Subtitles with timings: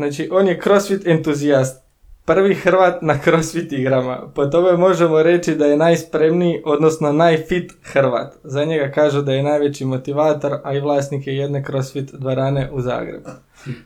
[0.00, 1.84] Znači, on je crossfit entuzijast.
[2.24, 4.18] Prvi Hrvat na crossfit igrama.
[4.34, 8.34] Po tome možemo reći da je najspremniji, odnosno najfit Hrvat.
[8.44, 12.80] Za njega kažu da je najveći motivator, a i vlasnik je jedne crossfit dvorane u
[12.80, 13.28] Zagrebu.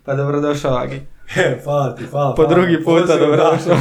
[0.04, 1.00] Pa dobrodošao, Agi.
[1.37, 2.34] E, hvala ti, hvala.
[2.34, 3.76] Po drugi puta dobrodošao.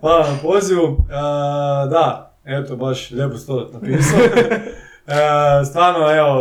[0.00, 0.96] Hvala na pozivu.
[1.10, 4.18] A, da, eto, baš lijepo to napisao.
[5.08, 6.38] E, stvarno, evo,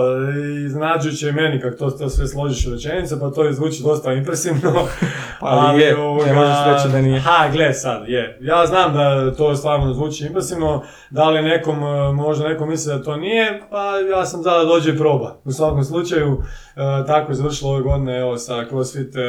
[0.65, 4.73] iznenađujuće je meni kako to, to sve složiš u rečenice, pa to zvuči dosta impresivno.
[5.39, 5.95] Ali je,
[6.25, 7.19] ne možeš reći da nije.
[7.19, 8.37] Ha, gle sad, je.
[8.41, 13.03] Ja znam da to stvarno zvuči impresivno, da li nekom, e, možda neko misli da
[13.03, 15.35] to nije, pa ja sam za da dođe proba.
[15.45, 16.41] U svakom slučaju,
[16.75, 19.19] e, tako je završilo ove godine, evo, sa CrossFit e,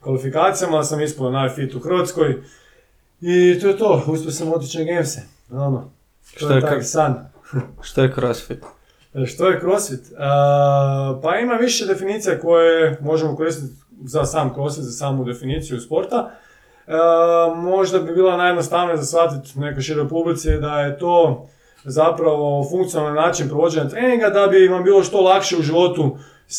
[0.00, 2.42] kvalifikacijama, sam ispao najfit u Hrvatskoj.
[3.20, 5.22] I to je to, uspio sam otići na Gamese.
[5.52, 5.90] Ono,
[6.36, 7.33] Što to je kak- san.
[7.88, 8.64] Što je crossfit?
[9.14, 10.12] E, Što je CrossFit?
[10.18, 16.30] A, pa ima više definicija koje možemo koristiti za sam CrossFit, za samu definiciju sporta.
[16.86, 16.92] E,
[17.56, 21.48] možda bi bila najjednostavnija za shvatiti nekoj široj publici da je to
[21.84, 26.16] zapravo funkcionalan način provođenja treninga da bi vam bilo što lakše u životu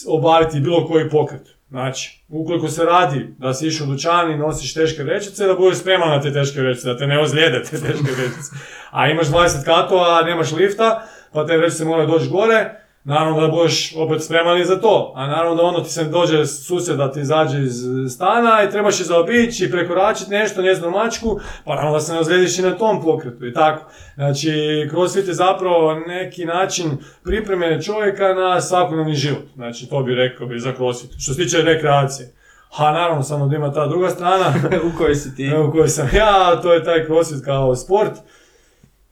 [0.07, 1.54] obaviti bilo koji pokret.
[1.69, 5.79] Znači, ukoliko se radi da si išao u dućan i nosiš teške vrećice, da budeš
[5.79, 8.55] spreman na te teške vrećice, da te ne ozlijede te teške vrećice.
[8.91, 13.47] A imaš 20 katova, a nemaš lifta, pa te vrećice moraju doći gore, naravno da
[13.47, 15.13] budeš opet spreman i za to.
[15.15, 18.99] A naravno da ono ti se dođe susjed da ti izađe iz stana i trebaš
[18.99, 22.71] je zaobići i prekoračiti nešto, njezinu mačku, pa naravno da se ne ozlijediš i na
[22.71, 23.91] tom pokretu i tako.
[24.15, 24.51] Znači,
[24.89, 29.43] crossfit je zapravo neki način pripreme čovjeka na svakodnevni život.
[29.55, 31.11] Znači, to bi rekao bi za crossfit.
[31.19, 32.33] Što se tiče rekreacije.
[32.71, 34.53] Ha, naravno, samo da ima ta druga strana.
[34.93, 35.45] u kojoj si ti?
[35.55, 38.13] Evo koji sam ja, to je taj crossfit kao sport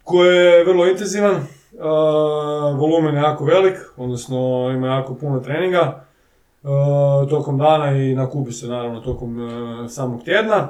[0.04, 1.48] koji je vrlo intenzivan,
[2.78, 6.06] volumen je jako velik, odnosno ima jako puno treninga.
[7.30, 10.68] Tokom dana i nakupi se naravno tokom uh, samog tjedna.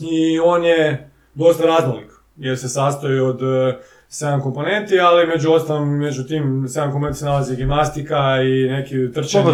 [0.00, 3.74] I on je dosta raznolik jer se sastoji od uh,
[4.10, 9.44] 7 komponenti, ali među ostalim, među tim 7 komponenti se nalazi gimnastika i neki trčanje,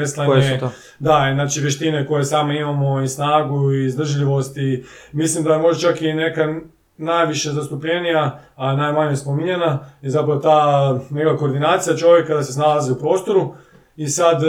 [0.00, 0.70] veslanje, koje su to?
[0.98, 5.88] da, znači vještine koje same imamo i snagu i izdržljivost i mislim da je možda
[5.88, 6.54] čak i neka
[6.98, 12.98] najviše zastupljenija, a najmanje spominjena je zapravo ta neka koordinacija čovjeka da se snalazi u
[12.98, 13.54] prostoru
[13.96, 14.46] i sad, e,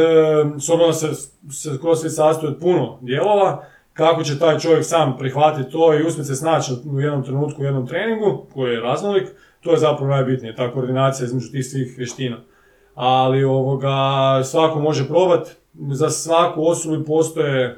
[0.59, 1.07] s obzirom se,
[1.51, 6.27] se CrossFit sastoji od puno dijelova, kako će taj čovjek sam prihvatiti to i uspjeti
[6.27, 9.27] se snaći u jednom trenutku u jednom treningu koji je raznolik,
[9.61, 12.37] to je zapravo najbitnije, ta koordinacija između tih svih vještina.
[12.95, 13.89] Ali ovoga,
[14.43, 17.75] svako može probati, za svaku osobu postoje e,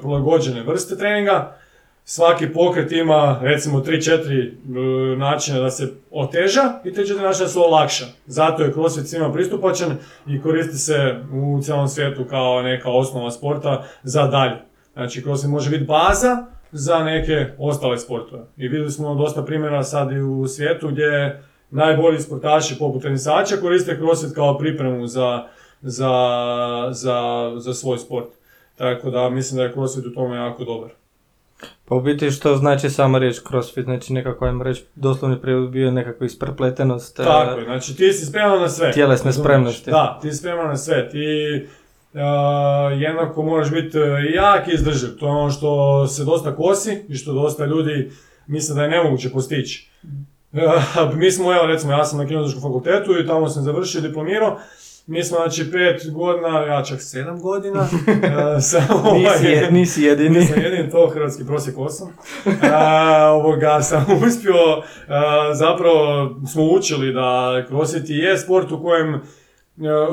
[0.00, 1.56] prilagođene vrste treninga,
[2.08, 7.58] svaki pokret ima recimo 3-4 e, načina da se oteža i 3-4 načina da se
[7.58, 8.04] olakša.
[8.26, 9.96] Zato je CrossFit svima pristupačan
[10.26, 14.56] i koristi se u cijelom svijetu kao neka osnova sporta za dalje.
[14.92, 18.42] Znači CrossFit može biti baza za neke ostale sportove.
[18.56, 23.96] I vidjeli smo dosta primjera sad i u svijetu gdje najbolji sportaši poput tenisača koriste
[23.96, 25.44] CrossFit kao pripremu za,
[25.82, 26.10] za,
[26.90, 28.28] za, za svoj sport.
[28.76, 30.90] Tako da mislim da je CrossFit u tome jako dobar.
[31.84, 35.90] Pa u biti što znači sama riječ crossfit, znači nekako ajmo reći doslovni prijevod bio
[35.90, 37.20] nekakva isprepletenost.
[37.20, 38.92] e, Tako je, znači ti si spreman na sve.
[38.92, 39.90] Tjelesne spremnosti.
[39.90, 41.10] Da, ti si spreman na sve.
[41.10, 41.18] Ti
[42.12, 42.20] uh,
[43.00, 43.98] jednako moraš biti
[44.30, 45.08] i jak i izdrživ.
[45.20, 48.10] To je ono što se dosta kosi i što dosta ljudi
[48.46, 49.90] misle da je nemoguće postići.
[50.52, 50.60] Uh,
[51.20, 54.58] mi smo, evo recimo, ja sam na kineziološkom fakultetu i tamo sam završio diplomirao.
[55.06, 57.88] Mi smo, znači, pet godina, ja čak sedam godina, uh,
[58.60, 58.82] sam,
[59.14, 60.38] Nisi, je- nisi jedini.
[60.38, 62.06] nisam jedini, to hrvatski prosjek 8.
[62.72, 64.54] A, ovoga, sam uspio,
[65.08, 69.20] a, zapravo smo učili da crossfit je sport u kojem,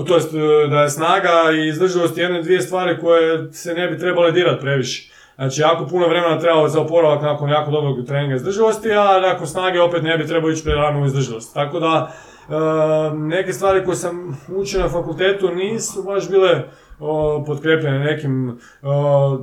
[0.08, 0.30] to jest
[0.70, 5.14] da je snaga i izdržljivost jedne dvije stvari koje se ne bi trebale dirati previše.
[5.36, 9.82] Znači, jako puno vremena trebalo za oporavak nakon jako dobrog treninga izdržljivosti, a nakon snage
[9.82, 11.54] opet ne bi trebao ići prerano u izdržljivost.
[11.54, 12.12] Tako da,
[12.50, 12.54] e,
[13.16, 16.64] neke stvari koje sam učio na fakultetu nisu baš bile
[17.46, 18.60] potkrepljene nekim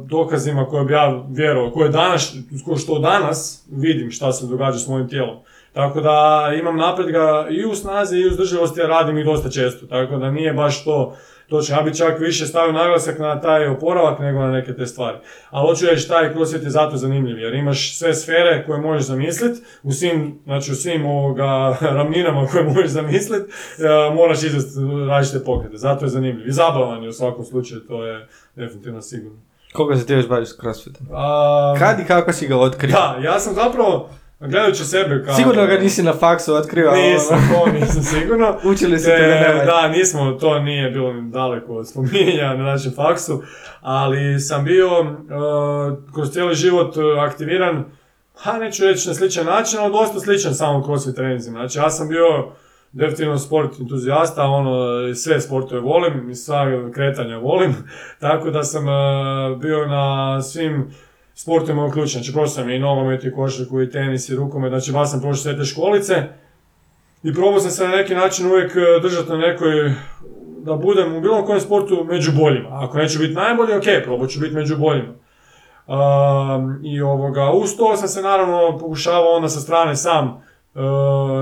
[0.05, 2.36] dokazima koje ja vjerovao, koje danas,
[2.83, 5.36] što danas vidim šta se događa s mojim tijelom.
[5.72, 9.86] Tako da imam napredga i u snazi i u izdržljivosti, a radim ih dosta često.
[9.86, 11.16] Tako da nije baš to
[11.51, 11.77] točno.
[11.77, 15.19] Ja bi čak više stavio naglasak na taj oporavak nego na neke te stvari.
[15.51, 19.61] Ali hoću reći, taj crossfit je zato zanimljiv, jer imaš sve sfere koje možeš zamisliti,
[19.83, 23.53] u svim, znači u svim ovoga, ravninama koje možeš zamisliti,
[24.15, 25.77] moraš izvesti različite pokrete.
[25.77, 26.49] Zato je zanimljiv.
[26.49, 29.39] I zabavan je u svakom slučaju, to je definitivno sigurno.
[29.73, 31.07] Koga se ti još baviš s crossfitom?
[31.79, 32.93] Kad i kako si ga otkrio?
[32.93, 35.34] Da, ja sam zapravo Gledajući sebe kao...
[35.34, 36.91] Sigurno ga nisi na faksu otkrio.
[36.91, 38.57] Nisam, to nisam sigurno.
[38.72, 42.92] Učili su E, te Da, nismo, to nije bilo ni daleko od spominjanja na našem
[42.92, 43.42] faksu,
[43.81, 45.09] ali sam bio uh,
[46.15, 47.84] kroz cijeli život uh, aktiviran,
[48.37, 51.59] ha neću reći na sličan način, ali dosta sličan samo crossfit treninzima.
[51.59, 52.53] Znači ja sam bio
[52.92, 57.75] definitivno sport entuzijasta, ono, sve sportove volim i sva kretanja volim,
[58.21, 60.91] tako da sam uh, bio na svim
[61.42, 62.22] sportovima uključen.
[62.22, 65.42] Znači prošao sam i nogomet, i košarku, i tenis, i rukomet, znači baš sam prošao
[65.42, 66.15] sve te školice.
[67.22, 69.92] I probao sam se na neki način uvijek e, držati na nekoj,
[70.65, 72.69] da budem u bilo kojem sportu među boljima.
[72.71, 75.15] Ako neću biti najbolji, ok, probat ću biti među boljima.
[76.83, 80.81] I ovoga, uz to sam se naravno pokušavao onda sa strane sam e,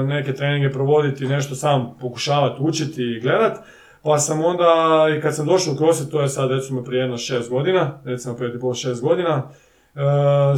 [0.07, 3.59] neke treninge provoditi, nešto sam pokušavati učiti i gledat.
[4.03, 7.17] Pa sam onda, i kad sam došao u CrossFit, to je sad recimo prije jedno
[7.17, 9.51] šest godina, recimo prije i šest godina,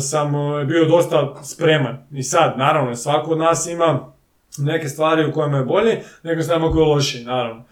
[0.00, 2.06] sam e, bio dosta spreman.
[2.12, 4.12] I sad, naravno, svako od nas ima
[4.58, 7.64] neke stvari u kojima je bolji, neke stvari u kojima je lošiji, naravno.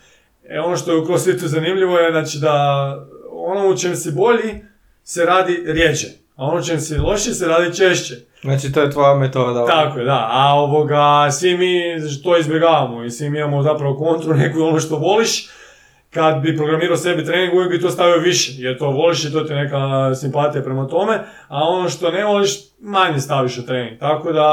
[0.48, 4.64] E, ono što je u CrossFitu zanimljivo je znači, da ono u čem si bolji
[5.04, 8.14] se radi rijeđe, a ono u čem si loši se radi češće.
[8.40, 9.66] Znači to je tvoja metoda.
[9.66, 10.28] Tako je, da.
[10.30, 11.82] A ovoga, svi mi
[12.22, 15.48] to izbjegavamo i svi mi imamo zapravo kontru neku ono što voliš.
[16.10, 19.40] Kad bi programirao sebi trening, uvijek bi to stavio više, jer to voliš i to
[19.40, 21.18] ti neka simpatija prema tome,
[21.48, 23.98] a ono što ne voliš, manje staviš u trening.
[23.98, 24.46] Tako da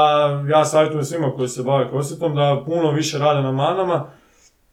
[0.48, 4.10] ja savjetujem svima koji se bave crossfitom da puno više rade na manama,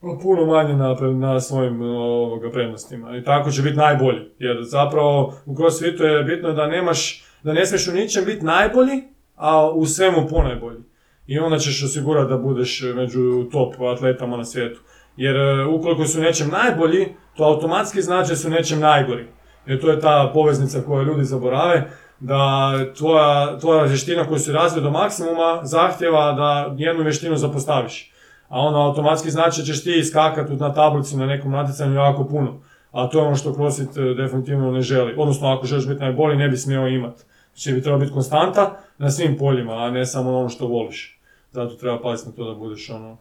[0.01, 3.17] a puno manje na, na svojim ovoga, prednostima.
[3.17, 4.21] I tako će biti najbolji.
[4.39, 9.03] Jer zapravo u crossfitu je bitno da nemaš, da ne smiješ u ničem biti najbolji,
[9.35, 10.79] a u svemu ponajbolji.
[11.27, 14.79] I onda ćeš osigurati da budeš među top atletama na svijetu.
[15.17, 17.07] Jer e, ukoliko su nečem najbolji,
[17.37, 19.27] to automatski znači da su nečem najgori.
[19.65, 21.89] Jer to je ta poveznica koju ljudi zaborave,
[22.19, 28.11] da tvoja, tvoja vještina koju si razvio do maksimuma zahtjeva da jednu vještinu zapostaviš.
[28.49, 32.59] A ono automatski znači da ćeš ti iskakati na tablici na nekom natjecanju jako puno.
[32.91, 35.13] A to je ono što CrossFit e, definitivno ne želi.
[35.17, 37.23] Odnosno, ako želiš biti najbolji, ne bi smio imati.
[37.53, 41.19] Znači bi trebao biti konstanta na svim poljima, a ne samo ono što voliš.
[41.51, 43.17] Zato treba paziti na to da budeš ono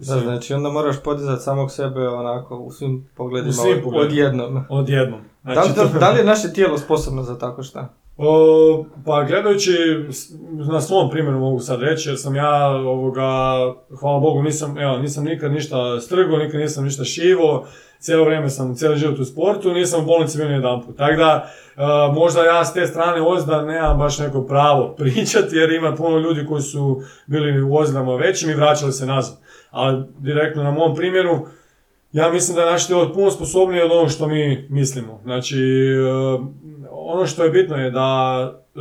[0.00, 4.06] Da, znači onda moraš podizati samog sebe onako u svim pogledima U svim pogledima.
[4.06, 4.64] odjednom.
[4.70, 5.20] Odjednom.
[5.42, 7.88] Da, Znači, li, to- to- da li je naše tijelo sposobno za tako šta?
[8.18, 9.72] O, pa gledajući,
[10.70, 13.22] na svom primjeru mogu sad reći, jer sam ja, ovoga,
[14.00, 17.66] hvala Bogu, nisam, evo, nisam nikad ništa strgo, nikad nisam ništa šivo,
[17.98, 20.96] cijelo vrijeme sam, cijeli život u sportu, nisam u bolnici bio ni jedan put.
[20.96, 21.82] Tako da, e,
[22.14, 26.46] možda ja s te strane ozda nemam baš neko pravo pričati, jer ima puno ljudi
[26.46, 29.36] koji su bili u ozdama većim i vraćali se nazad.
[29.70, 31.46] Ali direktno na mom primjeru,
[32.12, 35.20] ja mislim da je naše tijelo puno sposobnije od onog što mi mislimo.
[35.22, 38.80] Znači, e, ono što je bitno je da, e,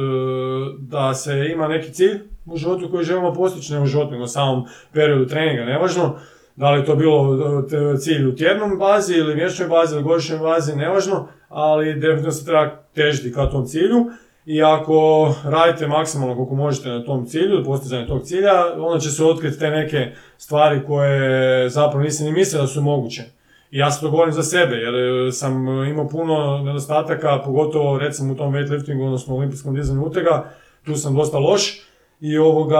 [0.79, 4.65] da se ima neki cilj u životu koji želimo postići, ne u životu, nego samom
[4.93, 6.15] periodu treninga, nevažno.
[6.55, 10.03] Da li je to bilo e, te- cilj u tjednom bazi ili mjesečnoj bazi ili
[10.03, 14.05] godišnjoj bazi, nevažno, ali definitivno se treba težiti ka tom cilju.
[14.45, 19.23] I ako radite maksimalno koliko možete na tom cilju, postizanju tog cilja, onda će se
[19.25, 23.23] otkriti te neke stvari koje zapravo nisi ni mislio da su moguće.
[23.71, 28.33] I ja se to govorim za sebe, jer e, sam imao puno nedostataka, pogotovo recimo
[28.33, 30.51] u tom weightliftingu, odnosno olimpijskom dizanju utega,
[30.85, 31.81] tu sam dosta loš
[32.21, 32.77] i, ovoga,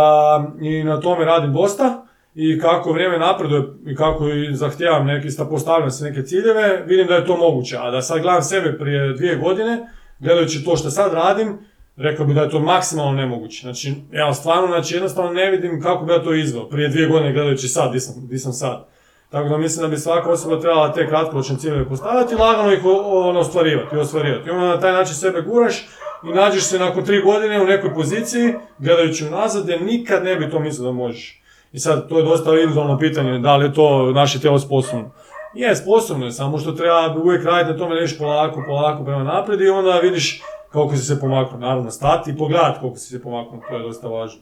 [0.62, 2.06] i na tome radim dosta.
[2.36, 7.08] I kako vrijeme napreduje i kako i zahtijevam neki, sta- postavljam se neke ciljeve, vidim
[7.08, 7.78] da je to moguće.
[7.80, 9.88] A da sad gledam sebe prije dvije godine,
[10.20, 11.58] gledajući to što sad radim,
[11.98, 13.62] rekao bi da je to maksimalno nemoguće.
[13.62, 17.34] Znači, ja stvarno, znači jednostavno ne vidim kako bi ja to izveo prije dvije godine
[17.34, 18.88] gledajući sad, di sam, di sam sad.
[19.30, 22.80] Tako da mislim da bi svaka osoba trebala te kratkoročne ciljeve postaviti i lagano ih
[23.06, 24.50] ono, ostvarivati i ostvarivati.
[24.50, 25.88] I onda na taj način sebe guraš
[26.24, 30.50] i nađeš se nakon tri godine u nekoj poziciji, gledajući unazad, gdje nikad ne bi
[30.50, 31.42] to mislio da možeš.
[31.72, 35.12] I sad, to je dosta individualno pitanje, da li je to naše tijelo sposobno.
[35.56, 39.62] Je, sposobno je, samo što treba uvijek raditi na tome, ideš polako, polako prema naprijed
[39.62, 41.60] i onda vidiš koliko si se pomaknuo.
[41.60, 44.42] Naravno, stati i pogledati koliko si se pomaknuo, to je dosta važno.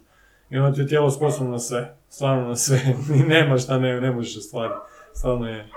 [0.49, 2.79] I onda ti je tijelo sposobno na sve, stvarno na sve.
[3.19, 4.79] I nema šta ne, ne možeš ostvariti.
[5.13, 5.69] Stvarno je.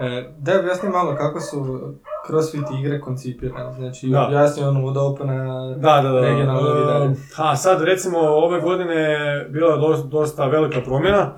[0.00, 1.80] E, da objasni malo kako su
[2.26, 3.72] crossfit igre koncipirane.
[3.72, 4.26] Znači, Da.
[4.26, 6.20] objasni ono od opena Da, da, da.
[6.20, 7.10] regionalnog i dalje.
[7.10, 11.32] E, A sad recimo ove godine je bila dosta, dosta velika promjena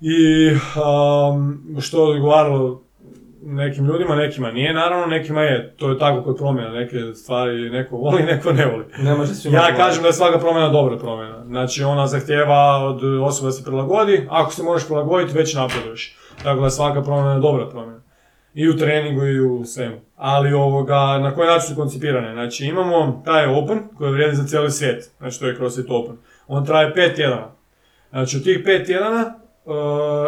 [0.00, 2.82] i um, što je odgovaralo
[3.42, 5.74] nekim ljudima, nekima nije naravno, nekima je.
[5.76, 8.84] To je tako kod promjena, neke stvari neko voli, neko ne voli.
[8.98, 11.44] Ne može Ja kažem da je svaka promjena dobra promjena.
[11.46, 16.16] Znači ona zahtjeva od osobe da se prilagodi, ako se možeš prilagoditi već napreduješ.
[16.42, 18.00] Tako da je svaka promjena je dobra promjena.
[18.54, 19.96] I u treningu i u svemu.
[20.16, 22.32] Ali ovoga, na koji način su koncipirane?
[22.32, 25.10] Znači imamo taj Open koji vrijedi za cijeli svijet.
[25.18, 26.16] Znači to je CrossFit Open.
[26.48, 27.50] on traje pet tjedana.
[28.10, 29.74] Znači u tih pet tjedana uh,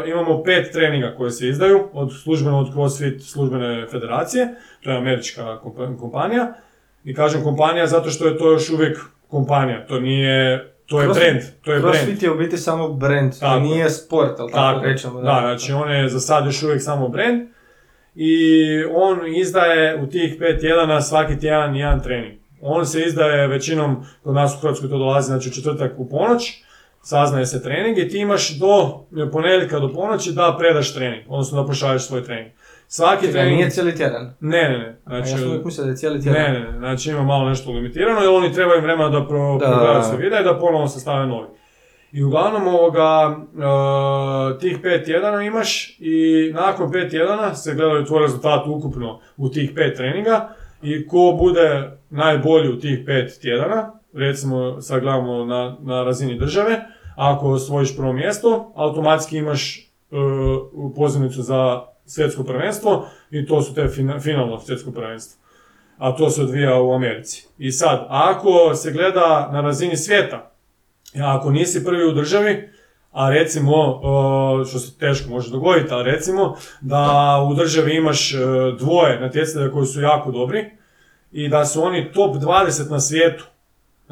[0.07, 4.49] imamo pet treninga koje se izdaju od službeno od CrossFit službene federacije,
[4.81, 6.53] to je američka kompa- kompanija.
[7.05, 8.99] I kažem kompanija zato što je to još uvijek
[9.29, 11.95] kompanija, to nije, to je Crossfit- brand, to je brand.
[11.95, 13.61] Crossfit je u biti samo brand, to Tako.
[13.61, 15.21] nije sport, ali tako, Tako, rećemo.
[15.21, 17.43] da, znači on je za sad još uvijek samo brand
[18.15, 18.35] i
[18.87, 22.33] on izdaje u tih pet tjedana svaki tjedan jedan trening.
[22.61, 26.63] On se izdaje većinom, kod nas u Hrvatskoj to dolazi znači u četvrtak u ponoć,
[27.03, 31.67] saznaje se trening i ti imaš do ponedjeljka do ponoći da predaš trening, odnosno da
[31.69, 32.51] pošalješ svoj trening.
[32.89, 33.57] Svaki trening...
[33.57, 34.35] nije cijeli tjedan.
[34.41, 35.01] Ne, ne, ne.
[35.05, 36.43] A Znači, ja sam uvijek mislio da je cijeli tjedan.
[36.43, 39.67] ne, ne, ne, znači ima malo nešto limitirano jer oni trebaju vremena da pro, Da.
[39.67, 41.49] pogledaju sve videa i da ponovno se stave novi.
[42.13, 43.37] I uglavnom ovoga,
[44.57, 49.49] e, tih pet tjedana imaš i nakon pet tjedana se gledaju tvoj rezultat ukupno u
[49.49, 50.49] tih pet treninga
[50.83, 56.81] i ko bude najbolji u tih pet tjedana, recimo sad gledamo na, na razini države,
[57.17, 59.83] ako osvojiš prvo mjesto, automatski imaš e,
[60.97, 65.43] pozivnicu za svjetsko prvenstvo i to su te fina- finalno svjetsko prvenstvo.
[65.99, 67.49] A to se odvija u Americi.
[67.59, 70.53] I sad, ako se gleda na razini svijeta,
[71.23, 72.69] ako nisi prvi u državi,
[73.13, 78.39] a recimo, e, što se teško može dogoditi, ali recimo da u državi imaš e,
[78.79, 80.71] dvoje natjecatelja koji su jako dobri
[81.33, 83.45] i da su oni top 20 na svijetu,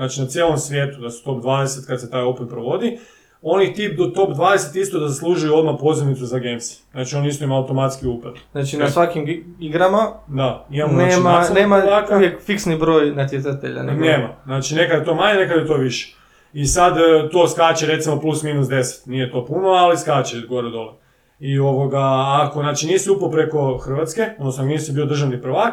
[0.00, 2.99] znači na cijelom svijetu, da su top 20 kad se taj Open provodi,
[3.42, 6.80] oni tip do top 20 isto da zaslužuju odmah pozivnicu za Games.
[6.90, 8.33] Znači oni isto ima automatski upad.
[8.52, 9.26] Znači na svakim
[9.61, 12.16] igrama Da, imamo znači, nema, nacionalnog nema prvaka.
[12.16, 13.83] uvijek fiksni broj natjecatelja.
[13.83, 14.28] nego- Nema.
[14.45, 16.16] Znači nekad je to manje, nekad je to više.
[16.52, 17.00] I sad e,
[17.33, 19.07] to skače recimo plus minus 10.
[19.07, 20.92] Nije to puno, ali skače gore dole.
[21.40, 22.00] I ovoga,
[22.40, 25.73] ako znači nisi upao preko Hrvatske, odnosno nisi bio državni prvak,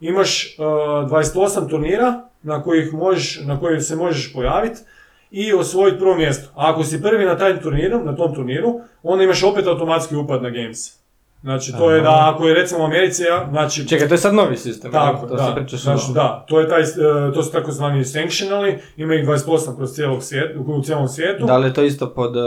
[0.00, 4.80] imaš e, 28 turnira na kojih možeš, na kojih se možeš pojaviti
[5.30, 6.48] i osvojiti prvo mjesto.
[6.54, 10.42] A ako si prvi na taj turniru, na tom turniru, onda imaš opet automatski upad
[10.42, 11.05] na Games.
[11.46, 14.56] Znači to je da ako je recimo u Americi, znači Čekaj, to je sad novi
[14.56, 14.92] sistem.
[14.92, 15.66] tako, to da.
[15.68, 16.14] se znači, samo.
[16.14, 16.86] da, to, je taj, e,
[17.34, 21.46] to su takozvani sanctionali, ima ih 28 kroz cijelog svijet, u cijelom svijetu.
[21.46, 22.42] Da li je to isto pod uh,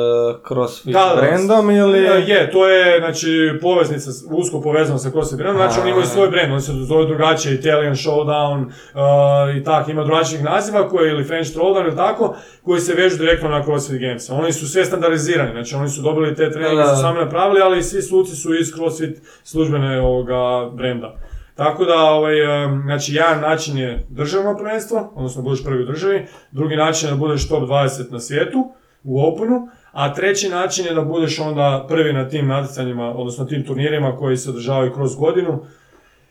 [0.48, 2.00] CrossFit Da, da, brandom ili...
[2.00, 6.29] E, Je, to je znači poveznica, usko povezano sa CrossFit brandom, znači oni imaju svoj
[6.29, 11.24] brand, oni se zove drugačije, Italian Showdown uh, i tak, ima drugačijih naziva koji ili
[11.24, 14.29] French Throwdown ili tako, koji se vežu direktno na CrossFit Games.
[14.29, 18.01] Oni su sve standardizirani, znači oni su dobili te treninge, su sami napravili, ali svi
[18.01, 18.88] suci su iz CrossFit
[19.43, 21.15] službene ovoga brenda.
[21.55, 22.34] Tako da, ovaj,
[22.84, 27.17] znači, jedan način je državno prvenstvo, odnosno budeš prvi u državi, drugi način je da
[27.17, 28.72] budeš top 20 na svijetu,
[29.03, 33.65] u Openu, a treći način je da budeš onda prvi na tim natjecanjima, odnosno tim
[33.65, 35.65] turnirima koji se održavaju kroz godinu,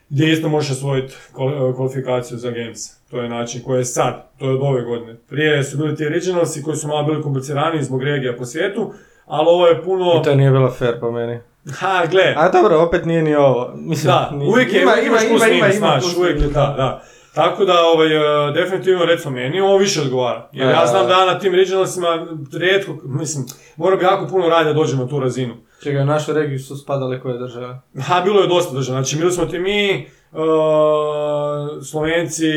[0.08, 2.98] gdje isto možeš osvojiti kvali- kvalifikaciju za Games.
[3.10, 5.16] To je način koji je sad, to je od ove godine.
[5.28, 8.92] Prije su bili ti originalsi koji su malo bili kompliciraniji zbog regija po svijetu,
[9.26, 10.20] ali ovo je puno...
[10.20, 11.38] I to nije bilo fair po meni.
[11.72, 13.72] Ha, gle, A dobro, opet nije ni ovo.
[13.76, 17.02] Mislim, da, nije- uvijek je, ima, ima, ima, ima, ima plus uvijek je da, da.
[17.34, 18.16] Tako da, ovaj,
[18.48, 20.48] e, definitivno, recimo, meni ovo više odgovara.
[20.52, 23.44] Jer ja znam da na tim regionalsima rijetko, mislim,
[23.76, 25.54] mora bi jako puno raditi da dođem na tu razinu.
[25.82, 27.80] Čekaj, u našu regiju su spadale koje države?
[28.02, 29.02] Ha, bilo je dosta država.
[29.02, 30.06] Znači, bili smo ti mi, e,
[31.82, 32.52] Slovenci,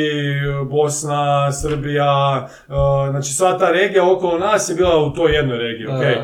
[0.66, 2.74] Bosna, Srbija, e,
[3.12, 6.16] znači sva ta regija okolo nas je bila u toj jednoj regiji, okej.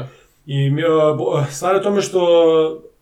[0.47, 2.21] I e, stvar je tome što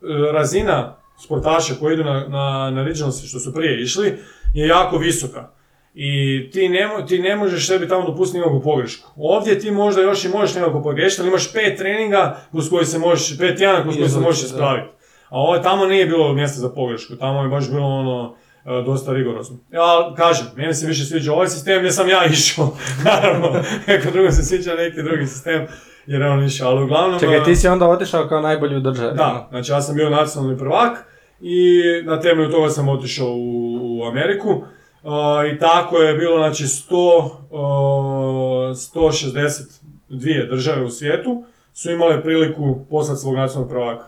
[0.02, 2.94] e, razina sportaša koji idu na, na, na
[3.28, 4.14] što su prije išli,
[4.54, 5.52] je jako visoka.
[5.94, 9.10] I ti ne, ti ne možeš sebi tamo dopustiti nikakvu pogrešku.
[9.18, 13.00] Ovdje ti možda još i možeš nekako pogriješiti, ali imaš pet treninga kroz koji se
[13.00, 14.90] možeš, pet tjedana kroz koji se možeš ispraviti.
[15.30, 18.36] A ovo tamo nije bilo mjesta za pogrešku, tamo je baš bilo ono
[18.66, 19.58] e, dosta rigorozno.
[19.72, 22.78] Ja kažem, meni se više sviđa ovaj sistem gdje sam ja išao.
[23.06, 25.68] Naravno, neko drugo se sviđa neki drugi sistem
[26.08, 27.20] jer je on išao, ali uglavnom...
[27.20, 29.18] Čekaj, ti si onda otišao kao najbolji u državi.
[29.18, 30.98] da, znači ja sam bio nacionalni prvak
[31.42, 34.50] i na temelju toga sam otišao u, u Ameriku.
[34.50, 35.12] Uh,
[35.54, 37.30] I tako je bilo, znači, 100, uh,
[38.76, 41.44] 162 države u svijetu
[41.74, 44.06] su imale priliku poslati svog nacionalnog prvaka.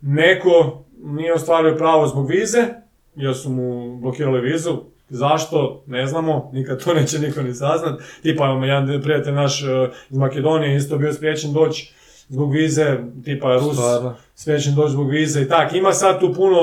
[0.00, 2.64] Neko nije ostvario pravo zbog vize,
[3.14, 4.78] jer su mu blokirali vizu.
[5.14, 5.82] Zašto?
[5.86, 8.00] Ne znamo, nikad to neće niko ni saznat.
[8.22, 9.68] Tipa, jedan prijatelj naš uh,
[10.10, 11.94] iz Makedonije isto bio spriječen doći
[12.28, 13.76] zbog vize, tipa Rus,
[14.34, 15.72] spriječen doći zbog vize i tak.
[15.72, 16.58] Ima sad tu puno,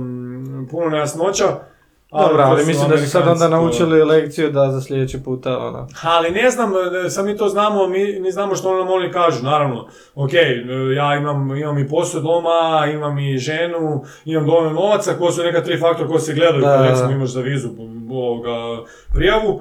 [0.00, 1.73] mm, puno nejasnoća.
[2.20, 5.88] Dobro, ali mislim da su sad onda naučili lekciju da za sljedeći puta, ono...
[6.02, 6.72] Ali ne znam,
[7.06, 9.88] e, sad mi to znamo, mi ne znamo što nam oni kažu, naravno.
[10.14, 10.64] Ok, e,
[10.96, 15.62] ja imam, imam i posao doma, imam i ženu, imam dovoljno novaca, ko su neka
[15.62, 17.68] tri faktora koji se gledaju Da, kad da, recimo imaš za vizu
[18.10, 19.60] ovoga, prijavu,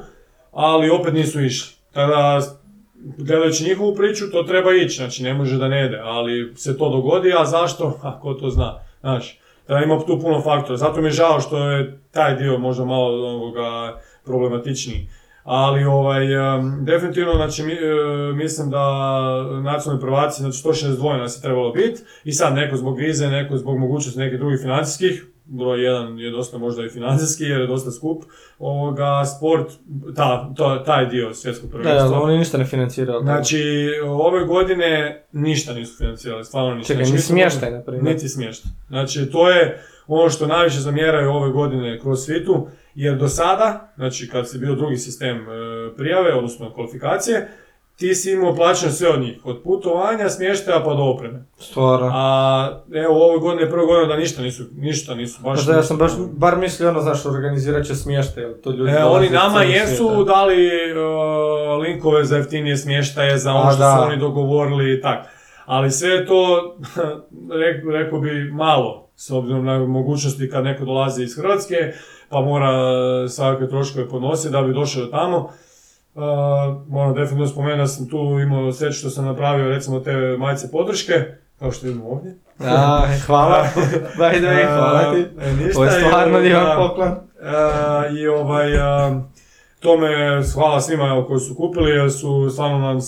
[0.51, 1.75] ali opet nisu išli.
[1.91, 2.41] Tako da,
[3.17, 6.89] gledajući njihovu priču, to treba ići, znači ne može da ne ide, ali se to
[6.89, 7.99] dogodi, a zašto?
[8.03, 9.39] A ko to zna, znaš.
[9.67, 13.27] Da ima tu puno faktora, zato mi je žao što je taj dio možda malo
[13.27, 15.07] ovoga problematičniji.
[15.43, 16.25] Ali ovaj,
[16.81, 18.79] definitivno znači, e, mislim da
[19.63, 23.77] nacionalni prvaci, znači 162 nas je trebalo biti i sad neko zbog vize, neko zbog
[23.77, 28.23] mogućnosti nekih drugih financijskih, broj jedan je dosta možda i financijski jer je dosta skup,
[28.59, 29.71] ovoga, sport,
[30.15, 32.09] ta, to, taj dio svjetskog prvenstva.
[32.09, 33.19] Da, oni ništa ne financiraju.
[33.21, 33.63] Znači,
[34.05, 36.93] ove godine ništa nisu financirali, stvarno ništa.
[36.93, 38.13] Čekaj, znači, ni smještaj, na primjer.
[38.13, 38.71] Niti smještaj.
[38.87, 44.29] Znači, to je ono što najviše zamjeraju ove godine kroz svitu, jer do sada, znači
[44.29, 45.43] kad si bio drugi sistem e,
[45.97, 47.49] prijave, odnosno kvalifikacije,
[47.95, 51.45] ti si imao plaćeno sve od njih, od putovanja, smještaja pa do opreme.
[51.57, 52.11] Stvarno.
[52.13, 55.57] A evo ove godine je prva godina da ništa nisu, ništa nisu baš...
[55.57, 59.29] Možda ja sam baš, bar mislio ono, znaš, organizirat će smještaj, to ljudi E, oni
[59.29, 63.97] nama jesu dali uh, linkove za jeftinije smještaje, za ono A, što da.
[63.97, 65.25] su oni dogovorili i tak.
[65.65, 66.75] Ali sve je to,
[67.61, 71.75] rek- rekao bi, malo, s obzirom na mogućnosti kad neko dolazi iz Hrvatske,
[72.29, 75.49] pa mora uh, svakakve troškove podnositi da bi došao do tamo.
[76.15, 76.23] Uh,
[76.87, 81.13] moram definitivno spomenuti da sam tu imao sreću što sam napravio recimo te majice podrške,
[81.59, 82.35] kao što vidimo ovdje.
[82.59, 83.65] A, hvala.
[84.19, 85.25] By the way, hvala ti.
[85.41, 87.09] E, ništa, Ovo je stvarno i, divan poklon.
[87.09, 88.79] E, I ovaj, e,
[89.83, 90.07] tome
[90.53, 93.01] hvala svima koji su kupili jer su stvarno nam,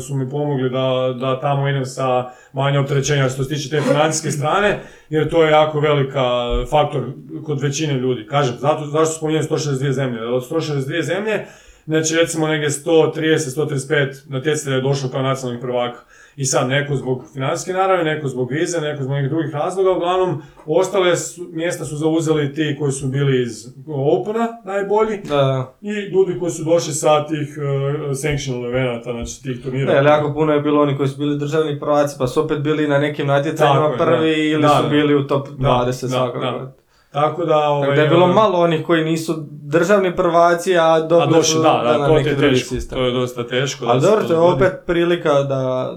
[0.00, 4.30] su mi pomogli da, da tamo idem sa manje opterećenja što se tiče te financijske
[4.30, 6.22] strane, jer to je jako velika
[6.70, 7.02] faktor
[7.44, 8.26] kod većine ljudi.
[8.26, 10.26] Kažem, zato, zašto spominjem 162 zemlje?
[10.26, 11.46] Od 162 zemlje,
[11.86, 15.98] znači recimo negdje 130-135 natjecatelja je došlo kao nacionalnih prvaka.
[16.36, 20.42] I sad neko zbog financijske narave, neko zbog vize, neko zbog nekih drugih razloga, uglavnom
[20.66, 25.74] ostale su, mjesta su zauzeli ti koji su bili iz Opena najbolji Da, da.
[25.80, 30.02] i ljudi koji su došli sa tih uh, sanctional eventa, znači tih turnira.
[30.02, 32.88] Da, jako puno je bilo oni koji su bili državni prvaci, pa su opet bili
[32.88, 34.42] na nekim natjecanjima prvi da.
[34.42, 36.81] ili Da, su bili u top Da, 20 da, svakako.
[37.12, 37.20] Da.
[37.20, 37.56] Tako da...
[37.58, 41.54] Ovaj, Tako da je bilo uh, malo onih koji nisu državni prvaci, a dobili došli,
[41.54, 43.84] su da, da, na to neki je teško, to je dosta teško.
[43.86, 45.92] Ali da dobro, to je opet prilika da,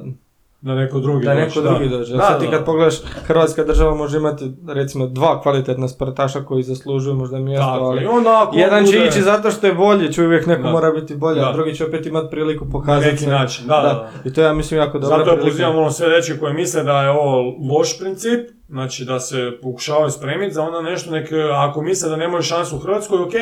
[0.66, 1.70] Da neko drugi da dođe, neko da.
[1.70, 2.14] drugi dođe.
[2.14, 2.66] Da, Sad ti da, kad da.
[2.66, 8.04] pogledaš, Hrvatska država može imati recimo dva kvalitetna sportaša koji zaslužuju možda mjesto, Tako, ali
[8.04, 10.70] i onda ako jedan će ići zato što je bolji, će uvijek neko Da.
[10.70, 13.06] mora biti bolji, a drugi će opet imati priliku na pokazati.
[13.06, 13.30] neki se.
[13.30, 14.10] način, da, da, da.
[14.26, 15.52] I to je, ja mislim, jako dobra Zato ja prilika.
[15.52, 20.12] pozivam ono sve reći koje misle da je ovo loš princip, znači da se pokušavaju
[20.12, 23.34] spremiti za onda nešto, nek, ako misle da nemaju šansu u Hrvatskoj, ok,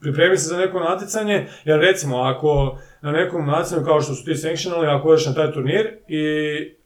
[0.00, 4.34] pripremi se za neko natjecanje, jer recimo ako na nekom natjecanju kao što su ti
[4.34, 6.22] sanctionali, ako odeš na taj turnir i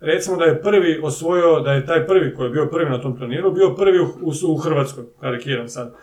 [0.00, 3.18] recimo da je prvi osvojio, da je taj prvi koji je bio prvi na tom
[3.18, 5.94] turniru, bio prvi u, u, u Hrvatskoj, karikiram sad.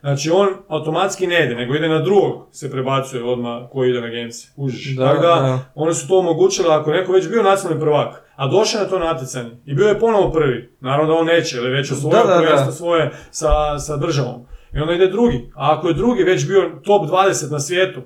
[0.00, 4.08] Znači on automatski ne ide, nego ide na drugog, se prebacuje odmah koji ide na
[4.08, 4.50] Games.
[4.56, 4.96] Kužiš.
[4.96, 5.58] Da, Tako da, da.
[5.74, 9.50] oni su to omogućili ako neko već bio nacionalni prvak, a došao na to natjecanje
[9.66, 10.76] i bio je ponovo prvi.
[10.80, 12.40] Naravno da on neće, jer je već osvojio Da, da, da.
[12.40, 14.46] prvenstvo svoje sa, sa državom.
[14.74, 15.50] I onda ide drugi.
[15.54, 18.00] A ako je drugi već bio top 20 na svijetu,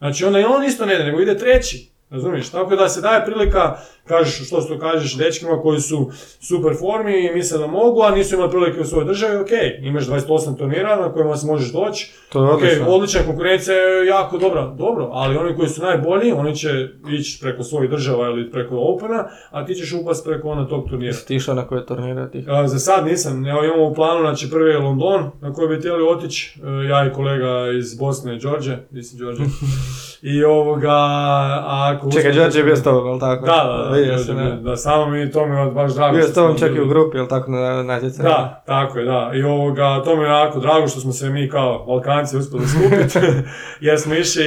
[0.00, 1.90] znači onda i on isto ne ide, nego ide treći.
[2.10, 2.50] Razumiješ?
[2.50, 3.76] Tako da se daje prilika,
[4.10, 8.34] kažeš što što kažeš dečkima koji su super formi i misle da mogu, a nisu
[8.34, 9.50] imali prilike u svojoj državi, ok,
[9.82, 14.66] imaš 28 turnira na kojima se možeš doći, To je odlična konkurencija je jako dobra,
[14.66, 19.24] dobro, ali oni koji su najbolji, oni će ići preko svojih država ili preko Opena,
[19.50, 21.08] a ti ćeš upast preko ona tog turnira.
[21.08, 22.48] Jesi ti išao na koje turnire tih?
[22.48, 25.76] A, za sad nisam, evo imamo u planu, znači prvi je London na koji bi
[25.76, 29.42] htjeli otići, e, ja i kolega iz Bosne, Đorđe, di si Đorđe,
[30.32, 33.46] i ovoga, a ako Čekaj, Đorđe je bio s tobom, tako?
[33.46, 34.76] Da, da, da, Vidio sam, bio, da.
[34.76, 36.16] samo mi to mi baš drago.
[36.16, 38.28] Bio s tobom čak i u grupi, jel tako, na natjecanju?
[38.28, 39.30] Da, tako je, da.
[39.34, 43.18] I ovoga, to mi je jako drago što smo se mi kao Balkanci uspjeli skupiti,
[43.86, 44.44] jer smo išli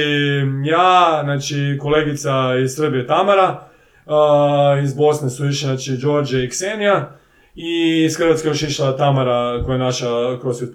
[0.64, 2.32] ja, znači kolegica
[2.64, 3.68] iz Srbije Tamara,
[4.06, 7.10] a, iz Bosne su išli, znači Đorđe i Ksenija,
[7.54, 10.70] i iz Hrvatske još išla Tamara, koja je naša crossfit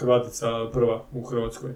[0.00, 1.70] Hrvatica prva u Hrvatskoj.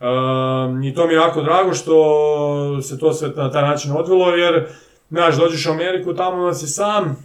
[0.00, 4.28] Um, I to mi je jako drago što se to sve na taj način odvilo,
[4.28, 4.66] jer,
[5.08, 7.16] znaš, dođeš u Ameriku, tamo si sam,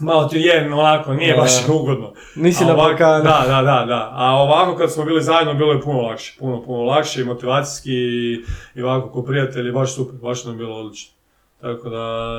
[0.00, 1.40] malo ti je onako, nije Da.
[1.42, 2.12] baš ugodno.
[2.36, 3.24] Nisi na Balkanu.
[3.24, 4.10] Da, da, da, da.
[4.12, 6.36] A ovako kad smo bili zajedno bilo je puno lakše.
[6.38, 8.44] Puno, puno lakše i motivacijski i,
[8.74, 11.17] i ovako ko prijatelji, baš super, baš nam je bilo odlično.
[11.60, 12.32] Tako da,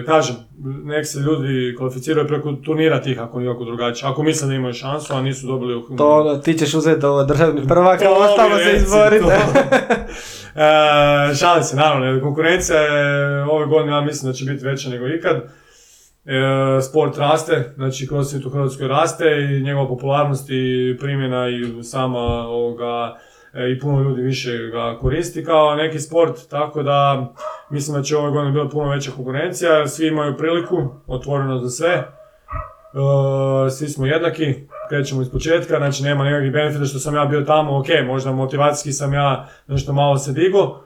[0.00, 0.36] e, kažem,
[0.84, 4.08] nek se ljudi kvalificiraju preko turnira tih ako nikako drugačije.
[4.08, 5.96] Ako misle da imaju šansu, a nisu dobili u...
[5.96, 9.24] To ono, ti ćeš uzeti ovo državni prvak, a ostalo se izborite.
[11.30, 15.06] e, šalim se, naravno, konkurencija je ove godine, ja mislim da će biti veća nego
[15.08, 15.36] ikad.
[15.36, 22.48] E, sport raste, znači crossfit u Hrvatskoj raste i njegova popularnost i primjena i sama
[22.48, 23.16] ovoga
[23.72, 27.26] i puno ljudi više ga koristi kao neki sport, tako da
[27.70, 32.16] mislim da će ove godine biti puno veća konkurencija, svi imaju priliku, otvoreno za sve,
[32.96, 34.54] E, svi smo jednaki,
[34.88, 38.92] krećemo iz početka, znači nema nekakvih benefita što sam ja bio tamo, ok, možda motivacijski
[38.92, 40.80] sam ja nešto malo se digo,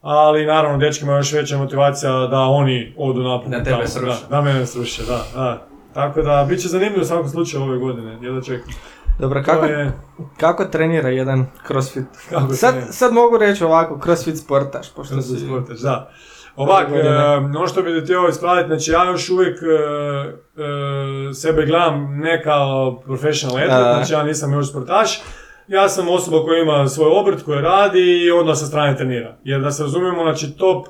[0.00, 3.50] ali naravno dečkima je još veća motivacija da oni odu naprijed.
[3.52, 4.26] Da tebe tamo, sruše.
[4.30, 5.66] Da, da mene sruše, da, da.
[5.94, 8.72] Tako da, bit će zanimljivo u svakom slučaju ove godine, jedno čekam.
[9.20, 9.92] Dobro, kako, je,
[10.36, 12.04] kako trenira jedan crossfit?
[12.30, 12.92] kako Sad, trenira.
[12.92, 15.46] sad mogu reći ovako, crossfit sportaš, pošto Što si...
[15.46, 16.10] sportaš, da.
[16.56, 22.18] Ovak, e, ono što bi htio ispraviti, znači ja još uvijek e, e, sebe gledam
[22.18, 25.22] ne kao professional atlet, znači ja nisam još sportaš,
[25.68, 29.36] ja sam osoba koja ima svoj obrt, koji radi i onda sa strane trenira.
[29.44, 30.86] Jer da se razumijemo, znači top,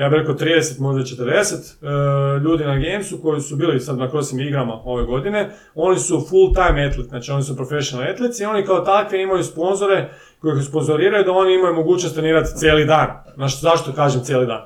[0.00, 4.10] ja bih rekao 30, možda 40 e, ljudi na Gamesu koji su bili sad na
[4.10, 8.44] crossim igrama ove godine, oni su full time atlet, znači oni su professional atlets i
[8.44, 13.08] oni kao takvi imaju sponzore koji ih sponzoriraju da oni imaju mogućnost trenirati cijeli dan.
[13.34, 14.60] Znači, zašto kažem cijeli dan?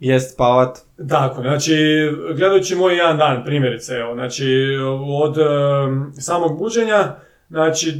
[0.00, 0.78] Jest spavat.
[1.08, 1.74] Tako, znači,
[2.36, 4.46] gledajući moj jedan dan, primjerice, evo, znači,
[5.22, 7.14] od em, samog buđenja,
[7.48, 7.92] znači,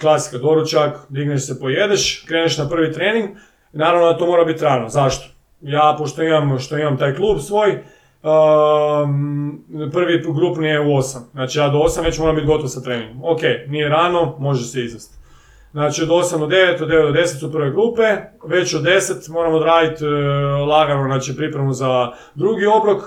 [0.00, 3.28] klasika, doručak, digneš se, pojedeš, kreneš na prvi trening,
[3.72, 5.33] naravno da to mora biti rano, zašto?
[5.64, 11.58] Ja, pošto imam, što imam taj klub svoj, em, prvi grupni je u 8, znači
[11.58, 13.24] ja do 8 već moram biti gotov sa treningom.
[13.24, 15.24] Ok, nije rano, može se izvesti.
[15.72, 18.02] Znači od 8 do 9, od 9 do 10 su prve grupe,
[18.46, 20.08] već od 10 moramo odraditi e,
[20.68, 23.02] lagano znači, pripremu za drugi obrok,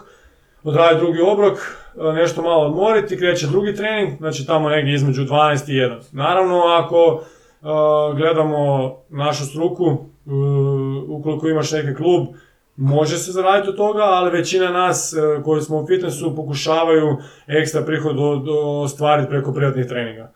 [0.63, 5.72] odraditi drugi obrok, e, nešto malo odmoriti, kreće drugi trening, znači tamo negdje između 12
[5.72, 6.00] i 1.
[6.12, 7.65] Naravno ako e,
[8.15, 9.98] gledamo našu struku,
[11.08, 12.28] ukoliko imaš neki klub,
[12.77, 17.81] može se zaraditi od toga, ali većina nas e, koji smo u fitnessu pokušavaju ekstra
[17.81, 18.49] prihod od-
[18.83, 20.31] ostvariti preko privatnih treninga.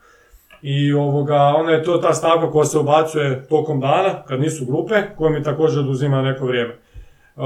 [0.62, 5.02] I ovoga, onda je to ta stavka koja se ubacuje tokom dana, kad nisu grupe,
[5.16, 6.74] koja mi također oduzima neko vrijeme.
[7.36, 7.44] Uh,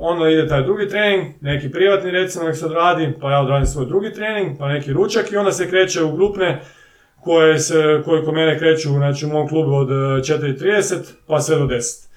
[0.00, 3.86] onda ide taj drugi trening, neki privatni recimo nek se odradi, pa ja odradim svoj
[3.86, 6.60] drugi trening, pa neki ručak i onda se kreće u grupne
[7.20, 11.56] koje, se, koje kod mene kreću znači, u mom klubu od eh, 4.30 pa sve
[11.56, 12.11] do 10.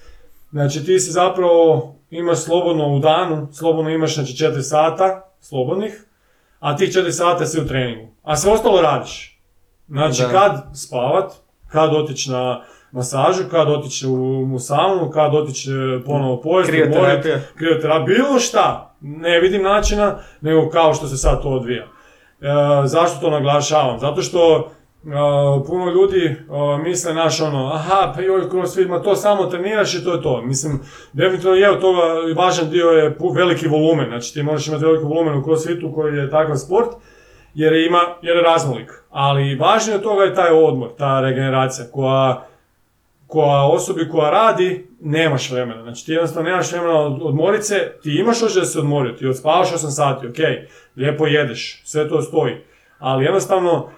[0.51, 6.05] Znači ti si zapravo imaš slobodno u danu, slobodno imaš znači 4 sata slobodnih,
[6.59, 8.07] a tih 4 sata si u treningu.
[8.23, 9.39] A sve ostalo radiš.
[9.87, 10.29] Znači Da.
[10.29, 11.33] kad spavat,
[11.67, 17.39] kad otići na masažu, kad otići u, u saunu, kad otići eh, ponovo pojesti, Krioterapija.
[17.57, 18.95] krioterapija, bilo šta.
[19.01, 21.83] Ne vidim načina, nego kao što se sad to odvija.
[22.41, 22.47] E,
[22.87, 23.99] zašto to naglašavam?
[23.99, 24.71] Zato što
[25.67, 26.35] puno ljudi
[26.83, 30.41] misle naš ono, aha, pa joj, crossfit, ma to samo treniraš i to je to.
[30.41, 30.79] Mislim,
[31.13, 32.01] definitivno je od toga
[32.35, 36.29] važan dio je veliki volumen, znači ti možeš imati veliki volumen u crossfitu koji je
[36.29, 36.89] takav sport,
[37.53, 38.91] jer je ima, jer je raznolik.
[39.09, 42.47] Ali važnije od toga je taj odmor, ta regeneracija koja
[43.27, 45.83] koja osobi koja radi, nemaš vremena.
[45.83, 47.61] Znači ti jednostavno nemaš vremena od, odmorit
[48.03, 50.37] ti imaš još da se odmorio, ti odspavaš 8 sati, ok,
[50.95, 52.55] lijepo jedeš, sve to stoji.
[52.99, 53.89] Ali jednostavno,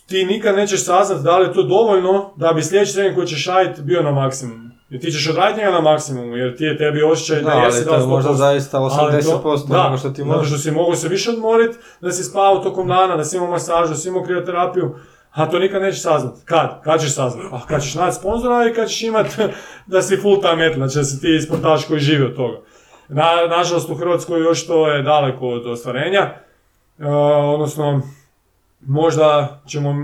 [0.00, 3.46] ti nikad nećeš saznat da li je to dovoljno da bi sljedeći trening koji ćeš
[3.46, 4.62] raditi bio na maksimumu.
[4.90, 7.84] Jer ti ćeš odraditi njega na maksimumu, jer ti je tebi osjećaj da, Da, jesi
[7.84, 8.34] dao možda 100%.
[8.34, 8.96] zaista Ali to-
[9.40, 10.48] 80% da, onoga što ti Zato možeš.
[10.48, 13.88] što si mogao se više odmorit, da si spavao tokom dana, da si imao masažu,
[13.88, 14.94] da si imao krioterapiju,
[15.30, 16.34] a to nikad nećeš saznat.
[16.44, 16.82] Kad?
[16.82, 17.46] Kad ćeš saznat?
[17.52, 19.26] A kad ćeš naći sponzora i kad ćeš imat
[19.86, 22.56] da si full time atlet, znači da si ti sportaš koji živi od toga.
[23.08, 26.30] Na, nažalost u Hrvatskoj još to je daleko od ostvarenja,
[26.98, 27.04] E,
[27.46, 28.02] odnosno
[28.86, 29.94] možda ćemo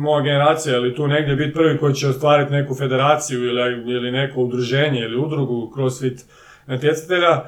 [0.00, 4.40] moja generacija ili tu negdje biti prvi koji će ostvariti neku federaciju ili, ili neko
[4.40, 6.24] udruženje ili udrugu crossfit
[6.66, 7.42] natjecatelja,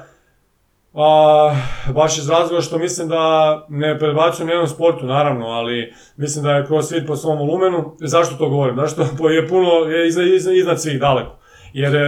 [0.93, 1.55] a,
[1.93, 6.65] baš iz razloga što mislim da ne prebacujem jednom sportu, naravno, ali mislim da je
[6.65, 7.95] crossfit po svom volumenu.
[7.99, 8.75] Zašto to govorim?
[8.75, 11.37] Zašto je puno, je iznad, iznad, iznad svih daleko.
[11.73, 11.99] Jer e,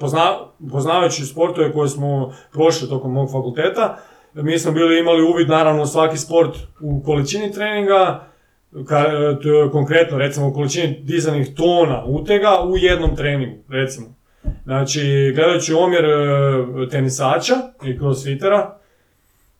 [0.00, 0.36] pozna,
[0.70, 3.96] poznavajući sportove koje smo prošli tokom mog fakulteta,
[4.34, 8.26] mi smo bili imali uvid naravno svaki sport u količini treninga,
[8.88, 9.04] ka,
[9.42, 14.06] t- konkretno recimo u količini dizanih tona utega u jednom treningu, recimo.
[14.64, 18.78] Znači, gledajući omjer e, tenisača i crossfitera,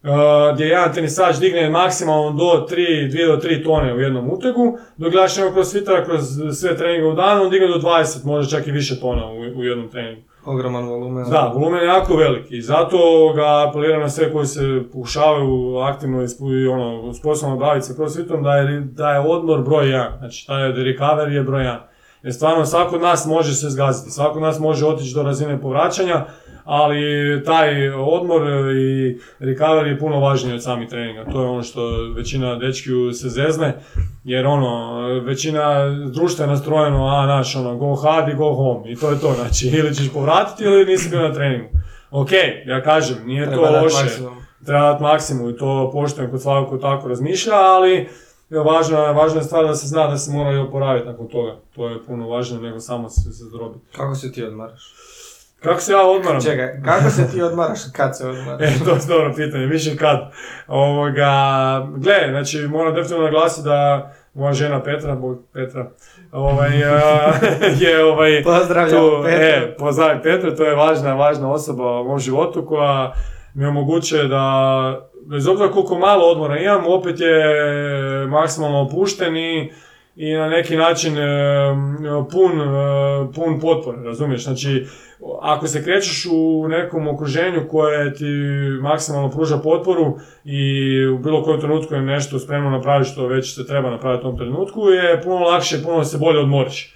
[0.03, 0.09] e,
[0.55, 5.13] gdje jedan tenisač digne maksimalno do 3, 2 do 3 tone u jednom utegu, dok
[5.13, 6.23] gledaš jednog crossfitera kroz
[6.61, 9.65] sve treninge u danu, on digne do 20, možda čak i više tona u, u
[9.65, 10.23] jednom treningu.
[10.45, 11.31] Ogroman volumen.
[11.31, 12.99] Da, volumen je jako veliki i zato
[13.35, 18.57] ga apeliram na sve koji se pokušavaju aktivno i ono, sposobno baviti se crossfitom, da
[18.57, 21.77] je, da je odmor broj 1, znači taj recovery je broj 1.
[22.23, 25.61] Jer stvarno svako od nas može se zgaziti, svako od nas može otići do razine
[25.61, 26.25] povraćanja,
[26.71, 28.43] ali taj odmor
[28.77, 31.25] i recovery je puno važniji od samih treninga.
[31.33, 33.81] To je ono što većina dečki se zezne,
[34.25, 38.93] jer ono, većina društva je nastrojeno, a naš, ono, go hard i go home.
[38.93, 41.69] I to je to, znači, ili ćeš povratiti ili nisi bio na treningu.
[42.11, 42.29] Ok,
[42.67, 44.35] ja kažem, nije Treba to loše, maksimum.
[44.67, 48.09] treba dati maksimum i to poštujem kod svakog ko tako razmišlja, ali
[48.51, 51.57] važna, važna je stvar da se zna da se mora i oporaviti nakon toga.
[51.75, 53.87] To je puno važnije nego samo se, se zdrobiti.
[53.97, 54.93] Kako se ti odmaraš?
[55.63, 56.41] Kako se ja odmaram?
[56.41, 57.79] Čekaj, kako se ti odmaraš?
[57.93, 58.61] Kad se odmaraš?
[58.81, 60.33] E, to je dobro pitanje, više kad.
[60.67, 61.33] Ovoga,
[61.97, 65.91] gle, znači moram definitivno naglasiti da moja žena Petra, bog Petra,
[66.33, 67.33] ovaj, a,
[67.81, 69.45] je ovaj, Pozdravljam tu, Petru.
[69.45, 73.13] E, pozdravim Petru, to je važna, važna osoba u mom životu koja
[73.55, 77.57] mi omogućuje da, bez obzira koliko malo odmora imam, opet je
[78.27, 79.73] maksimalno opušten i,
[80.21, 81.27] i na neki način e,
[82.31, 84.45] pun, e, pun potpore, razumiješ?
[84.45, 84.87] Znači,
[85.41, 88.25] ako se krećeš u nekom okruženju koje ti
[88.83, 93.67] maksimalno pruža potporu i u bilo kojem trenutku je nešto spremno napraviti što već se
[93.67, 96.95] treba napraviti u tom trenutku, je puno lakše, puno se bolje odmoriš.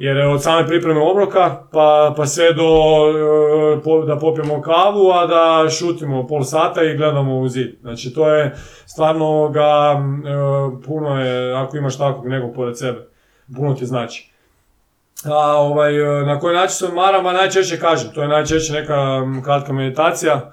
[0.00, 5.26] Jer od same pripreme obroka pa, pa sve do e, po- da popijemo kavu, a
[5.26, 7.74] da šutimo pol sata i gledamo u zid.
[7.80, 8.54] Znači to je
[8.86, 10.30] stvarno ga, m, e,
[10.86, 13.08] puno je, ako imaš takvog nekog pored sebe,
[13.56, 14.32] puno ti znači.
[15.24, 19.42] A ovaj, e, na koji način se odmaram, najčešće kažem, to je najčešće neka m,
[19.44, 20.52] kratka meditacija,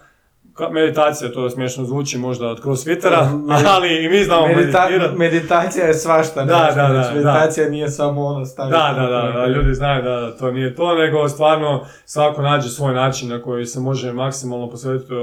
[0.71, 5.17] meditacija, to smiješno zvuči možda od crossfittera, Med- ali i mi znamo Medita- meditirati.
[5.17, 6.45] meditacija je svašta.
[6.45, 7.13] Da, nešto, da, da, znači, da.
[7.15, 8.77] Meditacija nije samo ono staviti.
[8.77, 12.69] Da, da, da, da, ljudi znaju da, da to nije to, nego stvarno svako nađe
[12.69, 15.13] svoj način na koji se može maksimalno posvetiti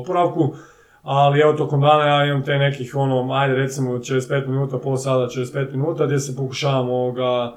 [0.00, 0.54] oporavku.
[1.02, 5.26] Ali evo tokom dana ja imam te nekih ono, ajde recimo 45 minuta, pol sata,
[5.30, 7.52] 45 minuta gdje se pokušavam ovoga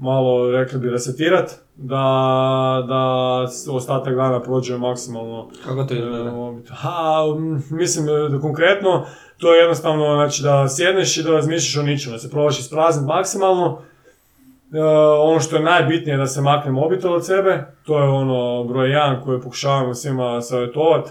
[0.00, 2.04] malo, rekli bi, resetirat, da,
[2.88, 6.30] da ostatak dana prođe maksimalno Kako to izgleda?
[6.30, 7.22] E, Ha,
[7.70, 9.06] mislim da konkretno,
[9.38, 13.06] to je jednostavno znači, da sjedneš i da razmišljaš o ničemu, da se probaš isprazniti
[13.06, 13.82] maksimalno.
[14.72, 14.82] E,
[15.20, 18.90] ono što je najbitnije je da se makne mobitel od sebe, to je ono broj
[18.90, 21.10] jedan koji pokušavamo svima savjetovati.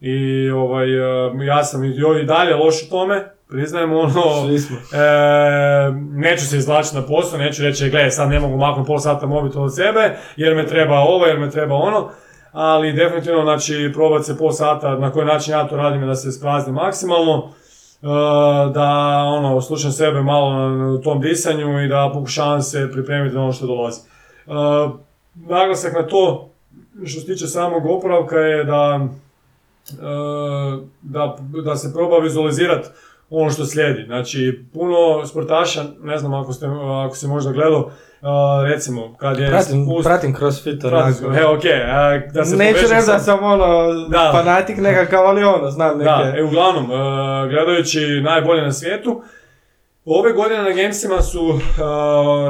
[0.00, 1.88] I ovaj, e, ja sam i,
[2.22, 4.22] i dalje loš u tome, priznajem ono.
[4.52, 9.26] E, neću se izvlačiti na posao, neću reći, gle, sad ne mogu maknuti pol sata
[9.26, 12.10] mobitel od sebe, jer me treba ovo, jer me treba ono,
[12.52, 16.28] ali definitivno, znači, probati se pol sata, na koji način ja to radim da se
[16.28, 17.50] ispraznim maksimalno,
[18.02, 18.06] e,
[18.74, 18.88] da,
[19.26, 23.52] ono, slušam sebe malo na, na tom disanju i da pokušavam se pripremiti na ono
[23.52, 24.00] što dolazi.
[24.00, 24.52] E,
[25.34, 26.50] naglasak na to,
[27.04, 29.08] što se tiče samog oporavka je da,
[29.90, 29.96] e,
[31.02, 32.88] da, da se proba vizualizirati
[33.30, 34.04] ono što slijedi.
[34.06, 36.66] Znači, puno sportaša, ne znam ako, ste,
[37.06, 37.90] ako si možda gledao,
[38.22, 39.48] a, recimo, kad je...
[39.48, 41.40] Pratim, spust- pratim crossfit pratim- onako.
[41.40, 44.30] E, okej, a, da se Neću reći da sam ono Da.
[44.34, 46.10] fanatik nekakav, ali ono, znam neke.
[46.10, 46.94] Da, e, uglavnom, e,
[47.48, 49.22] gledajući najbolje na svijetu,
[50.04, 51.60] ove godine na Gamesima su e,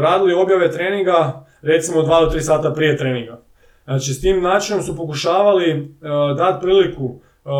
[0.01, 3.41] radili objave treninga, recimo 2 do 3 sata prije treninga.
[3.85, 5.85] Znači, s tim načinom su pokušavali e,
[6.37, 7.51] dati priliku e,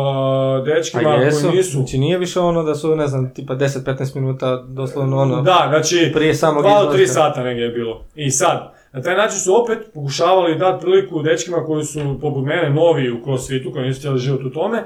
[0.65, 1.77] dečkima Pa jesu, koji nisu...
[1.77, 6.11] znači nije više ono da su, ne znam, tipa 10-15 minuta doslovno ono, Da, znači,
[6.13, 7.13] prije samog 2 do 3 izlaska.
[7.13, 8.05] sata negdje je bilo.
[8.15, 12.69] I sad, na taj način su opet pokušavali dati priliku dečkima koji su poput mene
[12.69, 14.83] novi u crossfitu, koji nisu cijeli život u tome,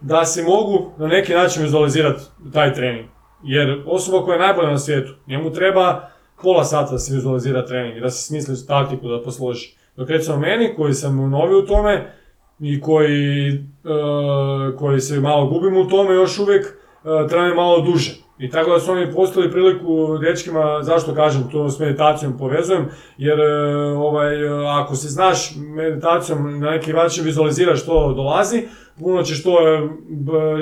[0.00, 3.06] da se mogu na neki način vizualizirati taj trening.
[3.42, 6.08] Jer osoba koja je najbolja na svijetu, njemu treba
[6.42, 9.68] pola sata da se vizualizira trening da se smisli taktiku da posloži.
[9.96, 12.12] Dok recimo meni, koji sam novi u tome
[12.60, 16.66] i koji, e, koji se malo gubim u tome još uvijek,
[17.34, 18.16] e, mi malo duže.
[18.38, 23.40] I tako da su oni postali priliku dečkima, zašto kažem, to s meditacijom povezujem, jer
[23.40, 23.44] e,
[23.96, 24.48] ovaj,
[24.80, 28.62] ako se znaš meditacijom na neki način vizualiziraš što dolazi,
[29.00, 29.58] puno ćeš to,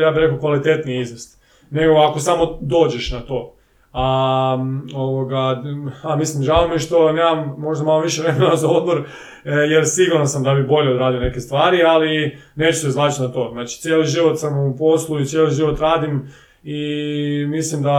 [0.00, 1.37] ja bih rekao, kvalitetnije izvesti.
[1.70, 3.56] Nego ako samo dođeš na to.
[3.98, 4.59] A,
[4.94, 5.62] ovoga,
[6.02, 8.98] a mislim, žao mi što nemam možda malo više vremena za odmor,
[9.44, 13.28] e, jer siguran sam da bi bolje odradio neke stvari, ali neću se izvlačiti na
[13.28, 13.50] to.
[13.52, 16.28] Znači, cijeli život sam u poslu i cijeli život radim
[16.62, 17.98] i mislim da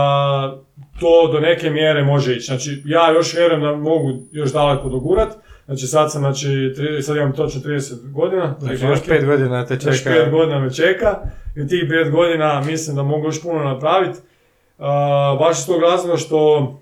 [1.00, 2.46] to do neke mjere može ići.
[2.46, 5.28] Znači, ja još vjerujem da mogu još daleko dogurat.
[5.66, 8.56] Znači, sad sam, znači, sad imam točno 30 godina.
[8.60, 10.10] Znači još 5 godina te Još čeka.
[10.10, 11.18] pet godina me čeka
[11.56, 14.18] i tih pet godina mislim da mogu još puno napraviti.
[15.38, 16.72] Baš iz tog razloga što,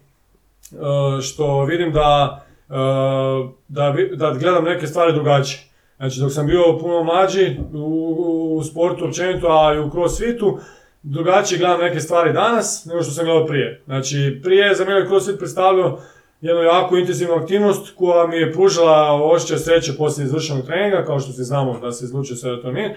[0.80, 5.60] a, što vidim da, a, da, da gledam neke stvari drugačije.
[5.96, 10.58] Znači dok sam bio puno mlađi u, u sportu općenito, a i u crossfitu,
[11.02, 13.82] drugačije gledam neke stvari danas nego što sam gledao prije.
[13.84, 15.98] Znači prije je za mene crossfit predstavljao
[16.40, 21.32] jednu jako intenzivnu aktivnost koja mi je pružila osjećaj sreće poslije izvršenog treninga, kao što
[21.32, 22.90] svi znamo da se izlučuje serotonin.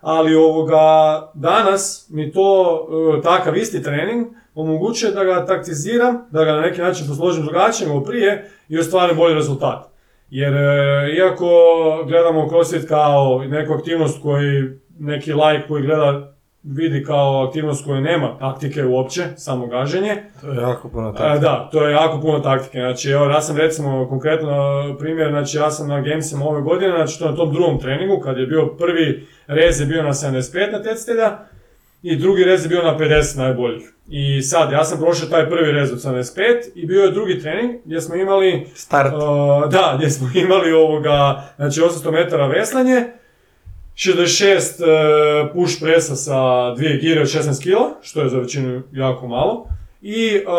[0.00, 0.76] Ali ovoga,
[1.34, 2.88] danas mi to,
[3.22, 8.04] takav isti trening, omogućuje da ga taktiziram, da ga na neki način posložim drugačije nego
[8.04, 9.84] prije i ostvarim bolji rezultat.
[10.30, 11.46] Jer e, iako
[12.06, 18.38] gledamo CrossFit kao neku aktivnost koji neki like koji gleda vidi kao aktivnost koja nema
[18.38, 20.16] taktike uopće, samo gaženje.
[20.40, 21.40] To je jako puno A, taktike.
[21.40, 22.78] da, to je jako puno taktike.
[22.78, 27.18] Znači, evo, ja sam recimo konkretno primjer, znači ja sam na Gamesima ove godine, znači
[27.18, 31.38] to na tom drugom treningu, kad je bio prvi rez je bio na 75 natjecatelja
[32.04, 33.92] i drugi rez je bio na 50 najboljih.
[34.08, 36.34] I sad, ja sam prošao taj prvi rez od 75
[36.74, 39.14] i bio je drugi trening gdje smo imali Start.
[39.14, 43.04] Uh, da, gdje smo imali ovoga, znači 800 metara veslanje,
[43.94, 49.28] 66 uh, push presa sa dvije gire od 16 kg, što je za većinu jako
[49.28, 49.66] malo,
[50.02, 50.52] i uh,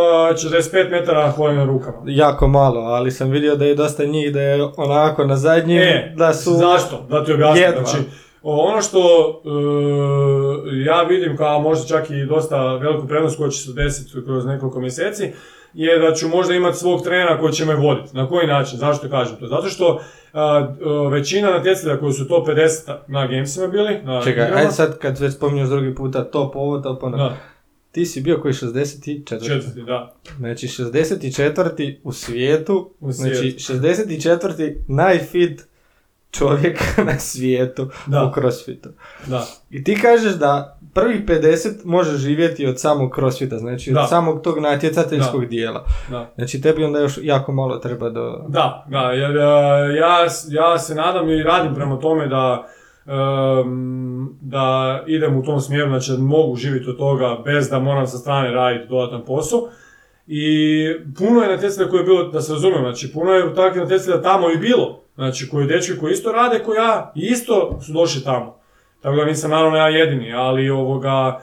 [0.51, 1.97] 45 metara hodenja rukama.
[2.05, 6.13] Jako malo, ali sam vidio da je dosta njih da je onako na zadnjim, E,
[6.17, 6.53] da su...
[6.53, 7.07] Zašto?
[7.09, 7.63] Da ti objasnim.
[7.63, 7.83] jedva.
[7.83, 8.03] Znači,
[8.51, 8.99] ono što
[9.43, 14.45] uh, ja vidim kao možda čak i dosta veliku prednost koja će se desiti kroz
[14.45, 15.31] nekoliko mjeseci,
[15.73, 18.15] je da ću možda imati svog trenera koji će me voditi.
[18.15, 18.77] Na koji način?
[18.79, 19.47] Zašto kažem to?
[19.47, 20.01] Zato što
[20.33, 24.71] a, a, većina natjecatelja koji su top 50 na Gamesima bili, na Čekaj, igrama, ajde
[24.71, 27.17] sad kad već spominješ drugi puta top ovo, top ono.
[27.17, 27.37] Da,
[27.91, 29.47] Ti si bio koji 64.
[29.47, 30.15] četvrti, da.
[30.37, 31.95] Znači 64.
[32.03, 33.73] u svijetu, U znači svijetu.
[33.73, 34.75] 64.
[34.87, 35.61] najfit
[36.37, 36.79] čovjek
[37.11, 38.23] na svijetu Da.
[38.23, 38.89] u crossfitu.
[39.27, 44.01] Da, I ti kažeš da prvih 50 može živjeti od samog crossfita, znači Da.
[44.01, 45.85] od samog tog natjecateljskog dijela.
[46.09, 46.31] da.
[46.35, 48.43] Znači tebi onda još jako malo treba do...
[48.47, 49.41] Da, da, jer e,
[49.95, 50.17] ja,
[50.49, 52.67] ja se nadam i radim prema tome da,
[53.05, 58.07] em, da idem u tom smjeru, znači da mogu živjeti od toga bez da moram
[58.07, 59.59] sa strane raditi dodatan posao.
[60.27, 64.21] I puno je natjecatelja koje je bilo, da se razumijem, znači puno je takvih natjecatelja
[64.21, 65.01] tamo i bilo.
[65.15, 68.59] Znači koji dečki koji isto rade ko ja i isto su došli tamo.
[69.01, 71.41] Tako da nisam naravno ja jedini, ali ovoga,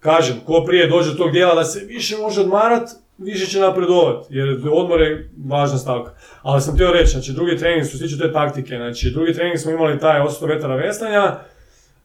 [0.00, 4.26] kažem, ko prije dođe do tog dijela da se više može odmarat, više će napredovat,
[4.30, 6.10] jer odmor je važna stavka.
[6.42, 9.70] Ali sam htio reći, znači drugi trening se tiče te taktike, znači drugi trening smo
[9.70, 11.36] imali taj 800 metara veslanja,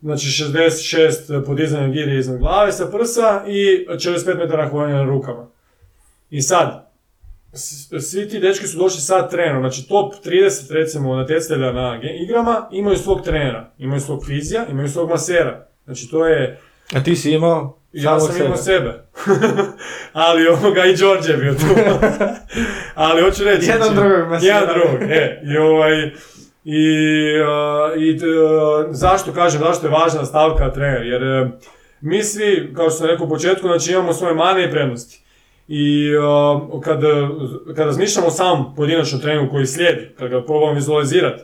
[0.02, 5.48] znači 66 podizanja giri iznad glave sa prsa i 45 metara hodanja na rukama.
[6.30, 6.92] I sad,
[8.02, 12.98] svi ti dečki su došli sad trenerom, znači top 30 recimo natjecatelja na igrama imaju
[12.98, 15.68] svog trenera, imaju svog fizija, imaju svog masera.
[15.86, 16.60] Znači to je,
[16.94, 18.46] A ti si imao ja sam sebe.
[18.46, 19.04] imao sebe.
[20.14, 21.66] Ali ovoga i Đorđe je bio tu.
[22.96, 23.66] Ali hoću reći...
[23.66, 24.54] Jedan znači, drugog masera.
[24.54, 25.42] Jedan drugog, e.
[25.44, 26.12] I ovaj...
[26.64, 26.86] I,
[27.48, 31.06] a, zašto kažem, zašto je važna stavka trener?
[31.06, 31.50] Jer e,
[32.02, 35.24] mi svi, kao što sam rekao u početku, znači imamo svoje mane i prednosti.
[35.72, 37.02] I a, kad,
[37.76, 41.44] kad razmišljamo o samom pojedinačnom treningu koji slijedi, kad ga probamo vizualizirati,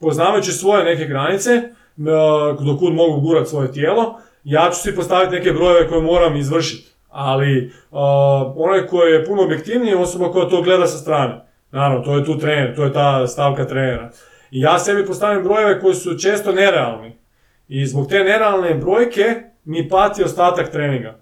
[0.00, 5.34] poznavajući svoje neke granice, a, do kud mogu gurat svoje tijelo, ja ću si postaviti
[5.34, 6.92] neke brojeve koje moram izvršiti.
[7.08, 11.40] Ali a, onaj koji je puno objektivniji je osoba koja to gleda sa strane.
[11.70, 14.10] Naravno, to je tu trener, to je ta stavka trenera.
[14.50, 17.12] I ja sebi postavim brojeve koji su često nerealni.
[17.68, 21.21] I zbog te nerealne brojke mi pati ostatak treninga.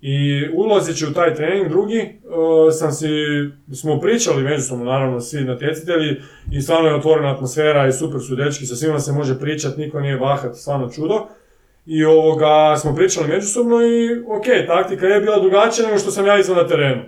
[0.00, 3.06] I ulazeći u taj trening drugi, uh, sam si,
[3.74, 6.16] smo pričali međusobno, naravno, svi natjecatelji
[6.52, 10.00] i stvarno je otvorena atmosfera i super su dečki, sa svima se može pričati, niko
[10.00, 11.26] nije vahat, stvarno čudo.
[11.86, 16.38] I ovoga, smo pričali međusobno i ok, taktika je bila drugačija nego što sam ja
[16.38, 17.02] izvan na terenu.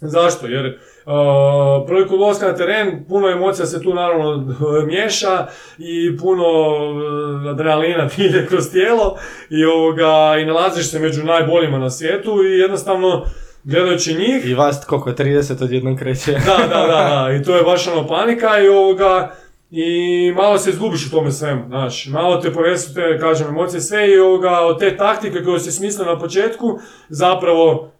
[0.00, 0.46] Zašto?
[0.46, 4.54] Jer uh, prilikom ulaska na teren puno emocija se tu naravno
[4.86, 5.46] miješa
[5.78, 9.16] i puno uh, adrenalina ti ide kroz tijelo
[9.50, 13.24] i, ovoga, i nalaziš se među najboljima na svijetu i jednostavno
[13.64, 16.32] gledajući njih I vas koliko, 30 odjednom kreće.
[16.32, 19.32] da, da, da, da, i to je baš ono panika i ovoga,
[19.70, 24.10] i malo se izgubiš u tome svemu, znaš, malo te povesu te, kažem, emocije, sve
[24.10, 27.90] i ovoga, od te taktike koju si smislio na početku, zapravo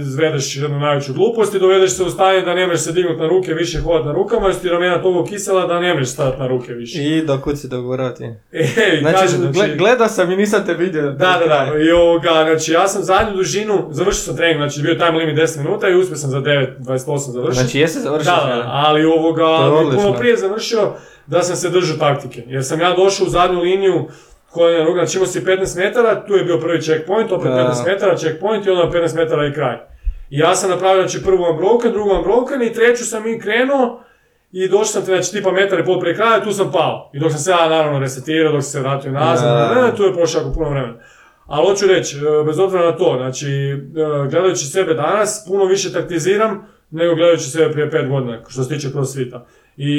[0.00, 3.28] izvedeš jednu najveću glupost i dovedeš se u stanje da ne možeš se dignuti na
[3.28, 6.46] ruke, više hodati na rukama, jer ti ramena toliko kisela da ne možeš stati na
[6.46, 6.98] ruke više.
[7.02, 8.24] I dokud si dogurao ti.
[8.52, 8.66] E,
[9.00, 11.02] Znači, kažem, znači, gledao sam i nisam te vidio.
[11.02, 14.94] da, da, da, i ovoga, znači ja sam zadnju dužinu, završio sam trening, znači bio
[14.94, 17.62] time limit 10 minuta i uspio sam za 9.28 završiti.
[17.62, 18.32] Znači, jesi završio?
[18.32, 19.46] Da, da, ali ovoga,
[19.94, 20.92] puno prije završio
[21.26, 22.42] da sam se držao taktike.
[22.46, 24.08] Jer sam ja došao u zadnju liniju
[24.52, 27.72] koja je znači imao si 15 metara, tu je bio prvi checkpoint, opet Da.
[27.86, 29.76] 15 metara, checkpoint i onda 15 metara i kraj.
[30.30, 34.02] I ja sam napravio znači prvu unbroken, drugu unbroken i treću sam i krenuo
[34.52, 37.10] i došao sam znači tipa metar i pol prije kraja, tu sam pao.
[37.14, 39.74] I dok sam se ja naravno resetirao, dok sam se vratio nazad, Da.
[39.74, 40.94] ne, ne, tu je prošlo jako puno vremena.
[41.46, 43.76] Ali hoću reći, e, bez obzira na to, znači, e,
[44.30, 48.90] gledajući sebe danas, puno više taktiziram nego gledajući sebe prije pet godina, što se tiče
[48.90, 49.46] crossfita.
[49.76, 49.92] I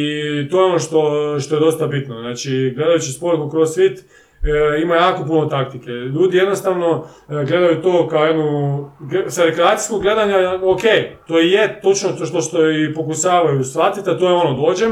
[0.52, 1.00] to je ono što,
[1.40, 2.22] što je dosta bitno.
[2.22, 4.04] Znači, gledajući sport u crossfit,
[4.44, 5.92] e, ima jako puno taktike.
[5.92, 8.90] Ljudi jednostavno e, gledaju to kao jednu,
[9.28, 10.82] sa rekreacijskog gledanja, ok,
[11.28, 14.92] to je točno to što, što i pokušavaju shvatiti, a to je ono, dođem,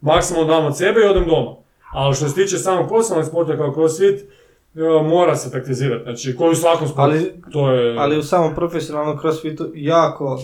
[0.00, 1.50] maksimalno dam od sebe i odem doma.
[1.92, 6.02] Ali što se tiče samog poslovnog sporta kao crossfit, e, mora se taktizirati.
[6.04, 7.96] Znači, koji u svakom sportu, Ali- to je...
[7.98, 10.38] Ali u samom profesionalnom crossfitu jako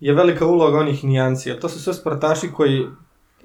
[0.00, 1.48] je velika uloga onih nijanci.
[1.48, 2.86] jer To su sve sportaši koji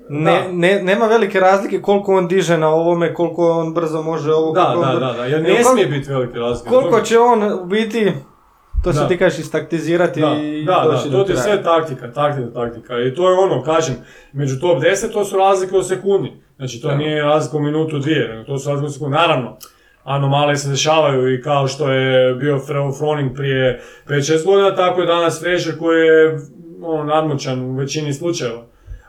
[0.09, 4.51] ne, ne, nema velike razlike koliko on diže na ovome, koliko on brzo može ovo,
[4.53, 6.69] Da, da, on, da, da, jer ne smije biti velike razlike.
[6.69, 8.11] koliko će on biti,
[8.83, 12.11] to se ti kažeš istaktizirati Da, i da, doći da, do to je sve taktika,
[12.11, 12.99] taktika, taktika.
[12.99, 13.95] I to je ono, kažem,
[14.33, 16.31] među top 10 to su razlike u sekundi.
[16.57, 16.95] Znači to Da.
[16.95, 19.17] nije razlika u minutu dvije, to su razlike u sekundi.
[19.17, 19.57] Naravno,
[20.03, 25.07] anomalije se dešavaju i kao što je bio Fro- Froning prije 5-6 godina, tako je
[25.07, 26.39] danas Frazier koji je
[26.83, 28.61] ono, nadmoćan u većini slučajeva.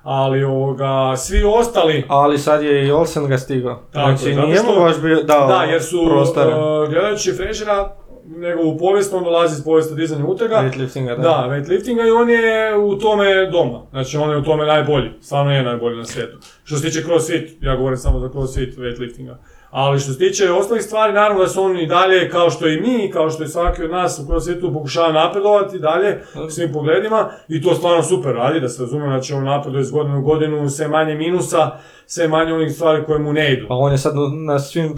[0.02, 3.82] Ali ovoga, svi ostali, Ali sad je i Olsen ga stigao.
[3.92, 7.96] Tako znači zato nije mu baš bio dao da, jer su, uh, gledajući Fraziera,
[8.38, 11.22] njegovu povijest, on dolazi iz povijesta dizanja utega, weightliftinga, da.
[11.22, 13.82] Da, weightliftinga i on je u tome doma.
[13.90, 15.10] Znači on je u tome najbolji.
[15.20, 16.38] Stvarno je najbolji na svijetu.
[16.64, 19.36] Što se tiče crossfit, ja govorim samo za crossfit weightliftinga.
[19.70, 22.80] Ali što se tiče ostalih stvari, naravno da su oni i dalje, kao što i
[22.80, 27.28] mi, kao što i svaki od nas u crossfitu pokušava napredovati dalje u svim pogledima
[27.48, 30.70] i to stvarno super radi, da se razumije, znači on napreduje iz godine u godinu,
[30.70, 31.70] sve manje minusa,
[32.06, 33.66] sve manje onih stvari koje mu ne idu.
[33.68, 34.94] Pa on je sad na svim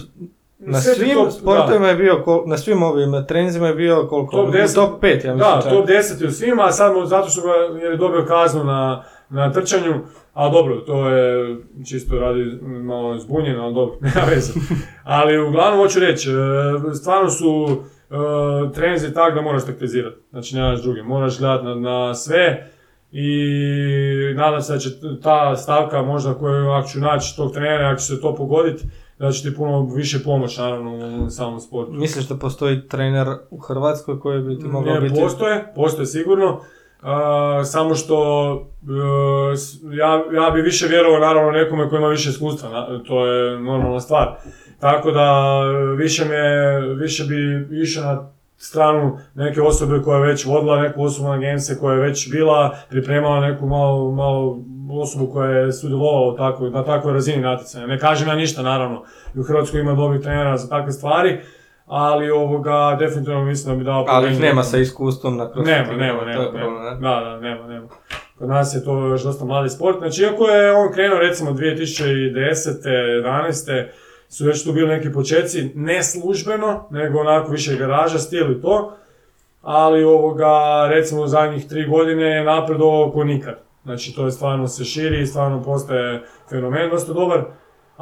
[0.59, 4.37] na Sve svim top- sportovima je bio, kol- na svim ovim trenzima je bio koliko?
[4.37, 4.75] Top U 10.
[4.75, 5.73] Top 5, ja mislim Da, čak.
[5.73, 8.65] top 10 je u svima, a sad mu, zato što ga jer je dobio kaznu
[8.65, 10.01] na, na trčanju,
[10.33, 11.57] ali dobro, to je
[11.89, 14.53] čisto radi malo zbunjen, ali dobro, nema veze.
[15.05, 17.67] Ali uglavnom hoću reći, e, stvarno su
[18.11, 22.71] e, trenzi tak da moraš taktizirati, znači nemaš druge, moraš gledati na, na sve
[23.13, 23.29] i
[24.37, 24.91] nadam se da će
[25.23, 28.85] ta stavka možda koju ako ću naći tog trenera, ako će se to pogoditi,
[29.19, 31.93] da će ti puno više pomoći naravno u samom sportu.
[31.93, 35.21] Misliš da postoji trener u Hrvatskoj koji bi ti mogao biti...
[35.21, 36.61] postoje, postoje sigurno.
[37.03, 37.15] A,
[37.65, 38.17] samo što
[38.83, 39.57] e,
[39.97, 40.09] ja,
[40.45, 44.29] ja bi više vjerovao naravno nekome koji ima više iskustva, na- to je normalna stvar.
[44.81, 45.61] Tako da
[45.97, 46.41] više, me,
[46.95, 47.37] više bi
[47.83, 52.31] išao na stranu neke osobe koja je već vodila neku osobnu agenciju, koja je već
[52.31, 54.59] bila, pripremala neku malo, malo
[55.03, 57.87] osobu koja je sudjelovala u takvoj- na takvoj razini natjecanja.
[57.87, 59.03] Ne kažem ja ništa naravno,
[59.37, 61.41] u Hrvatskoj ima dobrih trenera za takve stvari,
[61.95, 65.71] ali ovoga definitivno mislim da bi dao Ali ih nema sa iskustvom na crossfitu.
[65.71, 66.91] Nema, nema, to nema, je problem, nema.
[66.91, 67.01] ne?
[67.01, 67.89] Da, da, nema, nema.
[68.39, 69.99] Kod nas je to još dosta mladi sport.
[69.99, 72.89] Znači, iako je on krenuo recimo 2010.
[73.25, 73.87] 11.
[74.29, 78.97] su već tu bili neki početci, ne službeno, nego onako više garaža, stil i to.
[79.63, 83.55] Ali ovoga, recimo u zadnjih tri godine je napredovao ko nikad.
[83.83, 87.45] Znači, to je stvarno se širi i stvarno postaje fenomen dosta dobar.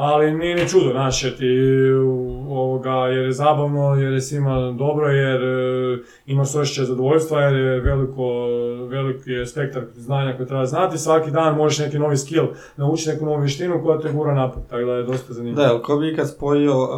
[0.02, 1.46] Ali nije ni čudo, znaš, jer ti
[1.96, 7.54] u- ovoga, jer je zabavno, jer je svima dobro, jer e, imaš osjećaj zadovoljstva, jer
[7.54, 8.22] je veliko,
[8.88, 10.98] veliki je spektar znanja koje treba znati.
[10.98, 12.46] Svaki dan možeš neki novi skill,
[12.76, 15.62] naučiti neku novu vještinu koja te gura naprijed, tako da je dosta zanimljivo.
[15.62, 16.90] Da, jel ko bi ikad spojio uh,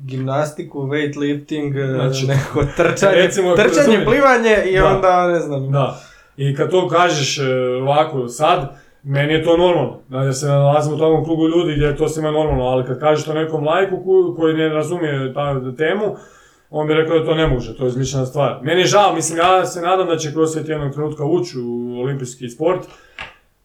[0.00, 4.86] gimnastiku, weightlifting, Znači, neko trčanje, recimo, trčanje, plivanje i Da.
[4.86, 6.00] onda, ne znam, Da.
[6.36, 7.42] I kad to kažeš e,
[7.82, 8.76] ovako sad,
[9.06, 9.98] meni je to normalno.
[10.08, 13.24] Da, se nalazim u tom krugu ljudi gdje je to svima normalno, ali kad kažeš
[13.24, 16.16] to nekom lajku ko- koji ne razumije ta temu,
[16.70, 18.58] on bi rekao da to ne može, to je izmišljena stvar.
[18.62, 22.48] Meni je žao, mislim, ja se nadam da će CrossFit jednog trenutka ući u olimpijski
[22.48, 22.80] sport,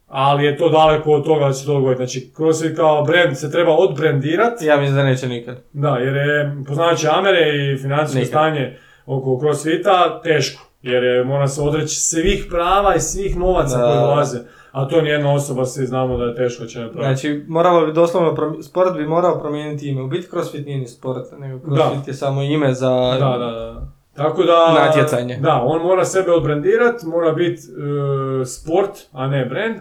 [0.07, 1.97] ali je to daleko od toga da će to dogoditi.
[1.97, 5.57] Znači, CrossFit kao brand se treba odbrendirati, ja mislim da neće nikad.
[5.73, 10.67] da, jer je, poznajući Amere i financijsko stanje oko crossfita, teško.
[10.81, 13.83] Jer je, mora se odreći svih prava i svih novaca Da.
[13.83, 14.37] koji dolaze.
[14.71, 17.07] A to nijedna osoba, svi znamo da je teško će napraviti.
[17.07, 20.01] Znači, moralo bi doslovno, sport bi morao promijeniti ime.
[20.01, 22.89] U biti crossfit nije ni sport, nego crossfit je samo ime za...
[23.19, 23.87] Da, da, da.
[24.15, 24.85] Tako da...
[24.85, 25.37] Natjecanje.
[25.41, 29.75] Da, on mora sebe odbrendirat, mora biti e, sport, a ne brand.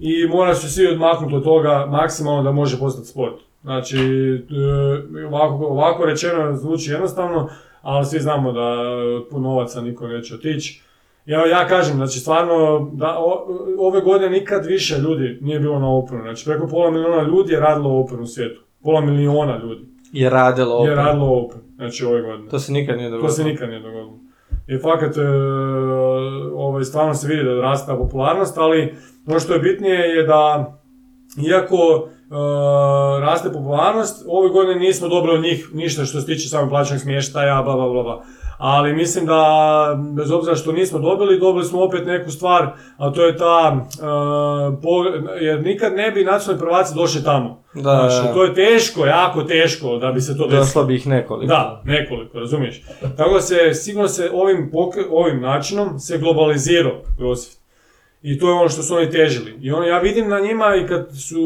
[0.00, 3.34] I mora se svi odmaknuti od toga maksimalno da može postati sport.
[3.62, 3.98] Znači,
[5.16, 7.48] e, ovako, ovako rečeno zvuči jednostavno,
[7.82, 8.60] ali svi znamo da
[9.16, 10.82] od puno novaca niko neće otići.
[11.26, 12.54] Ja, ja kažem, znači stvarno,
[12.92, 13.46] da, o-
[13.78, 16.22] ove godine nikad više ljudi nije bilo na Openu.
[16.22, 18.60] Znači preko pola miliona ljudi je radilo Open u svijetu.
[18.82, 19.80] Pola miliona ljudi
[20.12, 20.96] Je radilo je opet.
[20.96, 22.48] radilo Open, znači ove godine.
[22.48, 23.28] To se nikad nije dogodilo.
[23.28, 24.18] To se nikad nije dogodilo.
[24.68, 25.20] I fakat, e,
[26.54, 28.94] ovaj, stvarno se vidi da raste ta popularnost, ali
[29.26, 30.74] ono što je bitnije je da,
[31.46, 32.34] iako e,
[33.20, 37.62] raste popularnost, ove godine nismo dobili od njih ništa što se tiče samo plaćanja smještaja,
[37.62, 38.22] bla bla bla bla.
[38.58, 39.44] Ali mislim da,
[40.12, 44.02] bez obzira što nismo dobili, dobili smo opet neku stvar, a to je ta, uh,
[44.82, 45.04] po-
[45.36, 47.64] jer nikad ne bi nacionalni prvaci došli tamo.
[47.74, 48.32] Da, Znaš, da.
[48.32, 50.60] to je teško, jako teško da bi se to desilo.
[50.60, 51.46] Došlo bi ih nekoliko.
[51.46, 52.82] Da, nekoliko, razumiješ.
[53.16, 54.70] Tako da se, sigurno se ovim,
[55.10, 57.64] ovim načinom se globalizirao CrossFit.
[58.22, 59.58] I to je ono što su oni težili.
[59.60, 61.40] I on, ja vidim na njima i kad su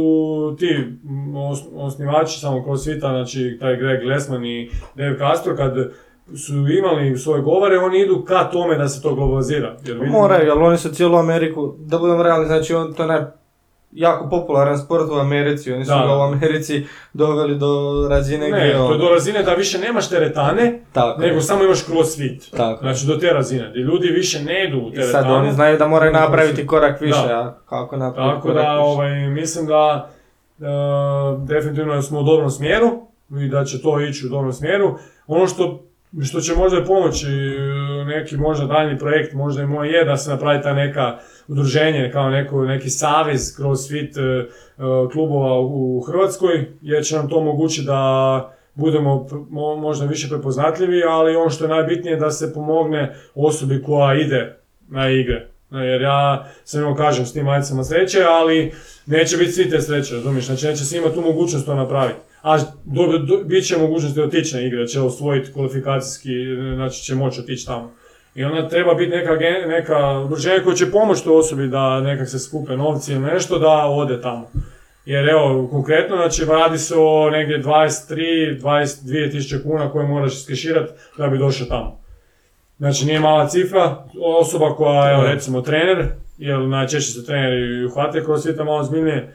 [0.59, 0.67] ti
[1.05, 5.93] mm, os- osnivači samog CrossFita, znači taj Greg Glassman i Dave Castro, kad
[6.37, 9.77] su imali svoje govore, oni idu ka tome da se to globalizira.
[9.85, 13.21] Jer vidim- Moraju, ali oni su cijelu Ameriku, da budemo realni, znači on, to naj,
[13.93, 17.67] jako popularan sport u Americi, oni su Da, ga u Americi doveli do
[18.11, 21.43] razine Ne, gdje to je ono- do razine da više nemaš teretane, Tako, nego je,
[21.43, 22.51] samo imaš crossfit.
[22.51, 22.79] tako.
[22.81, 25.13] Znači do te razine, gdje ljudi više ne idu u I teretanu.
[25.25, 27.35] sad oni znaju da moraju napraviti korak više, Da.
[27.35, 28.83] a kako napraviti Tako korak da, više?
[28.83, 30.11] ovaj, mislim da
[30.61, 30.65] e,
[31.39, 32.91] definitivno smo u dobrom smjeru
[33.33, 34.95] i da će to ići u dobrom smjeru.
[35.27, 35.85] Ono što,
[36.25, 40.31] što će možda pomoći e, neki možda daljni projekt, možda i moj je da se
[40.31, 44.47] napravi ta neka udruženje kao neko, neki savez crossfit e, e,
[45.13, 49.27] klubova u Hrvatskoj, jer će nam to omogućiti da budemo
[49.81, 54.57] možda više prepoznatljivi, ali ono što je najbitnije da se pomogne osobi koja ide
[54.89, 55.49] na igre.
[55.71, 58.73] Jer ja sam imao, kažem, s tim majicama sreće, ali
[59.07, 60.47] neće biti svi te sreće, razumiješ?
[60.47, 62.28] Znači neće svi imati tu mogućnost to napraviti.
[62.49, 66.29] A do, do, bit će mogućnosti otići na igre, će osvojiti kvalifikacijski,
[66.75, 67.93] znači će moći otići tamo.
[68.35, 69.31] I onda treba biti neka,
[69.67, 73.87] neka udruženje koje će pomoći toj osobi da nekak se skupe novci ili nešto da
[73.87, 74.51] ode tamo.
[75.05, 80.93] Jer evo, konkretno, znači radi se o negdje 23, 22 tisuće kuna koje moraš iskeširati
[81.19, 82.01] da bi došao tamo.
[82.79, 84.05] Znači nije mala cifra,
[84.41, 85.33] osoba koja, Da.
[85.33, 86.07] recimo trener,
[86.39, 89.35] jer najčešće se treneri uhvate kroz svita malo zbiljnije,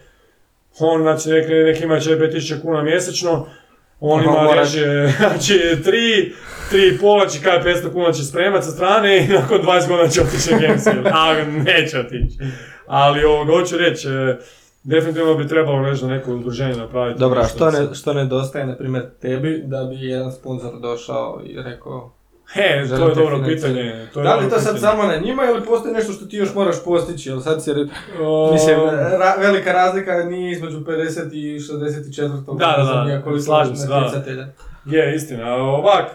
[0.79, 3.47] on znači neki, neki ima 4-5 tisuća kuna mjesečno,
[3.99, 6.31] on ima režije, znači 3,
[6.71, 10.21] 3 pola će kaj 500 kuna će spremat sa strane i nakon 20 godina će
[10.21, 11.33] otići na Games, a
[11.65, 12.37] neće otići.
[12.87, 14.37] Ali ovoga, hoću reći, e,
[14.83, 17.19] definitivno bi trebalo nešto neko udruženje napraviti.
[17.19, 21.41] Dobro, a nešto što, ne, što nedostaje, na primjer, tebi, da bi jedan sponsor došao
[21.45, 22.22] i rekao...
[22.53, 24.07] He, to je dobro pitanje.
[24.13, 26.53] To je Da li to sad samo na njima ili postoji nešto što ti još
[26.55, 27.29] moraš postići?
[27.29, 27.71] Jel sad si,
[28.21, 28.79] O, mislim,
[29.19, 32.57] ra- velika razlika nije između 50 i 64.
[32.57, 34.11] Da, da, da, koliko slažem se, da.
[34.85, 35.55] Je, istina.
[35.55, 36.05] Ovak,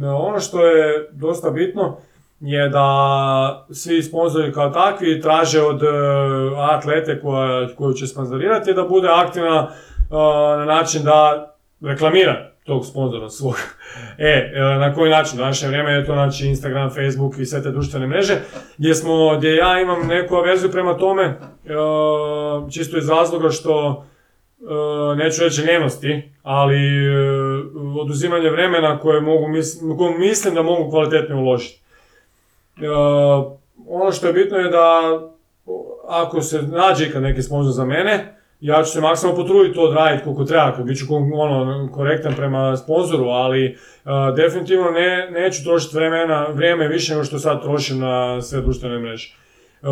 [0.00, 1.96] e, ono što je dosta bitno
[2.40, 5.86] je da svi sponzori kao takvi traže od e,
[6.58, 10.14] atlete koja, koju će sponzorirati da bude aktivna e,
[10.58, 13.54] na način da reklamira tog sponzora svog.
[14.18, 15.38] E, e, na koji način?
[15.38, 18.40] U današnje vrijeme je to znači Instagram, Facebook i sve te društvene mreže,
[18.78, 21.38] gdje smo, gdje ja imam neku averziju prema tome, e,
[22.70, 24.04] čisto iz razloga što
[24.60, 26.78] e, neću reći ljenosti, ali
[28.00, 29.46] oduzimanje vremena koje mogu
[29.98, 31.82] koje mislim da mogu kvalitetno uložiti.
[33.88, 35.00] Ono što je bitno je da
[36.08, 40.24] ako se nađe ikad neki sponzor za mene, ja ću se maksimalno potruditi to odraditi
[40.24, 41.04] koliko treba, bit ću
[41.34, 43.76] ono, korektan prema sponzoru, ali e,
[44.36, 49.34] definitivno ne, neću trošiti vremena, vrijeme više nego što sad trošim na sve društvene mreže.
[49.82, 49.88] Uh,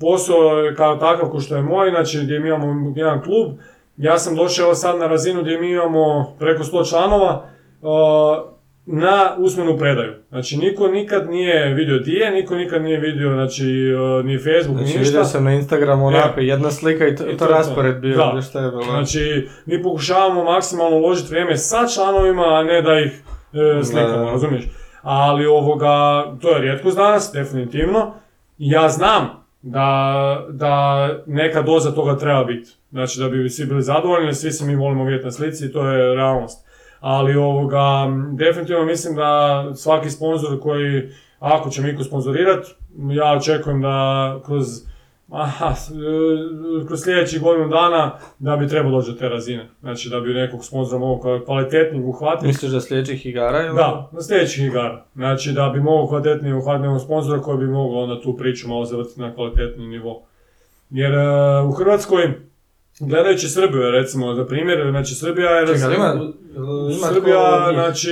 [0.00, 0.40] posao
[0.76, 3.52] kao takav ko što je moj, znači gdje mi imamo jedan klub,
[3.96, 7.44] ja sam došao sad na razinu gdje mi imamo preko 100 članova
[7.80, 8.52] uh,
[8.86, 10.12] na usmenu predaju.
[10.28, 13.64] Znači niko nikad nije vidio di je, niko nikad nije vidio znači,
[14.24, 15.24] ni Facebook, Znači, ni vidio ništa.
[15.24, 18.28] sam na Instagramu onako jedna slika i to, I to raspored bio, Da.
[18.32, 18.82] gdje šta je bilo.
[18.84, 23.22] Znači, mi pokušavamo maksimalno uložiti vrijeme sa članovima, a ne da ih
[23.80, 24.30] e, slikamo, Da.
[24.30, 24.64] razumiješ?
[25.02, 28.14] Ali ovoga, to je rijetkost danas, definitivno.
[28.58, 29.28] Ja znam
[29.62, 32.70] da, da neka doza toga treba biti.
[32.90, 35.86] Znači da bi svi bili zadovoljni, svi se mi volimo vidjeti na slici i to
[35.88, 36.61] je realnost.
[37.02, 42.66] Ali ovoga, definitivno mislim da svaki sponzor koji, ako će Miku sponzorirat,
[43.12, 44.66] ja očekujem da kroz
[45.32, 45.74] Aha,
[46.86, 49.68] kroz sljedećih godinu dana da bi trebalo doći do te razine.
[49.80, 52.46] Znači da bi nekog sponzora mogao kvalitetnijeg uhvatiti.
[52.46, 53.76] Misliš da sljedećih igara ili?
[53.76, 55.04] Da, na sljedećih igara.
[55.14, 58.84] Znači da bi mogao kvalitetnije uhvatiti nekog sponzora koji bi mogao onda tu priču malo
[58.84, 60.22] zavrtiti na kvalitetni nivo.
[60.90, 62.32] Jer e, u Hrvatskoj,
[63.08, 65.66] gledajući Srbiju recimo, za primjer, znači Srbija je...
[65.66, 66.14] Čekaj, ima,
[66.90, 68.10] ima Srbija, znači?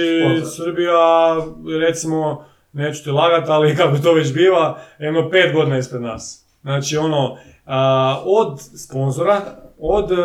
[0.57, 1.36] Srbija,
[1.80, 6.47] recimo, neću ti lagat, ali kako to već biva, jedno pet godina ispred nas.
[6.62, 7.36] Znači, ono,
[7.66, 9.41] a, od sponzora,
[9.78, 10.16] od, e,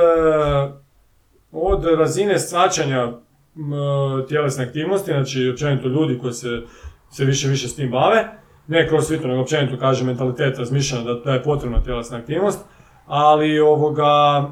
[1.52, 3.12] od razine svačanja
[4.28, 6.62] tjelesne aktivnosti, znači općenito ljudi koji se,
[7.12, 8.28] se više više s tim bave,
[8.68, 12.60] ne kroz svitu, nego općenito kaže mentalitet razmišljanja da, da je potrebna tjelesna aktivnost,
[13.06, 14.44] ali ovoga,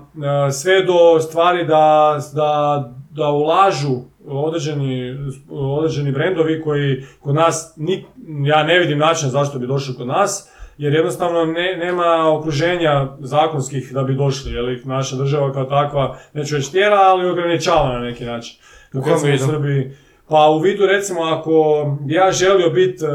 [0.47, 3.95] e, sve do stvari da, da da ulažu
[4.27, 5.17] određeni,
[5.49, 8.05] određeni brendovi koji kod nas, ni,
[8.45, 13.93] ja ne vidim način zašto bi došli kod nas, jer jednostavno ne, nema okruženja zakonskih
[13.93, 17.99] da bi došli, jer ih naša država kao takva, neću reći tjera, ali ograničava na
[17.99, 18.57] neki način.
[18.93, 19.89] U u vidu?
[20.27, 23.11] Pa u vidu recimo ako ja želio biti m,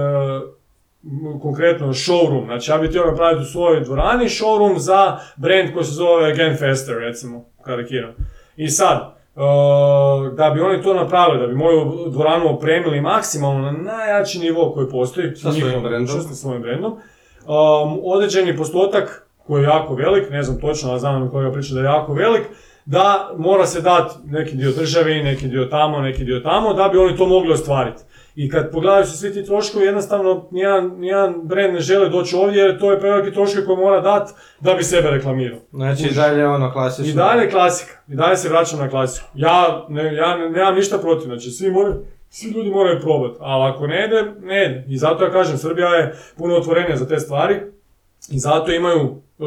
[1.42, 5.92] konkretno showroom, znači ja bi htio napraviti u svojoj dvorani showroom za brand koji se
[5.92, 8.12] zove Genfester recimo, karikiram.
[8.56, 9.40] I sad, e,
[10.36, 14.88] da bi oni to napravili, da bi moju dvoranu opremili maksimalno na najjači nivo koji
[14.88, 20.42] postoji, Sa svojim mogućnosti, sa svojim brandom, um, određeni postotak koji je jako velik, ne
[20.42, 22.42] znam točno, ali znam kolega priča da je jako velik,
[22.84, 26.98] da mora se dati neki dio državi, neki dio tamo, neki dio tamo, da bi
[26.98, 28.02] oni to mogli ostvariti.
[28.40, 32.62] I kad pogledaju se svi ti troškovi, jednostavno nijedan, nijedan brand ne želi doći ovdje
[32.62, 35.58] jer to je preveliki troškovi koje mora dati da bi sebe reklamirao.
[35.72, 37.12] Znači i dalje ono klasično.
[37.12, 37.92] I dalje klasika.
[38.08, 39.26] I dalje se vraćam na klasiku.
[39.34, 41.94] Ja, ne, ja ne- nemam ništa protiv, znači svi moraju,
[42.28, 44.84] svi ljudi moraju probati, ali ako ne ide, ne ide.
[44.88, 47.54] I zato ja kažem, Srbija je puno otvorenija za te stvari
[48.30, 49.00] i zato imaju
[49.38, 49.44] e,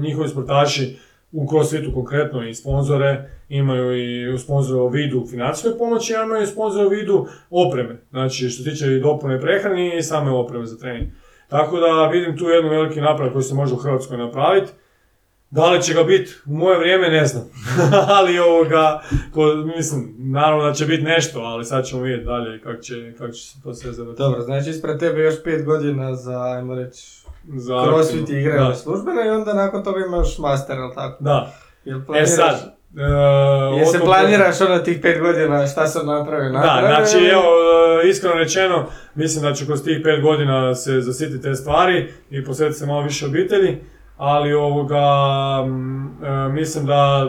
[0.00, 0.98] njihovi sportaši
[1.32, 3.96] u crossfitu konkretno i sponzore, imaju
[4.34, 7.96] i sponzore u vidu financijske pomoći, a imaju i sponzore u vidu opreme.
[8.10, 11.08] Znači što se tiče i dopune prehrani i same opreme za trening.
[11.48, 14.72] Tako da vidim tu jednu veliki napredak koji se može u Hrvatskoj napraviti.
[15.50, 17.44] Da li će ga biti u moje vrijeme, ne znam.
[18.18, 19.02] ali ovoga,
[19.34, 23.32] ko, mislim, naravno da će biti nešto, ali sad ćemo vidjeti dalje kako će, kako
[23.32, 24.22] će se to sve zavrtiti.
[24.22, 28.74] Dobro, znači ispred tebe još pet godina za, ajmo reći, Za crossfit igraju Da.
[28.74, 31.24] službeno i onda nakon toga imaš master, jel tako?
[31.24, 31.52] Da.
[31.84, 32.54] Jel E sad,
[32.96, 33.02] e,
[33.76, 36.50] Jel se planiraš ono tih pet godina šta sam napravio?
[36.50, 37.42] Da, napravio znači ili- evo,
[38.04, 38.84] e, iskreno rečeno,
[39.14, 43.02] mislim da ću kroz tih pet godina se zasititi te stvari i posvetiti se malo
[43.02, 43.78] više obitelji,
[44.16, 45.04] ali ovoga,
[46.24, 47.28] e, mislim da,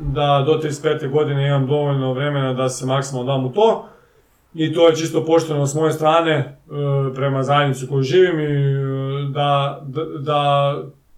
[0.00, 1.08] da do 35.
[1.08, 3.88] godine imam dovoljno vremena da se maksimalno dam u to.
[4.54, 6.54] I to je čisto pošteno s moje strane e,
[7.14, 9.82] prema zajednici koju živim i e, da,
[10.20, 10.74] da,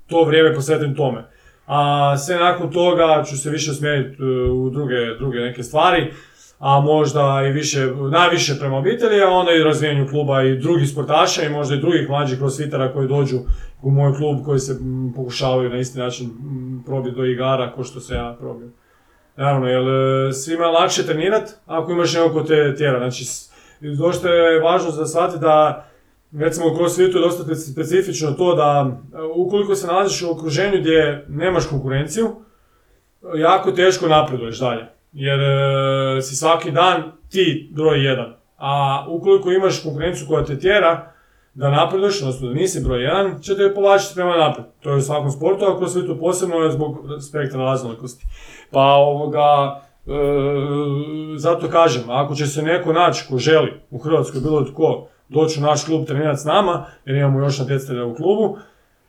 [0.06, 1.24] to vrijeme posvetim tome.
[1.66, 6.12] A sve nakon toga ću se više usmjeriti e, u druge, druge neke stvari,
[6.58, 11.42] a možda i više, najviše prema obitelji, a onda i razvijenju kluba i drugih sportaša
[11.42, 13.38] i možda i drugih mlađih crossfitera koji dođu
[13.82, 14.78] u moj klub koji se
[15.16, 16.30] pokušavaju na isti način
[16.86, 18.68] probiti do igara ko što se ja probio.
[19.36, 19.82] Naravno, jer
[20.28, 22.98] e, svima je lakše trenirat ako imaš nekog ko te tjera.
[22.98, 23.24] Znači,
[23.80, 25.86] dosta je važno za shvatiti da
[26.38, 30.80] recimo u crossfitu je dosta speci- specifično to da e, ukoliko se nalaziš u okruženju
[30.80, 32.36] gdje nemaš konkurenciju,
[33.34, 34.86] jako teško napreduješ dalje.
[35.12, 38.34] Jer e, si svaki dan ti broj jedan.
[38.58, 41.12] A ukoliko imaš konkurenciju koja te tjera
[41.56, 44.68] da napreduješ, odnosno da nisi broj jedan, će te povlačiti prema naprijed.
[44.80, 46.98] To je u svakom sportu, a kroz svijetu posebno je zbog
[47.28, 48.26] spektra raznolikosti.
[48.70, 50.10] Pa ovoga, e,
[51.36, 55.62] zato kažem, ako će se neko naći ko želi u Hrvatskoj bilo tko doći u
[55.62, 58.58] naš klub trenirati s nama, jer imamo još natjecatelja u klubu,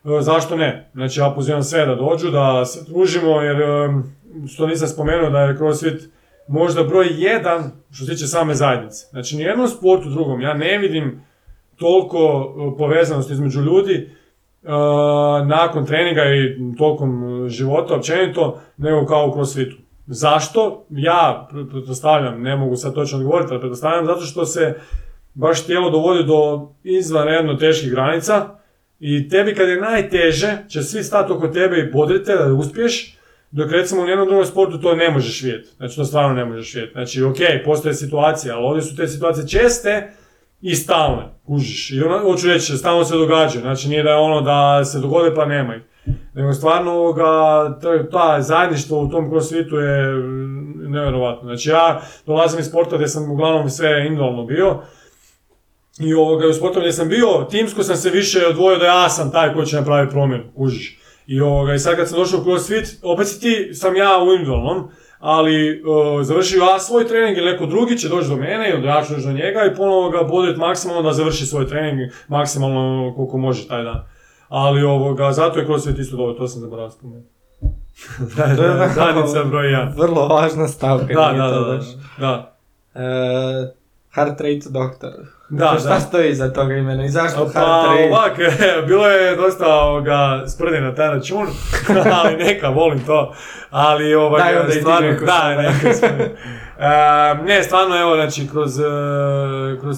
[0.06, 0.90] e, zašto ne?
[0.94, 3.90] Znači ja pozivam sve da dođu, da se družimo, jer e,
[4.48, 6.10] što nisam spomenuo da je CrossFit
[6.48, 9.08] možda broj jedan što se tiče same zajednice.
[9.10, 11.28] Znači nijednom sportu drugom, ja ne vidim
[11.78, 14.70] toliko e, povezanosti između ljudi e,
[15.46, 19.76] nakon treninga i tokom života općenito nego kao u crossfitu.
[20.08, 20.86] Zašto?
[20.90, 24.76] Ja pre- pretpostavljam, ne mogu sad točno odgovoriti, ali pretpostavljam zato što se
[25.34, 28.50] baš tijelo dovodi do izvanredno teških granica
[29.00, 33.18] i tebi kad je najteže će svi stati oko tebe i bodrite da uspiješ,
[33.52, 35.70] dok recimo u jednom drugom sportu to ne možeš vidjeti.
[35.78, 36.94] Znači to stvarno ne možeš vidjeti.
[36.94, 40.12] Znači ok, postoje situacije, ali ovdje su te situacije česte
[40.62, 41.92] i stalne, kužiš.
[41.92, 43.62] I ono, hoću reći, stalno se događaju.
[43.62, 45.82] Znači nije da je ono da se dogode pa nema ih.
[46.34, 47.24] Nego stvarno ovoga,
[48.12, 51.44] ta zajedništvo u tom crossfitu je mm, nevjerovatno.
[51.44, 54.82] Znači ja dolazim iz sporta gdje sam uglavnom sve individualno bio.
[56.00, 59.32] I ovoga, u sportu gdje sam bio, timsko sam se više odvojio da ja sam
[59.32, 61.00] taj koji će napraviti promjenu, kužiš.
[61.28, 64.32] I, ovoga, I sad kad sam došao u CrossFit, opet si ti, sam ja u
[64.32, 64.90] individualnom,
[65.20, 69.04] ali uh, završio ja svoj trening ili neko drugi će doći do mene ili ja
[69.04, 73.38] ću doći do njega i ponovo ga bodrit maksimalno da završi svoj trening maksimalno koliko
[73.38, 74.04] može taj dan.
[74.50, 77.30] Ali ovoga, zato je CrossFit isto dobro, to sam zaboravio spomenuti.
[78.38, 79.94] da, da, onako zajednica broj jedan.
[79.98, 81.14] Vrlo važna stavka.
[81.14, 81.86] Da, da, da, baš.
[82.18, 82.58] da.
[82.96, 83.77] E,
[84.18, 85.12] heart rate doktor.
[85.50, 86.00] Da, šta da.
[86.00, 88.10] stoji iza toga imena i zašto heart Pa rate?
[88.10, 88.38] ovak,
[88.88, 91.48] bilo je dosta ovoga, sprde na taj račun,
[92.24, 93.34] ali neka, volim to.
[93.70, 96.36] Ali ovaj, Daj onda i ti stvarno, neku da, sprde.
[96.80, 98.84] E, ne, stvarno, evo, znači, kroz, e,
[99.82, 99.98] kroz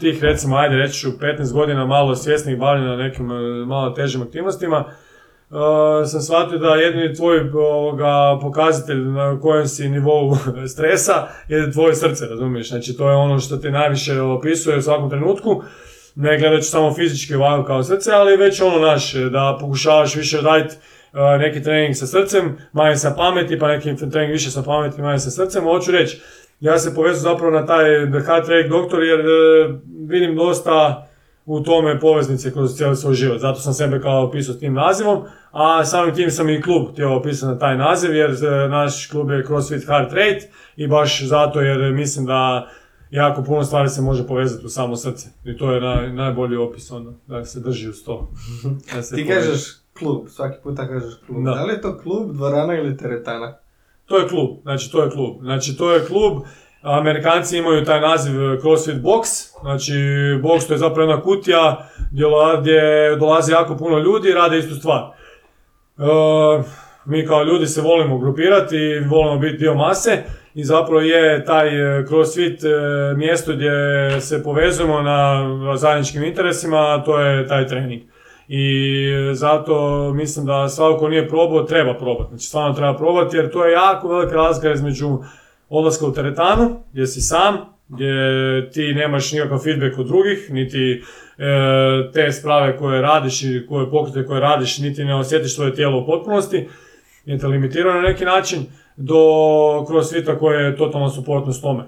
[0.00, 4.84] tih, recimo, ajde reći ću, 15 godina malo svjesnih bavljenja nekim e, malo težim aktivnostima,
[5.52, 10.36] uh, sam shvatio da jedini tvoj ovoga, pokazatelj na kojem si nivou
[10.74, 12.68] stresa je tvoje srce, razumiješ?
[12.68, 15.62] Znači to je ono što te najviše opisuje u svakom trenutku.
[16.14, 20.76] Ne gledajući samo fizički vagu kao srce, ali već ono naš, da pokušavaš više raditi
[21.12, 25.18] uh, neki trening sa srcem, manje sa pameti, pa neki trening više sa pameti, manje
[25.18, 25.64] sa srcem.
[25.64, 26.20] Hoću reći,
[26.60, 27.84] ja se povezam zapravo na taj
[28.26, 29.74] heart rate doktor jer uh,
[30.08, 31.06] vidim dosta
[31.46, 33.40] u tome poveznice kroz cijeli svoj život.
[33.40, 37.16] Zato sam sebe kao opisao s tim nazivom, a samim tim sam i klub htio
[37.16, 41.60] opisati na taj naziv jer e, naš klub je CrossFit Heart Rate i baš zato
[41.60, 42.68] jer mislim da
[43.10, 45.28] jako puno stvari se može povezati u samo srce.
[45.44, 48.30] I to je naj, najbolji opis onda, da se drži uz to.
[49.16, 49.60] Ti kažeš
[49.98, 51.44] klub, svaki puta kažeš klub.
[51.44, 51.50] Da.
[51.50, 53.56] da li je to klub, dvorana ili teretana?
[54.04, 55.42] To je klub, znači to je klub.
[55.42, 56.42] Znači to je klub
[56.82, 59.92] Amerikanci imaju taj naziv e, CrossFit Box, znači
[60.42, 61.88] box to je zapravo jedna kutija
[62.60, 65.02] gdje dolazi jako puno ljudi i rade istu stvar.
[65.02, 66.62] E,
[67.04, 70.22] mi kao ljudi se volimo grupirati i volimo biti dio mase
[70.54, 72.60] i zapravo je taj e, CrossFit
[73.16, 73.70] mjesto gdje
[74.20, 75.42] se povezujemo na
[75.76, 78.02] zajedničkim interesima, a to je taj trening.
[78.48, 82.28] I zato mislim da svako ko nije probao treba probati.
[82.28, 85.18] Znači stvarno treba probati jer to je jako velika razlika između
[85.72, 87.56] odlaska u teretanu, gdje si sam,
[87.88, 91.02] gdje ti nemaš nikakav feedback od drugih, niti
[91.38, 95.98] e, te sprave koje radiš i koje pokrete koje radiš, niti ne osjetiš svoje tijelo
[95.98, 96.68] u potpunosti,
[97.24, 98.66] je te limitirano na neki način,
[98.96, 99.16] do
[99.86, 101.84] crossfita koje je totalno suportno s tome.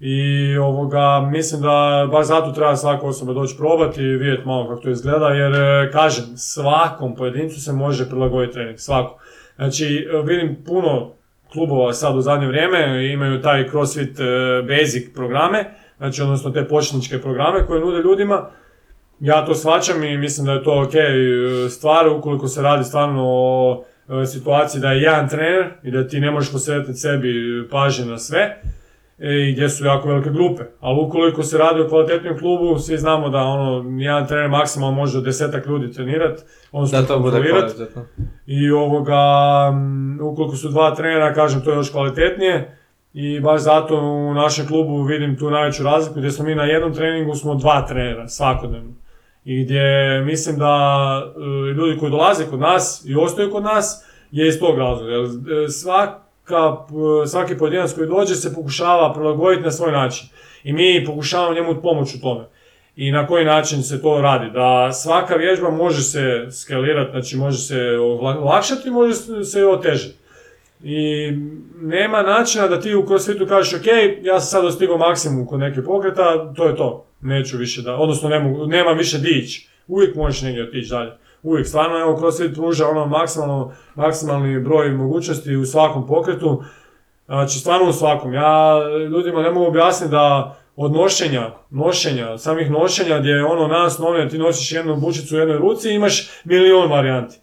[0.00, 4.82] I ovoga, mislim da baš zato treba svaka osoba doći probati i vidjeti malo kako
[4.82, 9.18] to izgleda, jer e, kažem, svakom pojedincu se može prilagoditi trening, svako.
[9.56, 11.17] Znači, vidim puno
[11.52, 14.24] klubova sad u zadnje vrijeme imaju taj CrossFit e,
[14.62, 15.64] Basic programe,
[15.96, 18.50] znači odnosno te početničke programe koje nude ljudima.
[19.20, 23.22] Ja to shvaćam i mislim da je to ok e, stvar ukoliko se radi stvarno
[23.26, 27.32] o e, situaciji da je jedan trener i da ti ne možeš posvetiti sebi
[27.70, 28.62] pažnje na sve
[29.18, 30.62] i gdje su jako velike grupe.
[30.80, 35.20] Ali ukoliko se radi o kvalitetnom klubu, svi znamo da ono, jedan trener maksimalno može
[35.20, 36.42] desetak ljudi trenirati,
[36.90, 37.40] da to bude
[38.46, 39.20] I ovoga,
[40.22, 42.78] ukoliko su dva trenera, kažem, to je još kvalitetnije.
[43.12, 46.94] I baš zato u našem klubu vidim tu najveću razliku, gdje smo mi na jednom
[46.94, 48.92] treningu smo dva trenera svakodnevno.
[49.44, 54.48] I gdje mislim da e, ljudi koji dolaze kod nas i ostaju kod nas, je
[54.48, 55.12] iz tog razloga.
[55.12, 55.68] E,
[56.48, 56.78] svak,
[57.26, 60.28] svaki pojedinac koji dođe se pokušava prilagoditi na svoj način.
[60.64, 62.44] I mi pokušavamo njemu pomoći u tome.
[62.96, 64.50] I na koji način se to radi?
[64.50, 67.96] Da svaka vježba može se skalirati, znači može se
[68.40, 70.14] olakšati, može se otežati.
[70.82, 71.30] I
[71.80, 73.86] nema načina da ti u crossfitu kažeš ok,
[74.22, 77.06] ja sam sad dostigao maksimum kod neke pokreta, to je to.
[77.20, 78.28] Neću više da, odnosno
[78.66, 79.68] nema više dići.
[79.86, 81.10] Uvijek možeš negdje otići dalje
[81.42, 81.66] uvijek.
[81.66, 86.62] Stvarno, evo, CrossFit pruža ono maksimalno, maksimalni broj mogućnosti u svakom pokretu.
[87.26, 88.34] Znači, stvarno u svakom.
[88.34, 88.78] Ja
[89.10, 94.28] ljudima ne mogu objasniti da od nošenja, nošenja, samih nošenja gdje je ono nas novine,
[94.28, 97.38] ti nosiš jednu bučicu u jednoj ruci i imaš milion varijanti.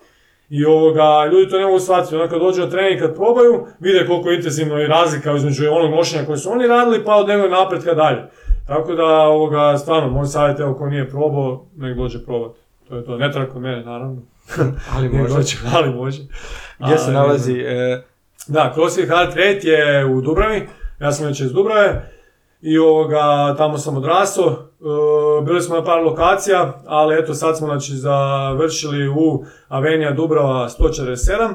[0.50, 4.08] I ovoga, ljudi to ne mogu shvatiti, onda kad dođu na trening, kad probaju, vide
[4.08, 7.50] koliko je intenzivno i razlika između onog nošenja koje su oni radili, pa od njegove
[7.50, 8.24] napretka dalje.
[8.68, 12.60] Tako da, ovoga, stvarno, moj savjet, evo, ko nije probao, nek dođe probati.
[12.88, 14.22] To je to, ne treba kod mene, naravno.
[14.96, 15.58] ali može.
[15.76, 16.22] ali može.
[16.80, 17.54] Gdje se nalazi?
[17.54, 18.04] E...
[18.48, 20.68] Da, CrossFit Heart Rate je u Dubravi,
[21.00, 22.12] ja sam već iz Dubrave
[22.62, 24.46] i ovoga, tamo sam odrastao.
[24.46, 30.70] E, bili smo na par lokacija, ali eto sad smo znači, završili u Avenija Dubrava
[30.80, 31.54] 147.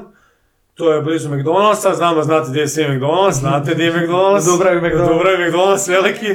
[0.73, 4.45] To je blizu McDonald'sa, znam da znate gdje je svi McDonald's, znate gdje je McDonald's.
[4.51, 5.13] Dubravi McDonald's.
[5.13, 6.27] Dubravi McDonald's veliki.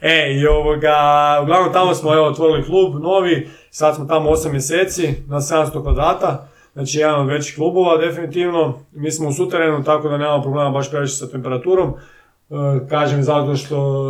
[0.00, 0.96] e, i ovoga,
[1.42, 6.48] uglavnom tamo smo evo, otvorili klub novi, sad smo tamo 8 mjeseci na 700 kvadrata.
[6.72, 8.78] Znači jedan od većih klubova definitivno.
[8.92, 11.94] Mi smo u suterenu tako da nemamo problema baš previše sa temperaturom.
[12.50, 14.04] E, kažem zato što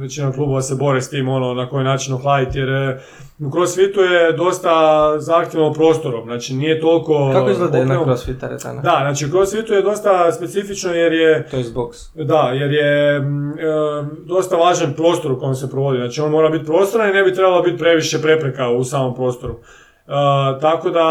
[0.00, 3.00] većina klubova se bore s tim ono na koji način ohladiti jer e,
[3.38, 4.72] u crossfitu je dosta
[5.18, 7.30] zahtjevno prostorom, znači nije toliko...
[7.32, 8.82] Kako izgleda jedna crossfit teretana?
[8.82, 11.46] Da, znači u crossfitu je dosta specifično jer je...
[11.50, 12.24] To je box.
[12.24, 13.22] Da, jer je e,
[14.26, 17.34] dosta važan prostor u kojem se provodi, znači on mora biti prostoran i ne bi
[17.34, 19.54] trebalo biti previše prepreka u samom prostoru.
[20.60, 21.04] tako da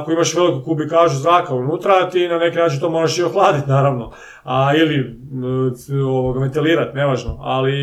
[0.00, 4.12] ako imaš veliku kubikažu zraka unutra, ti na neki način to moraš i ohladiti naravno
[4.44, 5.20] a, ili
[6.06, 7.74] ovoga, ventilirati, nevažno, ali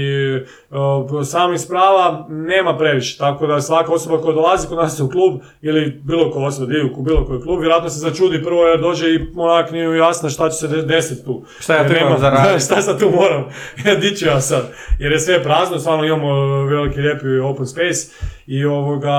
[0.69, 5.39] o, sami sprava nema previše, tako da svaka osoba koja dolazi kod nas u klub
[5.61, 9.09] ili bilo koja osoba dio u bilo koji klub, vjerojatno se začudi prvo jer dođe
[9.09, 11.43] i onak nije jasno šta će se desiti tu.
[11.59, 12.63] Šta ja tu imam za raditi?
[12.65, 13.43] šta sad tu moram?
[13.85, 14.73] Ja di ću ja sad?
[14.99, 18.07] Jer je sve prazno, stvarno imamo veliki lijepi open space
[18.47, 19.17] i ovoga,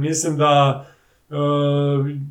[0.00, 0.84] mislim da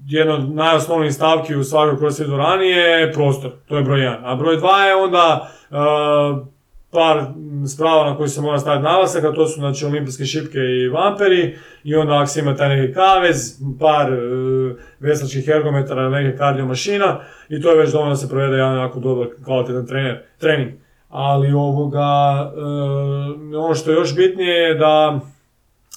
[0.07, 4.17] jedna od najosnovnijih stavki u svakoj crossfit dvorani je prostor, to je broj 1.
[4.23, 6.47] A broj 2 je onda uh,
[6.91, 7.25] par
[7.67, 11.55] sprava na koji se mora staviti naglasak, a to su znači olimpijske šipke i vamperi
[11.83, 17.19] i onda ako se ima taj neki kavez, par uh, veslačkih ergometara, neke kardio mašina
[17.49, 20.71] i to je već dovoljno da se provede jedan jako dobar kvalitetan trener, trening.
[21.09, 25.19] Ali ovoga, uh, ono što je još bitnije je da,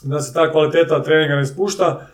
[0.02, 2.06] da se ta kvaliteta treninga ne spušta,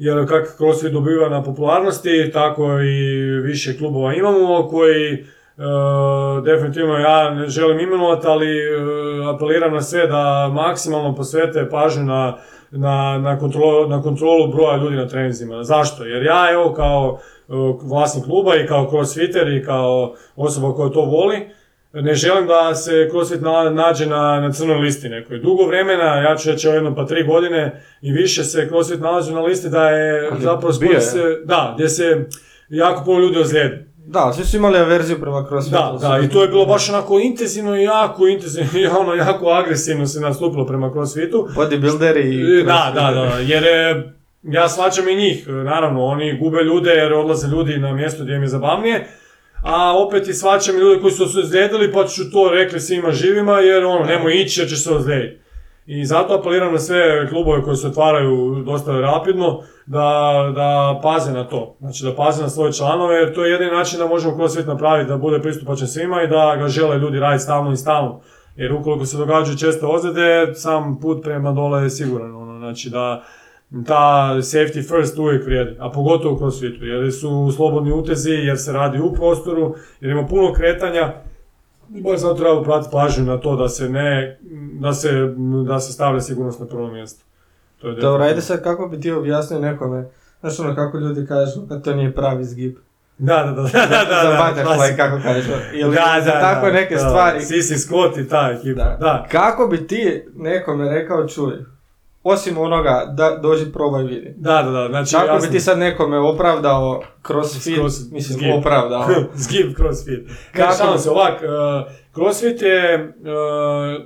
[0.00, 5.24] jer kako CrossFit dobiva na popularnosti, tako i više klubova imamo koji
[5.56, 12.04] Uh, definitivno ja ne želim imenovati, ali uh, apeliram na sve da maksimalno posvete pažnju
[12.04, 12.36] na,
[12.70, 15.64] na, na, kontrolu, na kontrolu broja ljudi na trenizima.
[15.64, 16.04] Zašto?
[16.04, 21.00] Jer ja evo kao uh, vlasnik kluba i kao crossfitter i kao osoba koja to
[21.00, 21.50] voli,
[21.92, 23.40] ne želim da se CrossFit
[23.72, 25.38] nađe na, na crnoj listi nekoj.
[25.38, 29.40] Dugo vremena, ja ću reći jedno pa tri godine i više se CrossFit nalazi na
[29.40, 32.24] listi da je zapravo sport se, da, gdje se
[32.68, 33.90] jako puno ljudi ozlijedi.
[34.06, 35.76] Da, svi su imali averziju prema crossfitu.
[35.76, 39.48] Da, da, i to je bilo baš onako intenzivno i jako intenzivno i ono jako
[39.48, 41.48] agresivno se nastupilo prema crossfitu.
[41.56, 42.64] Bodybuilderi i...
[42.64, 44.12] Da, da, da, jer je,
[44.42, 48.42] ja svačam i njih, naravno, oni gube ljude jer odlaze ljudi na mjesto gdje im
[48.42, 49.06] je zabavnije,
[49.62, 53.60] a opet i svačam ljude koji su se ozlijedili pa ću to rekli svima živima
[53.60, 55.40] jer ono, nemoj ići jer će se ozlijediti.
[55.86, 61.44] I zato apeliram na sve klubove koji se otvaraju dosta rapidno da, da paze na
[61.44, 61.76] to.
[61.80, 64.66] Znači da paze na svoje članove jer to je jedini način da možemo kroz svijet
[64.66, 68.20] napraviti da bude pristupačan svima i da ga žele ljudi raditi stalno i stalno.
[68.56, 72.34] Jer ukoliko se događaju često ozljede, sam put prema dole je siguran.
[72.34, 73.22] Ono, znači da
[73.86, 78.72] ta safety first uvijek vrijedi, a pogotovo kroz svijetu, jer su slobodni utezi, jer se
[78.72, 81.12] radi u prostoru, jer ima puno kretanja,
[81.94, 84.38] i baš zato treba pratiti pažnju na to da se ne,
[84.80, 85.34] da se,
[85.66, 87.24] da se stavlja sigurnost na prvo mjesto.
[87.78, 90.08] To je Dobro, ajde sad kako bi ti objasnio nekome,
[90.40, 92.76] znaš ono kako ljudi kažu, da to nije pravi zgib.
[93.18, 95.52] Da, da, da, da, da, za butterfly, kako kažu.
[95.74, 97.40] Ili da, da, tako da, neke da, stvari.
[97.40, 98.96] Sisi Scott i ta ekipa, da.
[99.00, 99.26] da.
[99.30, 101.52] Kako bi ti nekome rekao, čuj,
[102.22, 104.34] osim onoga da dođi probaj vidi.
[104.36, 104.88] Da, da, da.
[104.88, 105.48] Znači, Kako jasno.
[105.48, 108.54] bi ti sad nekome opravdao crossfit, Cross, mislim zgib.
[108.54, 109.04] opravdao.
[109.34, 110.28] Zgib crossfit.
[110.52, 110.98] Kako- Kako?
[110.98, 114.04] se, ovak, uh, crossfit je, uh,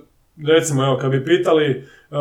[0.49, 2.17] recimo, evo, kad bi pitali uh,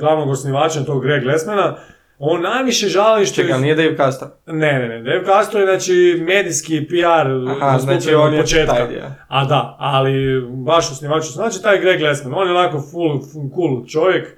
[0.00, 1.76] glavnog osnivača tog Greg Lesmana,
[2.20, 3.42] on najviše žali što...
[3.42, 4.28] Čekaj, nije Dave Castro.
[4.46, 5.02] Ne, ne, ne.
[5.02, 8.74] Dave Castro je, znači, medijski PR Aha, znači od on je početka.
[8.74, 9.00] taj.
[9.28, 10.12] A da, ali
[10.50, 14.36] baš osnivač, znači taj Greg Lesman, on je onako full, full cool čovjek,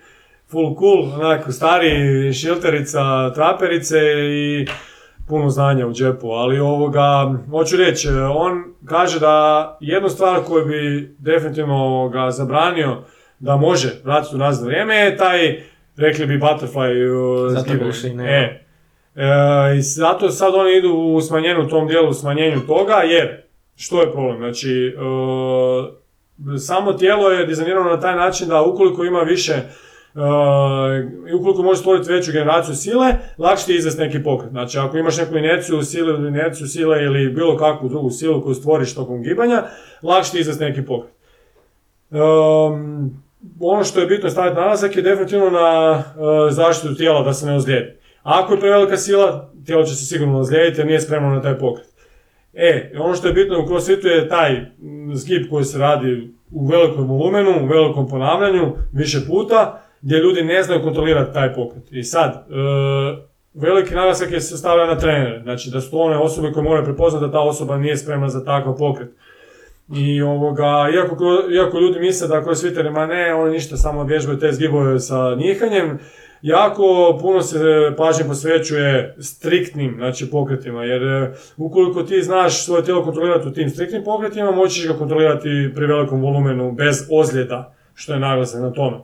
[0.51, 3.98] full cool, onako stari šilterica, traperice
[4.30, 4.66] i
[5.28, 11.14] puno znanja u džepu, ali ovoga, hoću reći, on kaže da jednu stvar koju bi
[11.18, 13.03] definitivno ga zabranio
[13.38, 15.62] da može vratiti u nazad vrijeme je taj,
[15.96, 17.72] rekli bi butterfly uh, Zato.
[18.24, 18.64] E,
[19.16, 23.42] e, i zato sad oni idu u smanjenju u tom dijelu, u smanjenju toga, jer
[23.76, 24.38] što je problem?
[24.38, 29.55] Znači, e, samo tijelo je dizajnirano na taj način da ukoliko ima više
[31.30, 34.50] i ukoliko možeš stvoriti veću generaciju sile, lakše ti izvesti neki pokret.
[34.50, 38.94] Znači, ako imaš neku inerciju sile inerciju sile ili bilo kakvu drugu silu koju stvoriš
[38.94, 39.62] tokom gibanja,
[40.02, 41.14] lakše ti izvesti neki pokret.
[42.11, 43.22] Um,
[43.61, 47.54] ono što je bitno staviti naglasak je definitivno na uh, zaštitu tijela da se ne
[47.54, 47.92] ozlijedi.
[48.22, 51.88] Ako je prevelika sila, tijelo će se sigurno ozlijediti jer nije spremno na taj pokret.
[52.54, 56.66] E, ono što je bitno u crossfitu je taj mm, zgib koji se radi u
[56.66, 61.82] velikom volumenu, u velikom ponavljanju, više puta, gdje ljudi ne znaju kontrolirati taj pokret.
[61.90, 62.40] I sad, e,
[63.55, 67.26] veliki naglasak je se stavlja na trenere, znači da su one osobe koje moraju prepoznati
[67.26, 69.11] da ta osoba nije spremna za takav pokret.
[69.96, 71.16] I ovoga, iako,
[71.55, 75.98] iako ljudi misle da crossfiteri, ma ne, oni ništa, samo vježbaju te zgibove sa njihanjem,
[76.42, 77.59] jako puno se
[77.96, 83.70] pažnje posvećuje striktnim znači, pokretima, jer e, ukoliko ti znaš svoje tijelo kontrolirati u tim
[83.70, 88.96] striktnim pokretima, moćeš ga kontrolirati pri velikom volumenu bez ozljeda, što je naglasak na tome.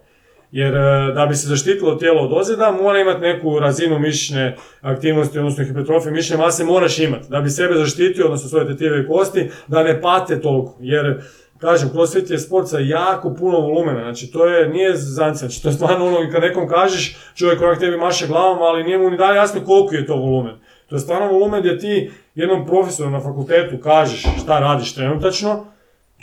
[0.56, 5.38] Jer e, da bi se zaštitilo tijelo od ozljeda, mora imati neku razinu mišićne aktivnosti,
[5.38, 7.28] odnosno hipertrofije mišićne mase moraš imati.
[7.28, 10.76] Da bi sebe zaštitio, odnosno svoje tetive i kosti, da ne pate toliko.
[10.80, 11.22] Jer,
[11.58, 14.00] kažem, crossfit je sport sa jako puno volumena.
[14.00, 17.78] Znači, to je, nije zanci, znači, to je stvarno ono, kad nekom kažeš, čovjek onak
[17.78, 20.54] tebi maše glavom, ali nije mu ni dalje jasno koliko je to volumen.
[20.88, 25.66] To je stvarno volumen gdje ti jednom profesoru na fakultetu kažeš šta radiš trenutačno,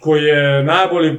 [0.01, 1.17] koji je najbolji e,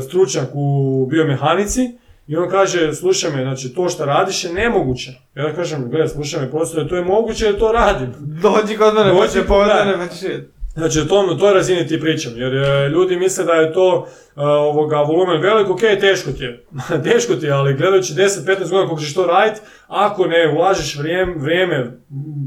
[0.00, 1.98] stručnjak u biomehanici
[2.28, 5.12] i on kaže, slušaj me, znači to što radiš je nemoguće.
[5.34, 8.14] Ja kažem, gledaj, slušaj me, profesore, to je moguće jer to radim.
[8.18, 9.12] Dođi kod mene,
[9.48, 9.56] pa
[10.04, 10.50] vidjeti.
[10.74, 14.06] Znači, o tom, toj razini ti pričam, jer e, ljudi misle da je to
[14.36, 16.64] e, ovoga, volumen velik, ok, teško ti je.
[17.12, 21.34] teško ti je, ali gledajući 10-15 godina koliko ćeš to raditi, ako ne ulažeš vrijeme,
[21.36, 21.98] vrijeme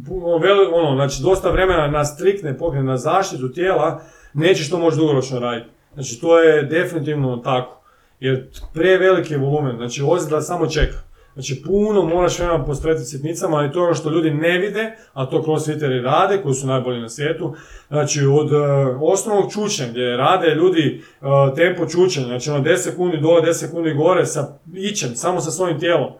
[0.10, 4.02] ono, ono, znači dosta vremena na striktne pokrene, na zaštitu tijela,
[4.34, 5.70] nećeš to moći dugoročno raditi.
[5.94, 7.81] Znači, to je definitivno tako.
[8.22, 10.98] Jer preveliki je volumen, znači ozljeda samo čeka.
[11.34, 15.26] Znači puno moraš vremena posvetiti sitnicama i to je ono što ljudi ne vide, a
[15.26, 17.56] to crossfiteri rade, koji su najbolji na svijetu.
[17.88, 18.62] Znači od uh,
[19.02, 23.94] osnovnog čučnja gdje rade ljudi uh, tempo čučenja, znači ono 10 sekundi dole, 10 sekundi
[23.94, 26.12] gore sa ićem, samo sa svojim tijelom.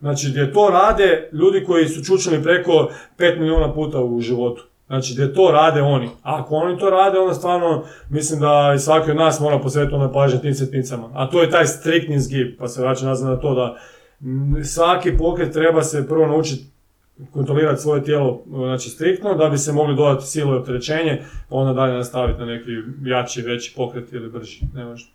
[0.00, 4.69] Znači gdje to rade ljudi koji su čučali preko 5 milijuna puta u životu.
[4.90, 6.06] Znači, gdje to rade oni.
[6.22, 9.94] A ako oni to rade, onda stvarno mislim da i svaki od nas mora posvetiti
[9.94, 11.10] ono pažnje tim sitnicama.
[11.14, 13.76] A to je taj striktni zgib, pa se vraća nazad na to da
[14.64, 16.64] svaki pokret treba se prvo naučiti
[17.32, 21.72] kontrolirati svoje tijelo znači striktno da bi se mogli dodati silu i opterećenje pa onda
[21.72, 22.70] dalje nastaviti na neki
[23.04, 24.60] jači, veći pokret ili brži.
[24.74, 25.10] Ne možda.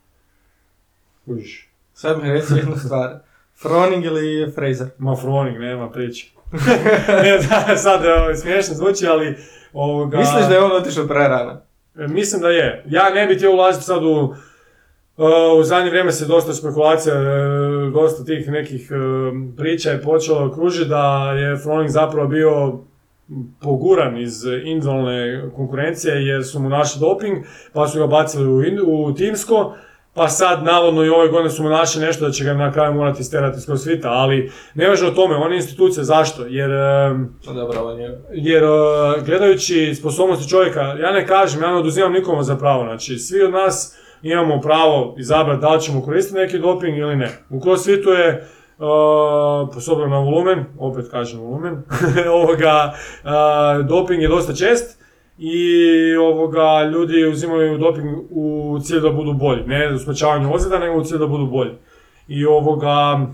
[1.26, 1.70] Užiš.
[1.94, 3.20] Sad mi reci jednu stvar.
[3.62, 4.88] Froning ili Fraser?
[4.98, 6.35] Ma Froning, nema priče.
[7.24, 8.02] ne, da, sad
[8.42, 9.36] smiješno zvuči, ali...
[9.74, 10.18] Ovoga...
[10.18, 11.62] Misliš da je on otišao prerano?
[11.96, 12.84] E, mislim da je.
[12.88, 14.36] Ja ne bih htio ulaziti sad u
[15.60, 18.96] u zadnje vrijeme se dosta spekulacija, e, dosta tih nekih e,
[19.58, 22.80] priča je počelo kružiti da je Froning zapravo bio
[23.62, 27.38] poguran iz individualne konkurencije jer su mu našli doping,
[27.74, 29.76] pa su ga bacili u, u timsko,
[30.16, 32.94] pa sad navodno i ove godine su mu našli nešto da će ga na kraju
[32.94, 36.46] morati isterati skroz svita, ali ne važno o tome, on je institucija, zašto?
[36.46, 36.70] Jer,
[38.32, 38.64] jer
[39.26, 43.52] gledajući sposobnosti čovjeka, ja ne kažem, ja ne oduzimam nikomu za pravo, znači svi od
[43.52, 47.30] nas imamo pravo izabrati da li ćemo koristiti neki doping ili ne.
[47.50, 48.48] U crossfitu je
[48.78, 51.84] uh, na volumen, opet kažem volumen,
[52.42, 52.94] ovoga,
[53.24, 55.05] uh, doping je dosta čest
[55.38, 59.64] i ovoga, ljudi uzimaju doping u cilju da budu bolji.
[59.68, 61.72] Ne u sprečavanju ozljeda, nego u cilju da budu bolji.
[62.28, 63.28] I ovoga,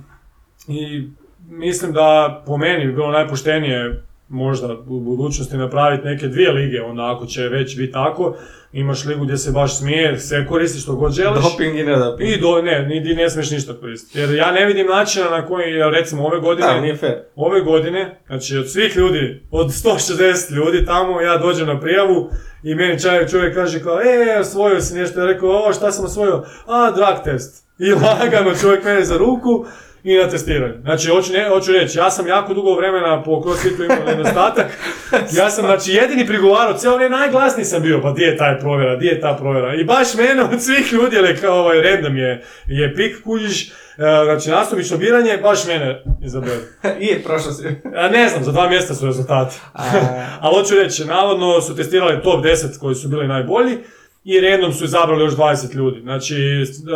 [0.68, 1.08] i
[1.50, 7.16] mislim da po meni bi bilo najpoštenije možda u budućnosti napraviti neke dvije lige, onda
[7.16, 8.36] ako će već biti tako,
[8.74, 11.44] imaš ligu gdje se baš smije, sve koristi što god želiš.
[11.44, 12.30] Doping i ne doping.
[12.30, 14.20] I do, ne, ni, ne smiješ ništa koristiti.
[14.20, 17.18] Jer ja ne vidim načina na koji, recimo ove godine, da, nije fair.
[17.36, 22.30] ove godine, znači od svih ljudi, od 160 ljudi tamo, ja dođem na prijavu
[22.64, 26.06] i meni čovjek, čovjek kaže kao, e, osvojio si nešto, ja rekao, o, šta sam
[26.06, 26.44] osvojio?
[26.68, 27.66] A, drug test.
[27.80, 29.66] I lagano čovjek mene za ruku,
[30.04, 30.74] i na testiranju.
[30.82, 34.66] Znači, hoću, ne, hoću reći, ja sam jako dugo vremena po crossfitu imao nedostatak.
[35.38, 38.96] Ja sam, znači, jedini prigovarao, cijelo vrijeme najglasniji sam bio, pa di je taj provjera,
[38.96, 39.76] di je ta provjera.
[39.76, 43.72] I baš mene od svih ljudi, ali kao ovaj random je, je pik, kužiš, e,
[43.98, 46.60] znači nastupično biranje, baš mene izabere.
[47.00, 47.68] I, prošao si.
[47.96, 49.56] A ne znam, za dva mjesta su rezultati.
[50.42, 53.78] Ali hoću reći, navodno su testirali top 10 koji su bili najbolji,
[54.24, 56.02] i random su izabrali još 20 ljudi.
[56.02, 56.36] Znači,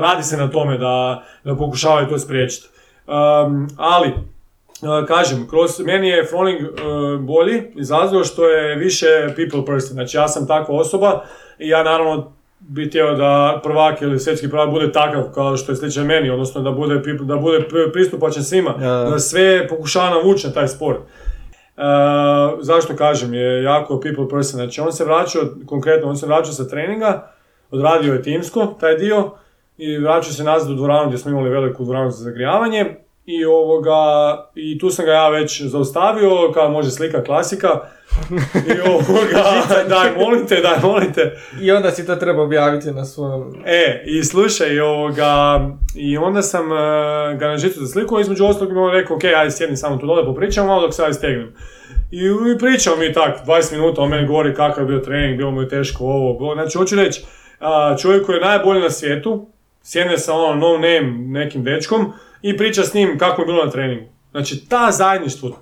[0.02, 2.68] radi se na tome da, da pokušavaju to spriječiti.
[3.08, 7.90] Um, ali, uh, kažem, kroz, meni je Froning uh, bolji iz
[8.26, 9.94] što je više people person.
[9.94, 11.24] Znači ja sam takva osoba
[11.60, 15.76] i ja naravno bi htio da prvak ili svjetski prvak bude takav kao što je
[15.76, 18.74] sličan meni, odnosno da bude, da bude pristupačan svima,
[19.10, 21.00] da sve pokušava navući na taj sport.
[21.00, 21.84] Uh,
[22.62, 26.68] zašto kažem, je jako people person, znači on se vraćao, konkretno on se vraćao sa
[26.68, 27.32] treninga,
[27.72, 29.32] odradio je timsko taj dio,
[29.78, 32.96] i vraćao se nazad u dvoranu gdje smo imali veliku dvoranu za zagrijavanje
[33.26, 33.96] i ovoga,
[34.56, 37.68] i tu sam ga ja već zaustavio, kao može slika klasika.
[38.68, 39.44] I ovoga,
[39.90, 41.38] daj molite, daj molite.
[41.62, 43.54] I onda si to treba objaviti na svom...
[43.66, 45.60] E, i slušaj, ovoga,
[45.96, 46.78] i onda sam uh,
[47.40, 50.06] ga na žicu za sliku, između ostalog mi on rekao, ok, ajde sjedni samo tu
[50.06, 51.54] dole, popričamo malo dok se ajde stegnem.
[52.12, 55.52] I, i pričao mi tak, 20 minuta, on meni govori kakav je bio trening, bilo
[55.52, 57.24] mu je teško ovo, znači hoću reći,
[57.60, 59.48] uh, čovjek koji je najbolji na svijetu,
[59.86, 63.72] sjedne sa ono no name nekim dečkom i priča s njim kako je bilo na
[63.72, 64.15] treningu.
[64.36, 65.60] Znači, ta zajedništvo,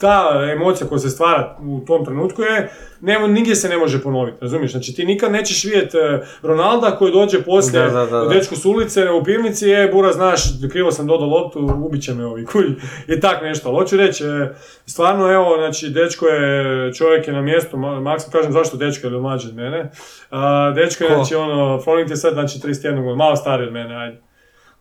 [0.00, 4.36] ta emocija koja se stvara u tom trenutku je, ne, nigdje se ne može ponoviti,
[4.40, 4.70] razumiješ?
[4.70, 9.10] Znači, ti nikad nećeš vidjeti e, Ronalda koji dođe poslije da, da, dečku s ulice
[9.10, 12.74] u pivnici, je, bura, znaš, krivo sam dodao loptu, ubit će me ovi kulj.
[13.08, 13.68] I tak nešto.
[13.68, 14.54] Ali hoću reći, e,
[14.86, 19.48] stvarno, evo, znači, dečko je, čovjek je na mjestu, Max, kažem zašto dečko je mlađi
[19.48, 19.90] od mene.
[20.74, 24.29] dečko je, znači, ono, Froning je sad, znači, 31 malo stariji od mene, ajde.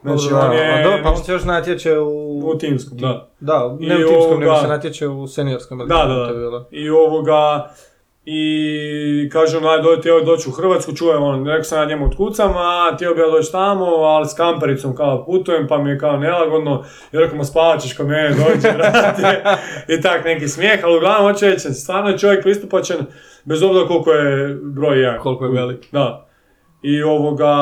[0.02, 0.84] Znači, on je...
[0.84, 2.41] dobro, pa on se još natječe u...
[2.45, 3.30] U timskom, da.
[3.39, 4.39] Da, ne I u timskom, ovoga...
[4.39, 5.78] nego se natječe u seniorskom.
[5.78, 6.66] Da, da, da.
[6.72, 7.70] I ovoga...
[8.26, 12.52] I kaže on, ajde, htio doći u Hrvatsku, čujem on, rekao sam ja njemu otkucam,
[12.58, 16.18] a htio bi ja doći tamo, ali s kampericom kao putujem, pa mi je kao
[16.18, 18.68] nelagodno, i rekao mu spavat ćeš kod mene, dođi,
[19.97, 22.97] i tak neki smijeh, ali uglavnom hoće reći, stvarno je čovjek pristupačan,
[23.45, 25.20] bez obzira koliko je broj jedan.
[25.20, 25.91] Koliko je velik.
[25.91, 26.28] Da.
[26.82, 27.53] I ovoga,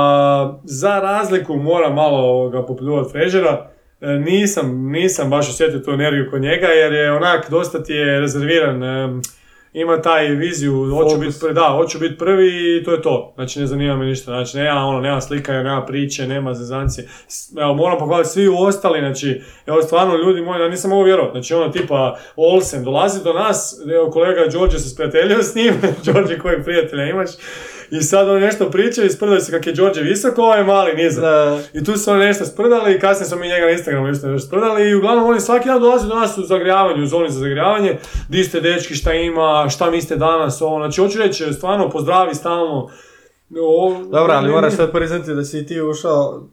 [0.64, 3.70] za razliku moram malo ovoga popljuvati Frežera,
[4.02, 8.20] E, nisam, nisam baš osjetio tu energiju kod njega jer je onak dosta ti je
[8.20, 8.84] rezerviran.
[8.84, 9.22] e,
[9.74, 13.34] Ima taj viziju, hoću biti prvi, da, hoću biti prvi i to je to.
[13.36, 14.32] Znači ne zanima me ništa.
[14.32, 17.08] Znači nema ono, nema slikanja, nema priče, nema zezancije.
[17.60, 21.32] Evo, moram pohvaliti svi ostali, znači, evo stvarno ljudi moji, ja nisam mogu vjerovati.
[21.32, 25.74] Znači ono tipa Olsen dolazi do nas, evo kolega Đorđe se sprijateljio s njim,
[26.06, 27.30] Đorđe kojeg prijatelja imaš,
[27.92, 31.22] i sad on nešto priča i sprdaju se kak je Đorđe visoko, ovaj mali nizak.
[31.22, 34.28] Da, I tu su oni nešto sprdali i kasnije smo mi njega na Instagramu isto
[34.28, 37.40] nešto sprdali i uglavnom oni svaki dan dolaze do nas u zagrijavanju, u zoni za
[37.40, 37.98] zagrijavanje,
[38.30, 42.90] di ste dečki, šta ima, šta mislite danas, ovo, znači hoću reći, stvarno pozdravi stalno.
[43.62, 46.44] O, Dobro, ali moraš sad priznati da si ti ušao,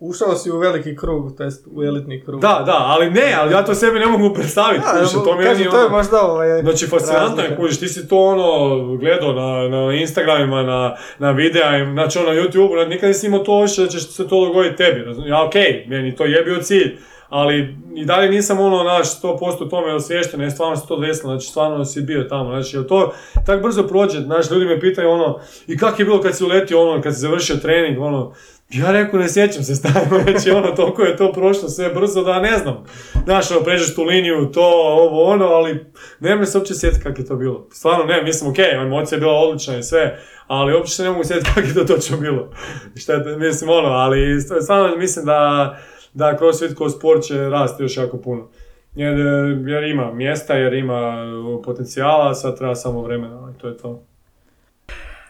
[0.00, 2.40] ušao si u veliki krug, to jest u elitni krug.
[2.40, 5.44] Da, da, ali ne, ali ja to sebi ne mogu predstaviti, Da, kužiš, to mi
[5.44, 6.62] kažem, je to je ono- možda ovaj...
[6.62, 11.92] Znači, fascinantno je, kužiš, ti si to ono gledao na, na Instagramima, na, na videa,
[11.92, 14.76] znači ono na YouTube, znači, nikad nisi imao to osjećaj da će se to dogoditi
[14.76, 16.96] tebi, ja okej, meni to je bio cilj,
[17.28, 21.46] ali i dalje nisam ono, naš, 100% tome osviješten, jer stvarno se to desilo, znači
[21.50, 23.12] stvarno si bio tamo, znači, jer to
[23.46, 26.82] tak brzo prođe, znaš, ljudi me pitaju ono, i kak je bilo kad si uletio
[26.90, 28.32] ono, kad si završio trening, ono,
[28.72, 32.40] ja rekao, ne sjećam se stavimo, znači ono, toliko je to prošlo sve brzo da
[32.40, 32.84] ne znam.
[33.24, 35.86] Znaš, ono, pređeš tu liniju, to, ovo, ono, ali
[36.20, 37.68] ne me se uopće sjetiti kako je to bilo.
[37.72, 41.24] Stvarno ne, mislim, okej, emocija je bila odlična i sve, ali uopće se ne mogu
[41.24, 42.50] sjetiti kako je to točno bilo.
[43.00, 45.76] Šta je, mislim, ono, ali stvarno mislim da,
[46.14, 48.48] da crossfit kao sport će rasti još jako puno.
[48.94, 49.18] Jer,
[49.66, 51.26] jer ima mjesta, jer ima
[51.64, 54.02] potencijala, sad treba samo vremena, i to je to.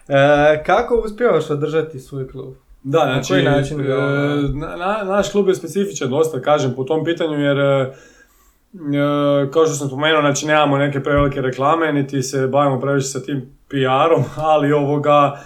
[0.08, 2.54] E, kako uspijevaš održati svoj klub?
[2.82, 6.74] Da, Na znači, koji način ga- e, na- na- naš klub je specifičan dosta, kažem,
[6.76, 7.92] po tom pitanju, jer e, e,
[9.50, 13.58] kao što sam spomenuo, znači nemamo neke prevelike reklame, niti se bavimo previše sa tim
[13.68, 15.40] PR-om, ali ovoga,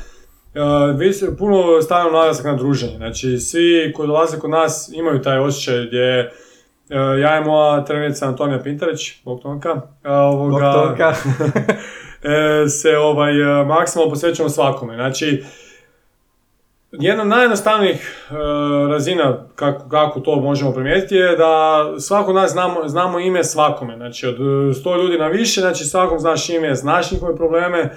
[0.54, 0.60] e,
[0.96, 2.96] vi se puno stavimo naglasak na druženje.
[2.96, 6.30] Znači, svi koji dolaze kod nas imaju taj osjećaj gdje e,
[7.20, 11.12] ja i moja trenica Antonija Pintarić, Bog Tonka, e, ovoga, Bog Tonka.
[12.64, 14.94] e, se ovaj, e, maksimalno posvećujemo svakome.
[14.94, 15.44] Znači,
[17.00, 18.34] jedna od najjednostavnijih e,
[18.88, 23.96] razina kako, kako to možemo primijetiti je da svako nas znamo, znamo ime svakome.
[23.96, 27.90] Znači od e, 100 ljudi na više, znači svakom znaš ime, znaš njihove probleme,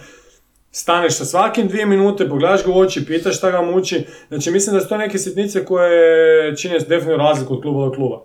[0.71, 4.05] staneš sa svakim dvije minute, pogledaš ga u oči, pitaš šta ga muči.
[4.27, 8.21] Znači mislim da su to neke sitnice koje čine definitivno razliku od kluba do kluba.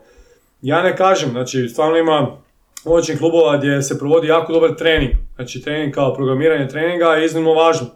[0.63, 2.37] Ja ne kažem, znači stvarno ima
[2.85, 5.13] očin klubova gdje se provodi jako dobar trening.
[5.35, 7.87] Znači trening kao programiranje treninga je iznimno važno.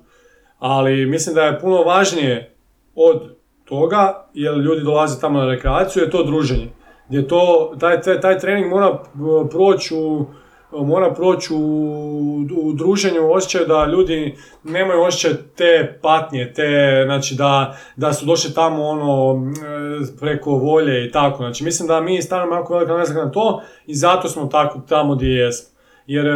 [0.59, 2.56] Ali mislim da je puno važnije
[2.97, 6.69] od toga, jer ljudi dolaze tamo na rekreaciju, je to druženje.
[7.09, 10.27] Gdje to, taj, taj, trening mora uh, proći u
[10.73, 17.77] mora proći u, u druženju osjećaju da ljudi nemaju osjećaj te patnje, te, znači da,
[17.97, 21.37] da su došli tamo ono e, preko volje i tako.
[21.37, 25.15] Znači mislim da mi stavljamo jako velik naglasak na to i zato smo tako tamo
[25.15, 25.77] gdje jesmo.
[26.07, 26.31] Jer e,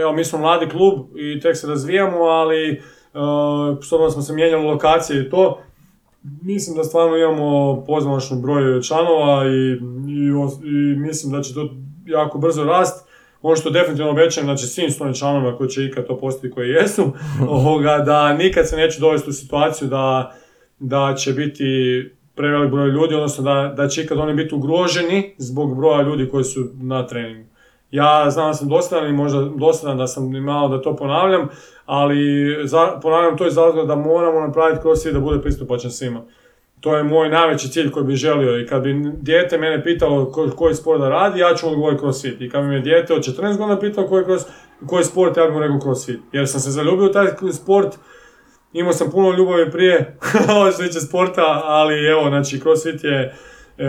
[0.00, 2.82] evo mi smo mladi klub i tek se razvijamo, ali
[3.82, 5.60] s smo se mijenjali lokacije i to,
[6.42, 9.72] mislim da stvarno imamo pozamašan broj članova i,
[10.10, 10.28] i,
[10.68, 11.70] i mislim da će to
[12.06, 13.06] jako brzo rast.
[13.42, 17.12] Ono što definitivno obećajem, znači svim svojim članovima koji će ikad to postati koji jesu,
[17.48, 20.34] ovoga, da nikad se neće dovesti u situaciju da,
[20.78, 21.64] da će biti
[22.34, 26.44] prevelik broj ljudi, odnosno da, da će ikad oni biti ugroženi zbog broja ljudi koji
[26.44, 27.48] su na treningu.
[27.96, 31.48] Ja znam da sam dosadan i možda dosadan da sam malo da to ponavljam,
[31.86, 32.16] ali
[32.64, 33.54] za, ponavljam to iz
[33.86, 36.20] da moramo napraviti crossfit da bude pristupačan svima.
[36.80, 40.50] To je moj najveći cilj koji bi želio i kad bi dijete mene pitalo ko-
[40.56, 42.40] koji sport da radi, ja ću odgovoriti crossfit.
[42.40, 44.46] I kad bi me dijete od 14 godina pitalo koji, cross,
[44.86, 46.20] koji sport, ja bih mu rekao crossfit.
[46.32, 47.94] Jer sam se zaljubio u taj sport,
[48.72, 50.18] imao sam puno ljubavi prije
[50.72, 53.34] što tiče sporta, ali evo, znači crossfit je
[53.78, 53.88] e,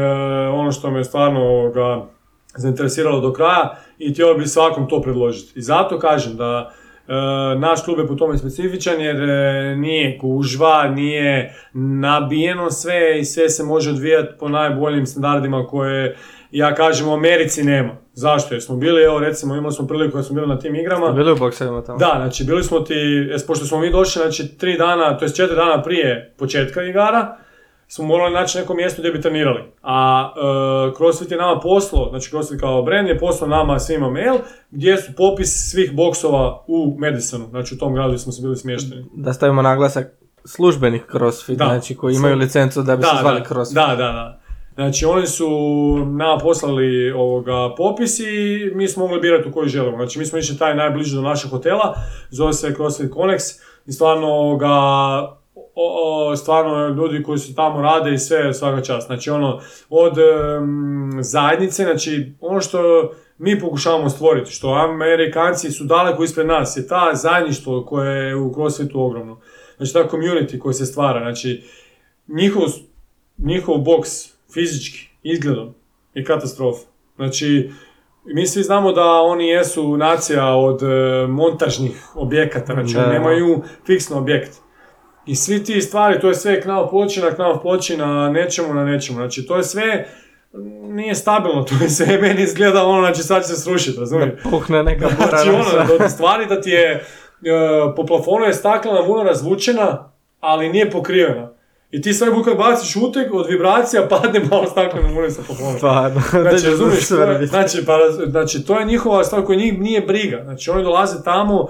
[0.54, 2.17] ono što me stvarno ga
[2.58, 5.60] zainteresiralo do kraja i htio bi svakom to predložiti.
[5.60, 6.72] I zato kažem da
[7.08, 7.14] e,
[7.60, 13.50] naš klub je po tome specifičan jer e, nije gužva, nije nabijeno sve i sve
[13.50, 16.16] se može odvijati po najboljim standardima koje
[16.52, 17.96] ja kažem u Americi nema.
[18.14, 18.56] Zašto?
[18.56, 21.12] Jer smo bili, evo recimo imali smo priliku kad smo bili na tim igrama.
[21.12, 21.98] Bili u boksevima tamo?
[21.98, 25.36] Da, znači bili smo ti, es, pošto smo mi došli, znači tri dana, to jest
[25.36, 27.38] četiri dana prije početka igara,
[27.88, 29.62] smo morali naći neko mjesto gdje bi trenirali.
[29.84, 30.30] A
[30.92, 34.36] e, CrossFit je nama poslao, znači CrossFit kao brand je poslao nama svima mail
[34.72, 38.56] gdje su popis svih boksova u Madisonu, znači u tom gradu gdje smo se bili
[38.56, 39.06] smješteni.
[39.14, 40.08] Da stavimo naglasak
[40.46, 41.66] službenih crossfit, Da.
[41.66, 43.76] znači koji imaju licencu da bi se zvali crossfit.
[43.76, 44.40] Da, da, da.
[44.76, 45.50] Znači oni su
[46.06, 49.98] nama poslali ovoga popis i mi smo mogli birati u koji želimo.
[49.98, 51.96] Znači mi smo išli taj najbliži do našeg hotela,
[52.30, 54.68] zove se CrossFit Connex i stvarno ovoga,
[55.80, 59.08] o, o, stvarno ljudi koji su tamo rade i sve svaka čast.
[59.08, 66.24] Znači ono od em, zajednice, znači ono što mi pokušavamo stvoriti, što Amerikanci su daleko
[66.24, 69.40] ispred nas, je ta zajedništvo koje je u CrossFitu ogromno.
[69.78, 71.64] Znači ta community koja se stvara, znači
[72.28, 72.64] njihov,
[73.38, 74.10] njihov boks
[74.54, 75.74] fizički, izgledom
[76.14, 76.86] je katastrofa.
[77.16, 77.72] Znači,
[78.26, 83.08] mi svi znamo da oni jesu nacija od e, montažnih objekata, znači Da.
[83.12, 84.52] nemaju fiksni objekt.
[85.28, 89.18] I svi ti stvari, to je sve knal pločina, knal pločina, nečemu na nečemu.
[89.18, 90.08] Znači, to je sve
[90.90, 94.32] nije stabilno, to je sve meni izgleda ono, znači sad će se srušiti, razumiješ?
[94.44, 97.02] Puhne neka Znači ono, do stvari da ti je, e,
[97.96, 101.52] po plafonu je staklena vuna razvučena, ali nije pokrivena.
[101.92, 105.78] I ti sve kad baciš uteg, od vibracija padne malo staklena vuna sa plafona.
[105.78, 106.22] Stvarno.
[106.42, 107.48] Znači, razumiješ, to je, zasvrbi.
[107.48, 107.98] znači, pa,
[108.30, 110.42] znači, to je njihova stvar koja njih nije briga.
[110.44, 111.70] Znači, oni dolaze tamo,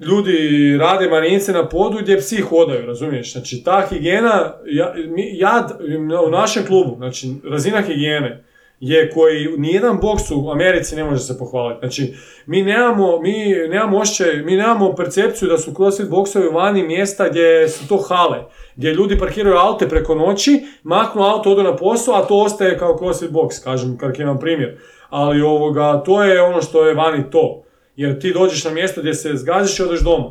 [0.00, 3.32] ljudi rade marinice na podu gdje psi hodaju, razumiješ?
[3.32, 4.94] Znači, ta higijena, ja,
[5.32, 5.80] jad
[6.26, 8.44] u našem klubu, znači, razina higijene
[8.80, 11.78] je koji nijedan boks u Americi ne može se pohvaliti.
[11.80, 12.14] Znači,
[12.46, 17.68] mi nemamo, mi nemamo osjećaj, mi nemamo percepciju da su crossfit boksovi vani mjesta gdje
[17.68, 18.38] su to hale,
[18.76, 22.98] gdje ljudi parkiraju aute preko noći, maknu auto, odu na posao, a to ostaje kao
[22.98, 24.78] crossfit box, kažem, karikiram primjer.
[25.10, 27.64] Ali ovoga, to je ono što je vani to.
[28.00, 30.30] Jer ti dođeš na mjesto gdje se zgaziš i odeš doma.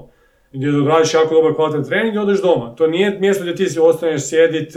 [0.54, 2.76] Gdje odradiš jako dobar kvalitetan trening i odeš doma.
[2.76, 4.74] To nije mjesto gdje ti si ostaneš sjedit,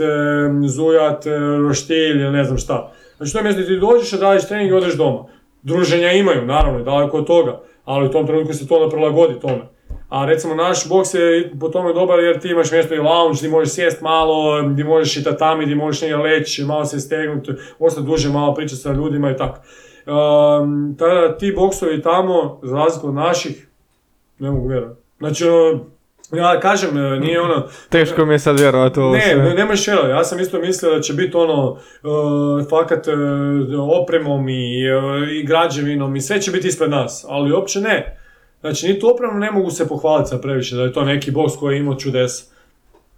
[0.67, 1.25] zujat,
[1.67, 2.91] roštilj ili ne znam šta.
[3.17, 5.25] Znači to je mjesto gdje ti dođeš, odradiš trening i odeš doma.
[5.63, 7.61] Druženja imaju, naravno, daleko od toga.
[7.85, 9.61] Ali u tom trenutku se to onda prilagodi tome.
[10.09, 13.49] A recimo naš boks je po tome dobar jer ti imaš mjesto i lounge gdje
[13.49, 18.07] možeš sjest malo, gdje možeš i tatami, gdje možeš negdje leći, malo se stegnuti, ostati
[18.07, 19.61] duže, malo pričati sa ljudima i tako.
[20.05, 23.67] Um, tada ti boksovi tamo, za razliku od naših,
[24.39, 25.01] ne mogu vjerovati.
[25.19, 25.79] Znači, ono,
[26.31, 29.43] ja kažem, e, nije ono, Teško mi je sad vjerovati ovo ne, sve.
[29.43, 30.11] ne, nemaš vjerovati.
[30.11, 31.79] Ja sam isto mislio da će biti ono, uh,
[32.69, 33.13] fakat uh,
[34.01, 38.19] opremom i, uh, i građevinom i sve će biti ispred nas, ali uopće ne.
[38.61, 41.75] Znači, niti opremom ne mogu se pohvaliti sa previše, da je to neki boks koji
[41.75, 42.52] je imao čudes.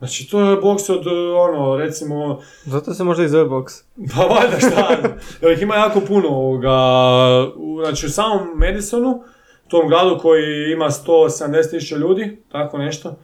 [0.06, 3.74] Znači, to je boks od, uh, ono, recimo, Zato se možda i zove boks.
[4.16, 4.98] pa valjda šta,
[5.42, 6.78] jer ih ima jako puno ovoga,
[7.86, 9.24] znači u samom Madisonu,
[9.68, 13.16] tom gradu koji ima 170.000 ljudi, tako nešto,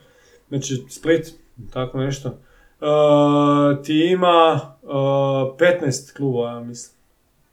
[0.49, 1.27] znači Split,
[1.73, 6.97] tako nešto, uh, ti ima uh, 15 klubova, ja mislim.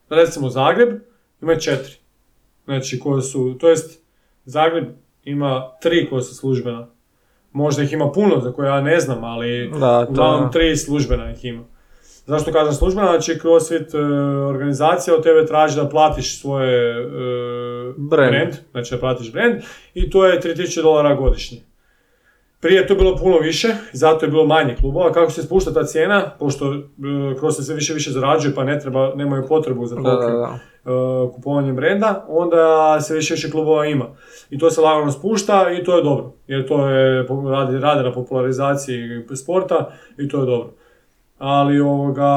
[0.09, 0.89] Recimo Zagreb
[1.41, 1.93] ima četiri,
[2.65, 4.01] znači koje su, to jest
[4.45, 4.85] Zagreb
[5.23, 6.87] ima tri koje su službena.
[7.51, 11.31] Možda ih ima puno za koje ja ne znam, ali Da, to- uglavnom tri službena
[11.31, 11.63] ih ima.
[12.25, 13.07] Zašto kažem službena?
[13.07, 13.97] Znači CrossFit e,
[14.45, 17.05] organizacija od tebe traži da platiš svoje e,
[17.97, 18.31] Brand.
[18.31, 19.55] brand, znači da platiš brand
[19.93, 21.57] i to je 3000 dolara godišnje.
[22.59, 25.11] Prije je to bilo puno više, zato je bilo manje klubova.
[25.11, 26.79] Kako se spušta ta cijena, pošto e,
[27.39, 30.59] CrossFit sve više više zarađuje pa ne treba, nemaju potrebu za Da, tolikim da, da.
[30.85, 34.05] Uh, kupovanjem brenda, onda se više više klubova ima.
[34.49, 36.33] I to se lagano spušta i to je dobro.
[36.47, 40.69] Jer to je, radi, radi na popularizaciji sporta i to je dobro.
[41.39, 42.31] Ali ovoga,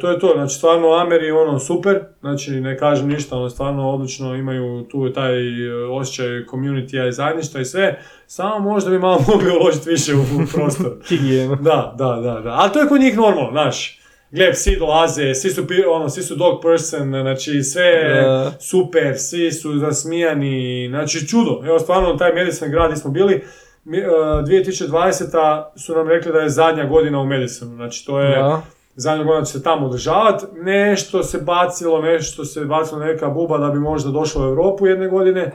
[0.00, 4.34] to je to, znači stvarno Ameri ono super, znači ne kažem ništa, ono stvarno odlično
[4.34, 9.50] imaju tu taj e, osjećaj community i zajedništva i sve, samo možda bi malo mogli
[9.60, 10.92] uložiti više u, u prostor.
[11.60, 12.50] Da, da, da, da.
[12.50, 14.00] Ali to je kod njih normalno, znaš.
[14.30, 18.52] Gle, psi dolaze, svi su, ono, svi su dog person, znači sve Da.
[18.60, 21.62] super, svi su zasmijani, znači čudo.
[21.66, 23.42] Evo stvarno taj Madison grad gdje smo bili,
[23.84, 25.62] mi, uh, 2020.
[25.76, 28.62] su nam rekli da je zadnja godina u Madisonu, znači to je Da.
[28.96, 33.68] zadnja godina će se tamo održavati, nešto se bacilo, nešto se bacilo neka buba da
[33.70, 35.52] bi možda došlo u Europu jedne godine,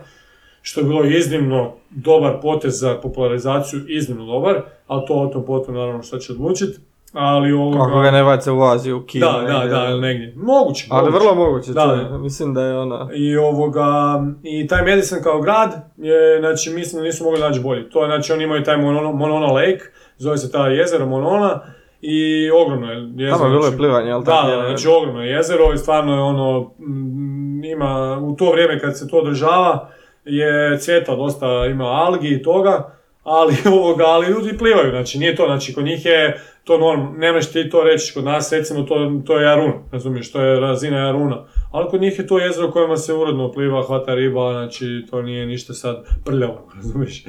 [0.61, 5.76] što je bilo iznimno dobar potez za popularizaciju, iznimno dobar, ali to o tom potom
[5.76, 6.80] naravno što će odlučiti.
[7.13, 7.77] Ali ovoga...
[7.77, 9.25] Kako ga ne bace u Aziju, u Kinu.
[9.25, 9.69] Da, da, negdje.
[9.77, 10.33] da, ili negdje.
[10.35, 10.88] Moguće.
[10.91, 11.19] Ali moguće.
[11.25, 11.81] vrlo moguće, Da.
[12.09, 12.19] čuj.
[12.19, 13.09] Mislim da je ona...
[13.13, 17.89] I ovoga, i taj Madison kao grad, je, znači mislim da nisu mogli naći bolji.
[17.89, 19.81] To je, znači oni imaju taj Monona, Monona Lake,
[20.17, 21.59] zove se ta jezero Monona,
[22.01, 23.38] i ogromno je jezero.
[23.38, 24.47] Tamo je bilo znači- i plivanje, jel Da, tako?
[24.47, 28.97] da, znači ogromno je jezero i stvarno je ono, mm, ima, u to vrijeme kad
[28.97, 29.89] se to održava,
[30.25, 35.45] je cvjeta dosta, ima algi i toga, ali ovoga, ali ljudi plivaju, znači nije to,
[35.45, 38.95] znači kod njih je to norm, nemaš ti to reći, kod nas recimo to,
[39.26, 42.98] to je Jarun, razumiješ, to je razina Jaruna, ali kod njih je to jezero kojima
[42.98, 47.26] se uredno pliva, hvata riba, znači to nije ništa sad prljavo, razumiješ,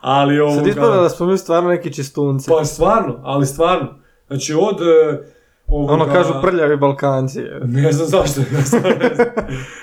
[0.00, 0.56] ali ovoga...
[0.56, 2.50] Sad ispada da smo mi stvarno neki čistunci.
[2.50, 3.88] Pa stvarno, ali stvarno.
[4.26, 5.18] Znači od, e,
[5.66, 7.40] ovoga- Ono kažu prljavi Balkanci.
[7.64, 9.26] Ne znam zašto, ne znam, ne znam.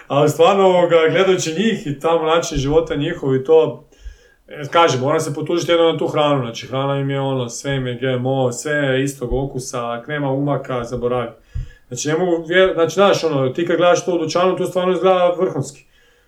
[0.08, 3.88] Ali stvarno, ovoga, gledajući njih i tamo način života njihov i to,
[4.72, 7.88] kažem, moram se potužiti jedno na tu hranu, znači hrana im je ono, sve im
[7.88, 11.30] je GMO, sve je istog okusa, ak nema umaka, zaboravi.
[11.88, 15.36] Znači ne mogu, znači znaš ono, ti kad gledaš to u dućanu, to stvarno izgleda
[15.40, 15.86] vrhunski.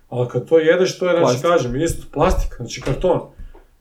[0.10, 3.22] Ali kad to jedeš, to je, znači kažem, isto, plastika, znači karton.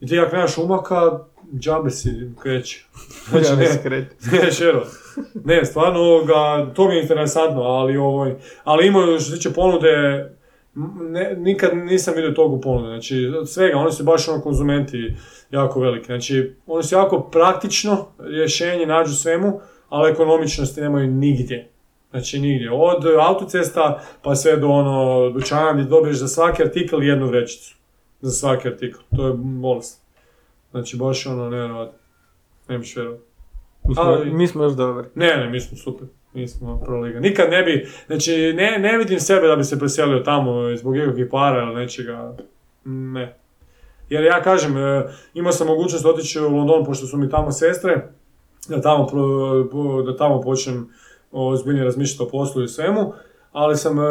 [0.00, 1.18] I ti ako nemaš umaka,
[1.58, 2.84] džabe si kreće.
[3.30, 4.10] Znači, Ja ne,
[4.42, 4.86] ne šero.
[5.44, 10.26] Ne, stvarno, ovoga, to mi je interesantno, ali, ovaj, ali imaju što se tiče ponude,
[11.10, 15.14] ne, nikad nisam vidio togu ponude, znači od svega, oni su baš ono konzumenti
[15.50, 21.68] jako veliki, znači oni su jako praktično rješenje nađu svemu, ali ekonomičnosti nemaju nigdje.
[22.10, 27.26] Znači nigdje, od autocesta pa sve do ono dućana gdje dobiješ za svaki artikl jednu
[27.26, 27.76] vrećicu.
[28.20, 30.02] Za svaki artikl, to je bolest.
[30.70, 31.98] Znači baš ono nevjerojatno.
[32.68, 33.22] Ne biš vjerovati.
[33.84, 35.06] Mi smo, Ali- mi smo još dobri.
[35.14, 36.08] Ne, ne, mi smo super.
[36.34, 37.20] Mi smo prva liga.
[37.20, 41.26] Nikad ne bi, znači ne, ne vidim sebe da bi se preselio tamo zbog ikakvih
[41.30, 42.36] para ili nečega.
[42.84, 43.36] Ne.
[44.08, 45.04] Jer ja kažem, e,
[45.34, 48.08] imao sam mogućnost otići u London pošto su mi tamo sestre,
[48.68, 50.88] da tamo, pro- da tamo počnem
[51.32, 53.12] ozbiljnije razmišljati o poslu i svemu,
[53.52, 54.02] ali sam e,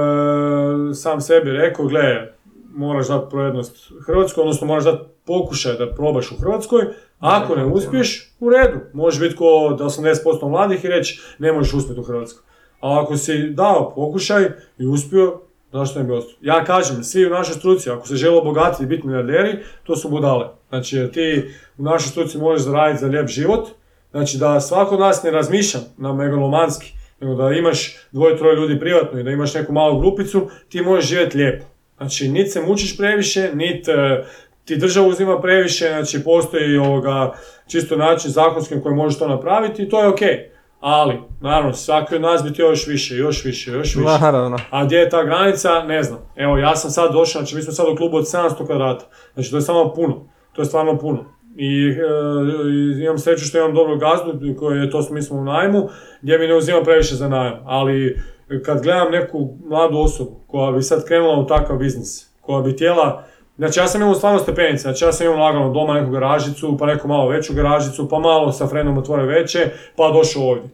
[0.94, 2.34] sam sebi rekao, gle,
[2.74, 6.86] moraš dati prednost Hrvatskoj, odnosno moraš dati pokušaj da probaš u Hrvatskoj,
[7.22, 11.74] ako ne uspiješ, u redu, možeš biti ko da 80% mladih i reći ne možeš
[11.74, 12.44] uspjeti u Hrvatskoj.
[12.82, 14.44] A ako si dao pokušaj
[14.78, 15.40] i uspio,
[15.72, 16.36] zašto ne bi ostao?
[16.42, 20.10] Ja kažem, svi u našoj struci, ako se žele obogatiti i biti milijarderi, to su
[20.10, 20.48] budale.
[20.70, 23.70] Znači, ti u našoj struci možeš zaraditi za lijep život,
[24.12, 28.80] znači da svako od nas ne razmišlja na megalomanski, nego da imaš dvoje, troje ljudi
[28.80, 31.66] privatno i da imaš neku malu grupicu, ti možeš živjeti lijepo.
[31.98, 34.26] Znači, nit se mučiš previše, nit e,
[34.72, 37.34] ti država uzima previše, znači postoji ovoga
[37.68, 40.20] čisto način zakonskim koji možeš to napraviti i to je ok.
[40.80, 44.10] Ali, naravno, svaki od nas bi htio još više, još više, još više.
[44.22, 44.58] Naravno.
[44.70, 46.20] A gdje je ta granica, ne znam.
[46.36, 49.06] Evo, ja sam sad došao, znači mi smo sad u klubu od 700 kvadrata.
[49.34, 50.30] Znači to je samo puno.
[50.54, 51.26] To je stvarno puno.
[51.58, 55.90] I, e, imam sreću što imam dobro gazdu, koji je to mi smo u najmu,
[56.22, 57.60] gdje mi ne uzima previše za najam.
[57.66, 58.22] Ali
[58.66, 63.24] kad gledam neku mladu osobu koja bi sad krenula u takav biznis, koja bi htjela
[63.58, 66.86] Znači ja sam imao stvarno stepenice, znači ja sam imao lagano doma neku garažicu, pa
[66.86, 70.70] neku malo veću garažicu, pa malo sa frendom otvore veće, pa došao ovdje.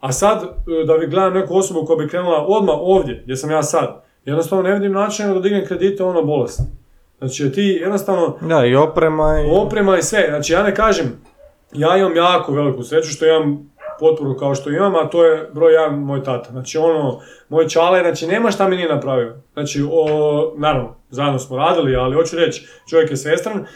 [0.00, 3.50] A sad, e, da bi gledam neku osobu koja bi krenula odmah ovdje, gdje sam
[3.50, 6.60] ja sad, jednostavno ne vidim načina da dignem kredite ono bolest.
[7.18, 9.50] Znači ti jednostavno, Da, i oprema i...
[9.50, 11.06] oprema i sve, znači ja ne kažem,
[11.72, 13.70] ja imam jako veliku sreću što imam
[14.00, 16.50] potporu kao što imam, a to je broj jedan moj tata.
[16.50, 19.36] Znači ono, moj čale, znači nema šta mi nije napravio.
[19.52, 23.66] Znači, o, naravno, zajedno smo radili, ali hoću reći, čovjek je svestran.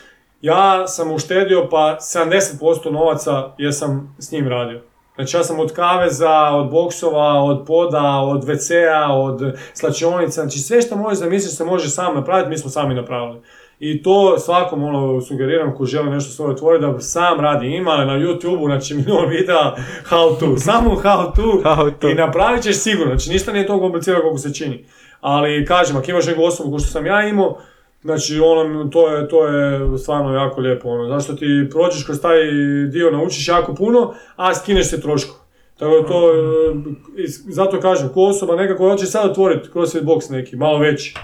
[0.41, 4.81] Ja sam uštedio pa 70% novaca jer sam s njim radio.
[5.15, 10.83] Znači ja sam od kaveza, od boksova, od poda, od WC-a, od slačionica, znači sve
[10.83, 13.41] što možeš zamisliti se može sam napraviti, mi smo sami napravili.
[13.81, 17.67] I to svakom ono, sugeriram ko želi nešto svoje otvoriti da sam radi.
[17.67, 19.75] Ima na YouTube-u, znači milion videa
[20.11, 22.09] how to, samo how to, How to.
[22.09, 24.85] i napravit ćeš sigurno, znači ništa nije toliko komplicirano kako se čini.
[25.21, 27.59] Ali kažem, ako imaš neku osobu ko što sam ja imao,
[28.03, 30.89] znači ono, to je, to je stvarno jako lijepo.
[30.89, 31.09] Ono.
[31.09, 32.37] Zašto ti prođeš kroz taj
[32.93, 35.35] dio, naučiš jako puno, a skineš se trošku.
[35.79, 36.33] Tako da to,
[37.19, 41.15] e, zato kažem, ko osoba neka koja hoće sad otvoriti CrossFit box neki, malo veći.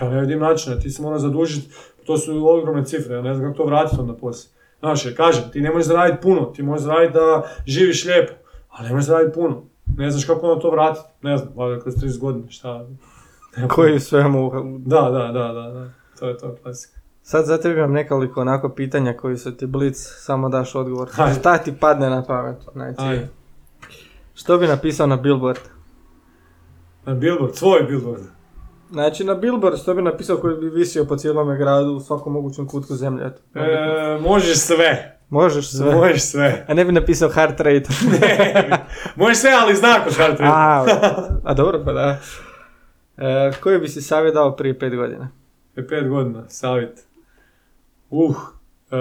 [0.00, 1.68] Ja ne vidim načina, ti se mora zadužiti,
[2.04, 4.54] to su ogromne cifre, ja ne znam kako to vratiti onda poslije.
[4.78, 8.32] Znaš, jer kažem, ti ne možeš zaraditi puno, ti možeš zaraditi da živiš lijepo,
[8.68, 9.62] ali ne možeš zaraditi puno.
[9.96, 12.86] Ne znaš kako onda to vratiti, ne znam, valjda kroz 30 godina, šta.
[13.68, 14.50] Koji svemu...
[14.78, 15.90] da, da, da, da, da.
[16.18, 17.00] To je to, klasika.
[17.22, 21.08] Sad za tebe imam nekoliko onako pitanja koji su ti blic, samo daš odgovor.
[21.12, 21.40] Hajde.
[21.40, 22.56] Šta ti padne na pamet?
[22.72, 23.28] Znači, Ajde.
[24.34, 25.58] što bi napisao na billboard?
[27.06, 28.22] Na billboard, svoj billboard.
[28.94, 32.66] Znači na billboard što bi napisao koji bi visio po cijelome gradu u svakom mogućem
[32.66, 33.26] kutku zemlje.
[33.26, 33.42] eto.
[33.54, 35.18] E, možeš sve.
[35.28, 35.94] Možeš sve.
[35.94, 36.64] Možeš sve.
[36.68, 37.88] A ne bi napisao heart rate.
[39.16, 40.52] možeš sve, ali znak od hard rate.
[40.54, 40.84] a,
[41.44, 42.18] a dobro pa da.
[43.16, 45.28] E, koji bi si savjet dao prije pet godina?
[45.76, 46.98] Je pet godina, savjet.
[48.10, 48.36] Uh.
[48.90, 48.96] E,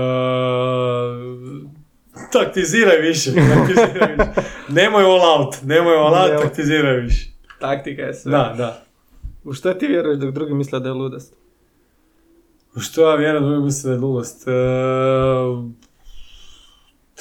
[2.31, 4.49] taktiziraj više, taktiziraj više.
[4.81, 7.29] Nemoj all out, nemoj all out, taktiziraj više.
[7.59, 8.31] Taktika je sve.
[8.31, 8.82] Da, da.
[9.43, 11.35] U što ti vjeruješ dok drugi misle da je ludost?
[12.75, 14.47] U što ja vjerujem da mislim da je ludost?
[14.47, 14.51] E,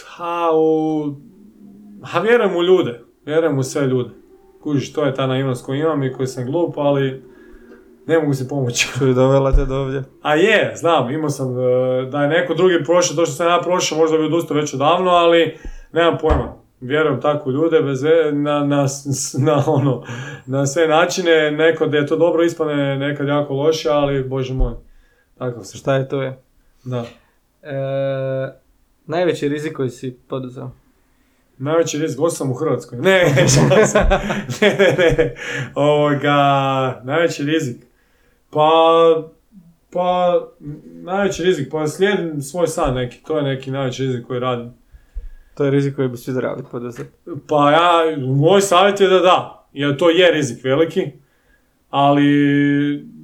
[0.06, 1.14] ha, u...
[2.02, 3.00] Ha, vjerujem u ljude.
[3.26, 4.10] Vjerujem u sve ljude.
[4.62, 7.22] Kužiš, to je ta naivnost koju imam i koju sam glup, ali
[8.06, 8.88] ne mogu si pomoći.
[8.96, 10.04] Što je dovela te do ovdje?
[10.22, 13.60] A je, znam, imao sam, e, da je neko drugi prošao, to što sam ja
[13.62, 15.58] prošao, možda bi odustao već odavno, ali
[15.92, 16.61] nemam pojma.
[16.82, 18.86] Vjerujem tako ljude, bez ve- na, na,
[19.46, 20.04] na, ono,
[20.46, 24.72] na sve načine, neko da je to dobro ispane, nekad jako loše, ali bože moj,
[25.38, 25.78] takav se.
[25.78, 26.42] Šta je to je?
[26.84, 27.04] Da.
[27.62, 28.52] E,
[29.06, 30.70] najveći rizik koji si poduzeo?
[31.59, 32.98] Najveći rizik, sam u Hrvatskoj.
[33.02, 33.24] Ne,
[34.60, 35.34] ne, ne, ne.
[35.74, 37.76] Ovoga, najveći rizik.
[38.50, 38.70] Pa,
[39.92, 40.40] pa,
[41.02, 44.81] najveći rizik, pa slijedim svoj san neki, to je neki najveći rizik koji radim.
[45.54, 47.10] To je rizik koji bi svi trebali poduzeti.
[47.48, 51.12] Pa ja, moj savjet je da da, jer to je rizik veliki,
[51.90, 52.24] ali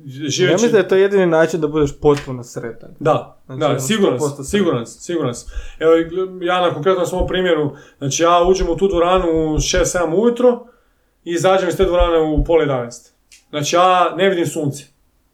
[0.04, 0.52] Ja živeći...
[0.52, 2.90] mislim da je to jedini način da budeš potpuno sretan.
[3.00, 5.52] Da, Znači, da, ono, siguran 100% sam, siguran sam, siguran sam.
[5.78, 5.92] Evo,
[6.40, 10.66] ja na konkretnom svom primjeru, znači ja uđem u tu dvoranu u 6-7 ujutro
[11.24, 13.10] i izađem iz te dvorane u pol 11.
[13.50, 14.84] Znači ja ne vidim sunce.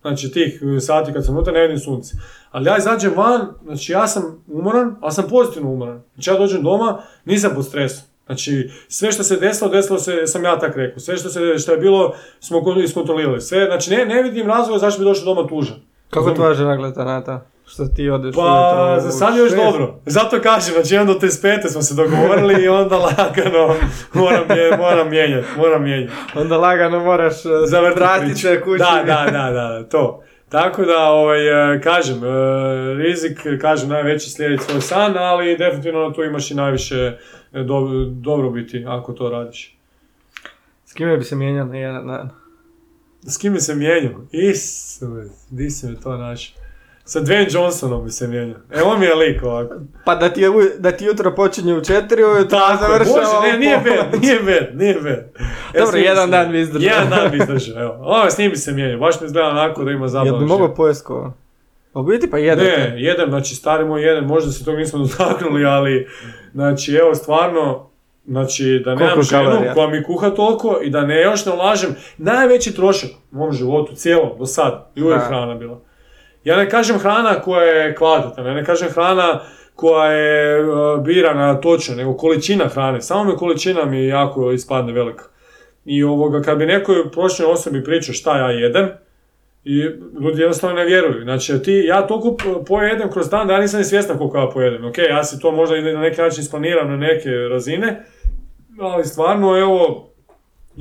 [0.00, 2.16] Znači tih sati kad sam unutra ne vidim sunce.
[2.54, 6.02] Ali ja izađem van, znači ja sam umoran, ali sam pozitivno umoran.
[6.14, 8.04] Znači ja dođem doma, nisam pod stresom.
[8.26, 10.98] Znači, sve što se desilo, desilo se, sam ja tak rekao.
[10.98, 13.40] Sve što, se, što je bilo, smo kon- iskontrolirali.
[13.40, 15.76] Sve, znači, ne, ne vidim razloga zašto bi došao doma tužan.
[16.10, 17.40] Kako tvoja žena gleda na to?
[17.66, 20.00] Što ti odeš Pa, ujutro za sad je još dobro.
[20.06, 23.74] Zato kažem, znači jedan do te spete smo se dogovorili i onda lagano
[24.12, 26.12] moram, mje- moram mijenjati, moram mijenjati.
[26.34, 28.78] Onda lagano moraš e, Zavrtiti se kući.
[28.78, 30.22] Da, da, da, da, to.
[30.54, 32.28] Tako da, ovaj, e, kažem, e,
[32.94, 36.96] rizik, kažem, najveći slijediti svoj san, ali definitivno tu imaš i najviše
[37.52, 39.78] e, do, dobrobiti ako to radiš.
[40.84, 42.30] S kime bi se mijenjao na jedan dan?
[43.22, 44.20] S kim bi se mijenjao?
[44.32, 45.06] Isuse,
[45.50, 46.63] di si me to našao?
[47.06, 48.58] Sa Dwayne Johnsonom bi se mijenjao.
[48.74, 49.74] E, on mi je lik ovako.
[50.04, 53.58] Pa da ti, je, da ti jutro počinje u četiri ujutro, a završava bože, ne,
[53.58, 55.18] nije bed, nije bed, nije bed.
[55.74, 56.86] E, Dobro, jedan dan bi izdržao.
[56.86, 57.94] Jedan dan bi izdržao, evo.
[58.00, 60.38] Ovo, s njim bi se mijenjao, baš mi izgleda onako da ima Jel zabavu.
[60.38, 61.32] bi mogao pojest ko?
[61.94, 62.64] U biti pa jedan.
[62.64, 66.08] Ne, jedan, znači stari moj jedan, možda se tog nismo dotaknuli, ali,
[66.52, 67.90] znači, evo, stvarno,
[68.26, 72.74] znači, da nemam ženu koja mi kuha toliko i da ne još ne ulažem, najveći
[72.74, 75.80] trošak u mom životu, cijelom, do sad, i uvijek hrana bila.
[76.44, 79.40] Ja ne kažem hrana koja je kvalitetna, ja ne kažem hrana
[79.74, 83.00] koja je uh, birana točno, nego količina hrane.
[83.00, 85.24] Samo mi količina mi jako ispadne velika.
[85.84, 88.88] I ovoga, kad bi nekoj prošloj osobi pričao šta ja jedem,
[89.64, 89.76] i
[90.20, 91.22] ljudi jednostavno ne vjeruju.
[91.22, 94.84] Znači, ti, ja toliko pojedem kroz dan da ja nisam ni svjestan koliko ja pojedem.
[94.84, 98.04] Ok, ja si to možda na neki način isplaniram na neke razine,
[98.80, 100.08] ali stvarno, evo,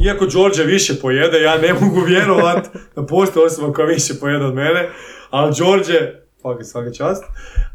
[0.06, 4.53] iako Đorđe više pojede, ja ne mogu vjerovat da postoji osoba koja više pojede od
[4.53, 4.90] mene,
[5.34, 6.11] ali Đorđe,
[6.41, 7.23] svaki, svaka čast,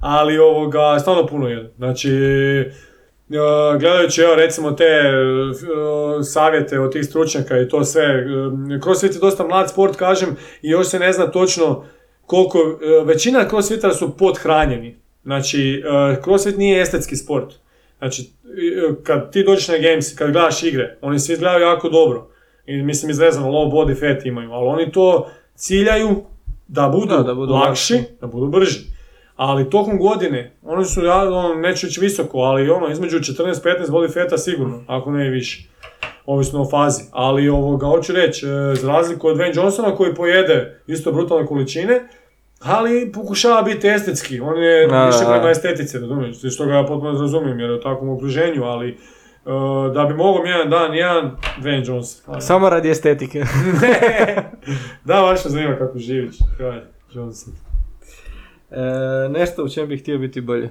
[0.01, 1.70] ali ovoga, stvarno puno jede.
[1.76, 8.80] Znači, e, gledajući evo recimo te e, savjete od tih stručnjaka i to sve, e,
[8.82, 11.85] crossfit je dosta mlad sport kažem i još se ne zna točno
[12.26, 14.97] koliko, većina crossfitara su podhranjeni.
[15.22, 15.82] Znači,
[16.24, 17.55] crossfit nije estetski sport.
[17.98, 18.30] Znači,
[19.02, 22.30] kad ti dođeš na games, kad gledaš igre, oni svi izgledaju jako dobro.
[22.66, 26.24] I mislim izrezano, low body fat imaju, ali oni to ciljaju
[26.69, 28.07] da budu, Da, da budu lakši, lakši.
[28.20, 28.78] da budu brži.
[29.36, 34.15] Ali tokom godine, oni su, ja, ono, neću reći visoko, ali ono, između 14-15 body
[34.15, 35.69] fata sigurno, ako ne i više.
[36.27, 37.03] Ovisno o fazi.
[37.12, 42.09] Ali ovoga, hoću reći, e, za razliku od Dwayne Johnsona koji pojede isto brutalne količine,
[42.61, 44.40] ali pokušava biti estetski.
[44.40, 48.09] On je više prema estetici, razumiješ, što ga ja potpuno razumijem jer je u takvom
[48.09, 48.99] okruženju, ali
[49.49, 52.41] e, da bi mogao jedan dan, jedan Dwayne Johnson.
[52.41, 53.45] Samo radi estetike.
[55.05, 56.37] Da, baš me zanima kako živiš.
[56.57, 56.81] Kralj
[57.12, 57.55] Johnson.
[58.70, 60.69] E, nešto u čem bih htio biti bolji.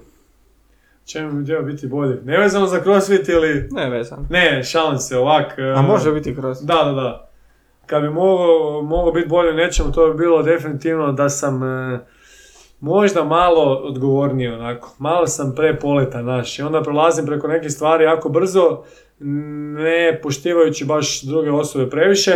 [1.05, 2.21] Čemu bi htio biti bolje?
[2.23, 3.67] Nevezano za crossfit ili...
[3.71, 4.27] Ne vezan.
[4.29, 5.53] Ne, šalim se ovak.
[5.57, 6.57] e, A može biti kroz.
[6.61, 7.29] Da, da, da.
[7.85, 11.99] Kad bi mogao, mogao biti bolje u nečemu, to bi bilo definitivno da sam e,
[12.79, 14.95] možda malo odgovorniji onako.
[14.99, 18.83] Malo sam prepoletan naš i onda prolazim preko nekih stvari jako brzo,
[19.75, 22.33] ne poštivajući baš druge osobe previše,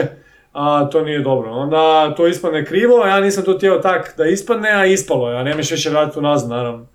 [0.53, 1.51] a to nije dobro.
[1.51, 5.38] Onda to ispadne krivo, a ja nisam to htio tak da ispadne, a ispalo je,
[5.38, 6.88] a nemaš više vratiti unazad naravno.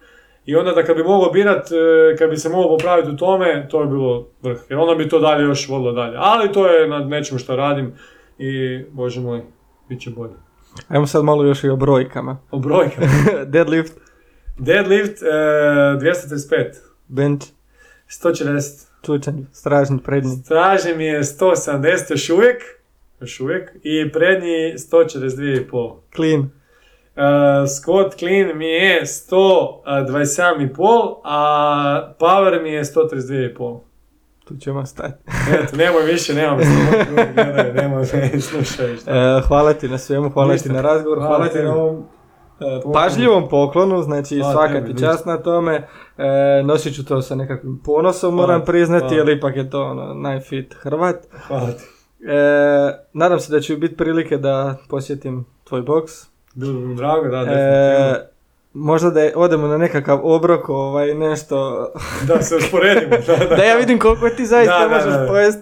[0.47, 3.69] I onda da kad bi mogao birat, e, kad bi se mogao popraviti u tome,
[3.71, 4.59] to bi bilo vrh.
[4.69, 6.17] Jer onda bi to dalje još vodilo dalje.
[6.19, 7.95] Ali to je na nečemu što radim
[8.39, 9.43] i, bože moj,
[9.89, 10.46] bit će bolje.
[10.89, 12.39] Ajmo sad malo još i o brojkama.
[12.51, 13.07] O brojkama.
[13.53, 13.93] Deadlift,
[14.59, 16.73] Deadlift e, 235,
[17.09, 17.47] bench,
[18.09, 18.87] 140.
[19.07, 20.37] čučanj, stražnji, prednji.
[20.37, 22.63] Stražnji mi je 170 još uvijek,
[23.21, 25.97] još uvijek, i prednji 142,5.
[26.17, 26.41] Clean.
[26.41, 26.49] Uh,
[27.67, 33.81] squat clean mi je 127,5, a power mi je 132,5.
[34.49, 35.25] Tu ćemo stati.
[35.55, 36.65] Eto, nemoj više, nemoj
[37.35, 39.11] gledaj, nemoj me slušaj šta.
[39.11, 40.69] E, hvala ti na svemu, hvala Ništa.
[40.69, 42.03] ti na razgovor, hvala, Hvala ti na ovom e,
[42.75, 42.93] Poklon.
[42.93, 45.89] pažljivom poklonu, znači Hvala svaka tebi, ti čast na tome.
[46.19, 49.83] E, nosit ću to sa nekakvim ponosom, Hvala moram ti, priznati, jer ipak je to
[49.83, 51.17] ono, najfit Hrvat.
[51.49, 51.85] Hvala ti.
[52.23, 52.37] E,
[53.13, 56.13] nadam se da će biti prilike da posjetim tvoj boks.
[56.55, 58.36] Bilo bi mi drago, da, E, definitivno.
[58.77, 61.89] Možda da je- odemo na nekakav obrok, ovaj, nešto,
[62.27, 63.17] Da se usporedimo.
[63.19, 65.59] Da, da, da ja vidim koliko ti zaista Da, možeš pojest.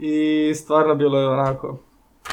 [0.00, 0.16] I
[0.54, 1.78] stvarno bilo je onako,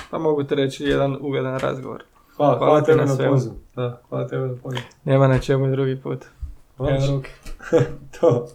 [0.09, 2.03] pa mogu ti reći, jedan ugodan razgovor.
[2.37, 3.31] Hvala, Hvala hvala tebi na na svemu.
[3.31, 3.55] pozivu.
[3.75, 4.81] Da, hvala tebi na pozivu.
[5.03, 6.25] Nema na čemu drugi put.
[6.77, 6.97] Hvala.
[7.07, 7.29] Ruke.
[8.19, 8.47] to.